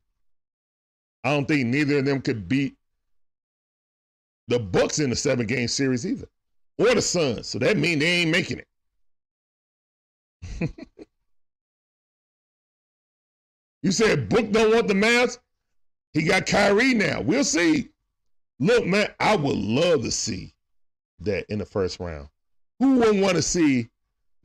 [1.24, 2.76] don't think neither of them could beat
[4.48, 6.28] the Bucks in the seven game series either,
[6.78, 7.48] or the Suns.
[7.48, 8.66] So that means they ain't making it.
[13.82, 15.38] you said Book don't want the Mavs.
[16.12, 17.20] He got Kyrie now.
[17.20, 17.90] We'll see.
[18.58, 20.54] Look, man, I would love to see
[21.20, 22.28] that in the first round.
[22.78, 23.88] Who wouldn't want to see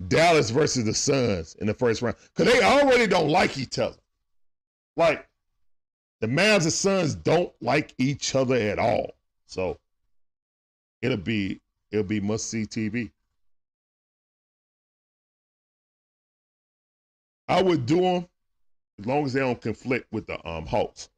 [0.07, 2.17] Dallas versus the Suns in the first round?
[2.35, 3.97] Because they already don't like each other.
[4.97, 5.27] Like
[6.19, 9.11] the Mavs and Suns don't like each other at all.
[9.45, 9.77] So
[11.01, 11.59] it'll be
[11.91, 13.11] it'll be must see TV.
[17.47, 18.27] I would do them
[18.99, 21.09] as long as they don't conflict with the um, Hawks.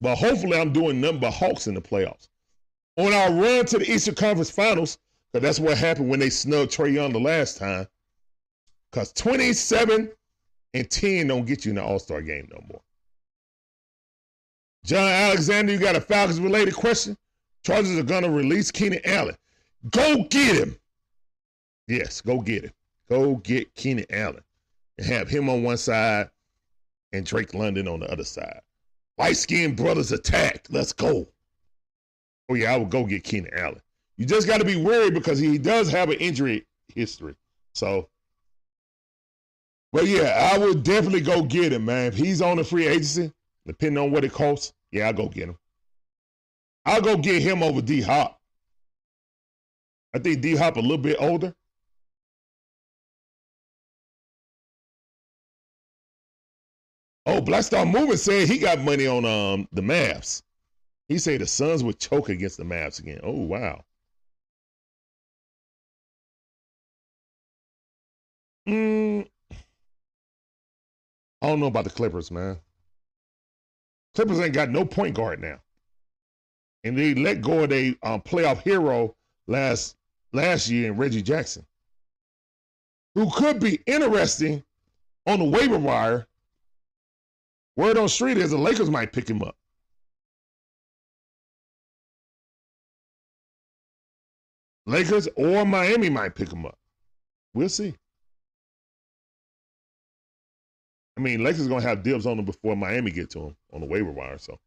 [0.00, 2.28] But hopefully, I'm doing nothing but Hawks in the playoffs.
[2.96, 4.98] On our run to the Eastern Conference Finals,
[5.32, 7.86] because that's what happened when they snubbed Trae Young the last time.
[8.90, 10.10] Because 27
[10.74, 12.80] and 10 don't get you in the All Star game no more.
[14.84, 17.16] John Alexander, you got a Falcons related question?
[17.64, 19.36] Chargers are going to release Keenan Allen.
[19.90, 20.76] Go get him.
[21.88, 22.72] Yes, go get him.
[23.08, 24.42] Go get Keenan Allen
[24.98, 26.30] and have him on one side
[27.12, 28.60] and Drake London on the other side.
[29.18, 30.72] Light skinned brothers attacked.
[30.72, 31.26] Let's go.
[32.48, 33.80] Oh, yeah, I would go get Keenan Allen.
[34.16, 37.34] You just got to be worried because he does have an injury history.
[37.72, 38.08] So,
[39.92, 42.06] but yeah, I would definitely go get him, man.
[42.06, 43.32] If he's on the free agency,
[43.66, 45.56] depending on what it costs, yeah, I'll go get him.
[46.86, 48.40] I'll go get him over D Hop.
[50.14, 51.54] I think D Hop a little bit older.
[57.26, 60.42] Oh, Black Star Movement said he got money on um the Mavs.
[61.08, 63.20] He said the Suns would choke against the Mavs again.
[63.22, 63.84] Oh wow.
[68.68, 69.26] Mm,
[71.42, 72.58] I don't know about the Clippers, man.
[74.14, 75.60] Clippers ain't got no point guard now,
[76.84, 79.14] and they let go of their um, playoff hero
[79.46, 79.96] last
[80.32, 81.64] last year in Reggie Jackson,
[83.14, 84.62] who could be interesting
[85.26, 86.26] on the waiver wire
[87.76, 89.56] Word on street is the Lakers might pick him up.
[94.86, 96.78] Lakers or Miami might pick him up.
[97.54, 97.94] We'll see.
[101.16, 103.86] I mean, Lakers gonna have dibs on him before Miami get to him on the
[103.86, 104.38] waiver wire.
[104.38, 104.58] So,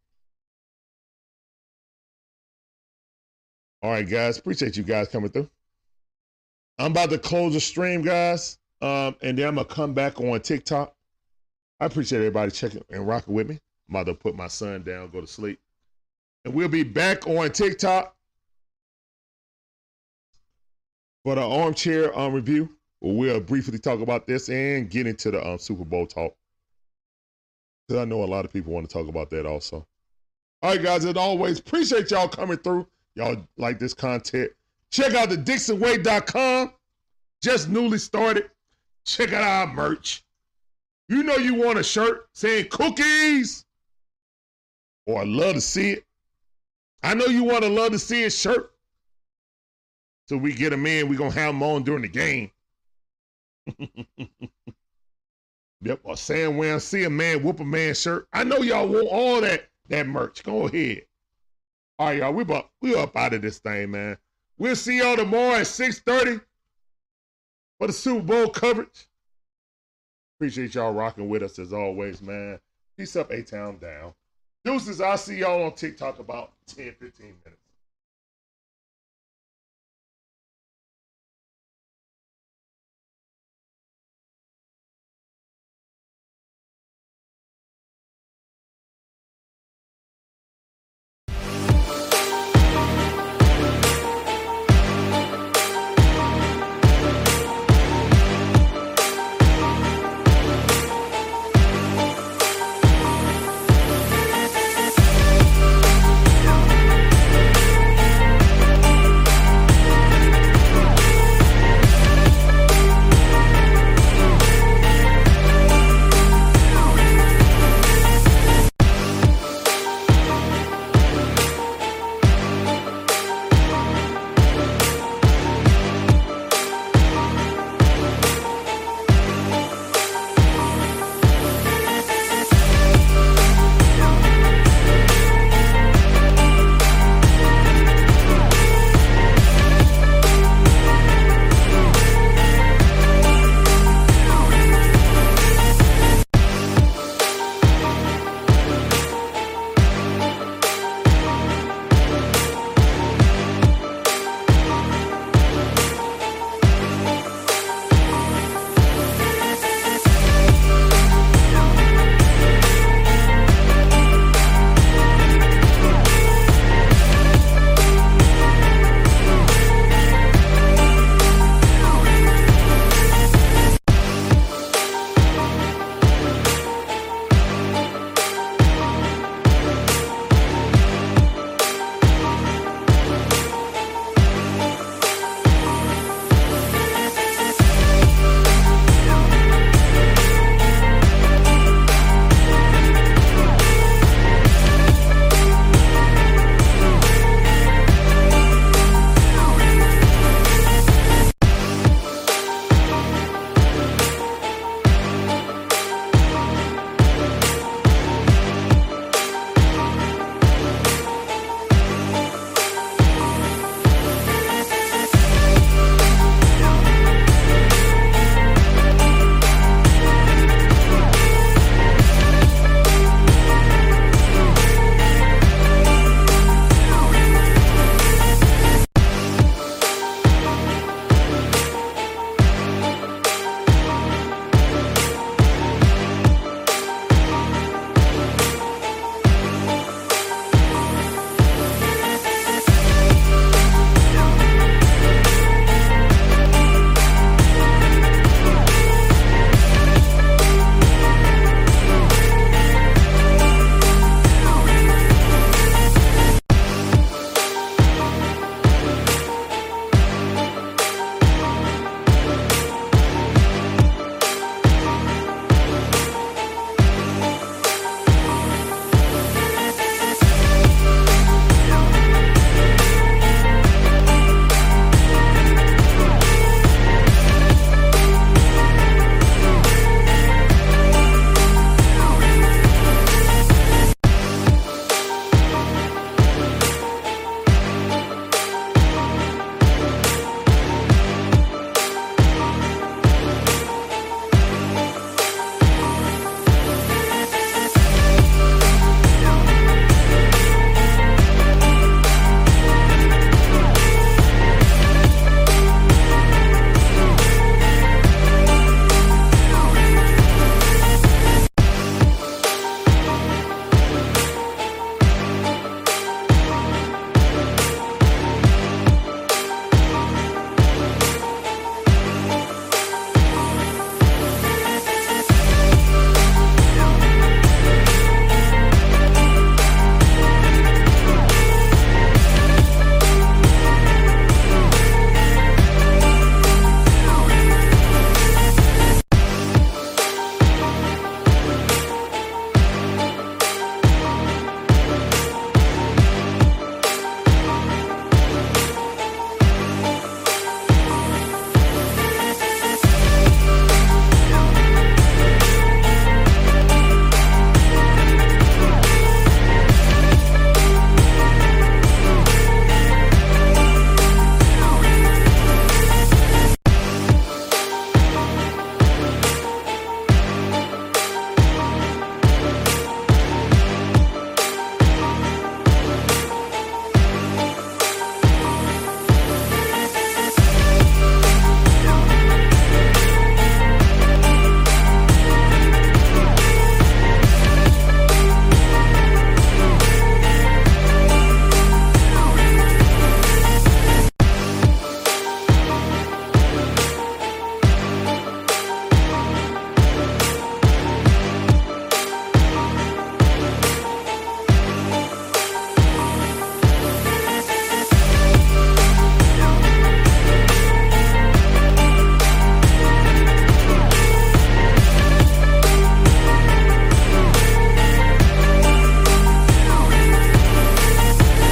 [3.82, 5.50] all right, guys, appreciate you guys coming through.
[6.80, 10.40] I'm about to close the stream, guys, um, and then I'm gonna come back on
[10.42, 10.94] TikTok.
[11.80, 13.60] I appreciate everybody checking and rocking with me.
[13.90, 15.60] I'm about to put my son down, go to sleep.
[16.46, 18.16] And we'll be back on TikTok
[21.24, 22.70] for the armchair um, review.
[23.02, 26.34] We'll briefly talk about this and get into the um, Super Bowl talk.
[27.88, 29.86] Because I know a lot of people want to talk about that also.
[30.64, 32.88] All right, guys, as always, appreciate y'all coming through.
[33.18, 34.52] Y'all like this content.
[34.92, 36.72] Check out the DixonWay.com.
[37.42, 38.52] Just newly started.
[39.06, 40.24] Check out our merch.
[41.10, 43.66] You know you want a shirt saying cookies.
[45.08, 46.06] Or I love to see it.
[47.02, 48.72] I know you want to love to see a shirt.
[50.28, 52.52] So we get them in, we gonna have them on during the game.
[55.82, 58.28] yep, or saying when I see a man whoop a man shirt.
[58.32, 60.44] I know y'all want all that that merch.
[60.44, 61.07] Go ahead.
[62.00, 62.34] All right, y'all.
[62.34, 64.18] We up we up out of this thing, man.
[64.58, 66.42] We'll see y'all tomorrow at 6:30
[67.80, 69.08] for the Super Bowl coverage.
[70.38, 72.60] Appreciate y'all rocking with us as always, man.
[72.98, 74.14] Peace up, A Town down.
[74.64, 77.67] Deuces, I'll see y'all on TikTok about 10, 15 minutes.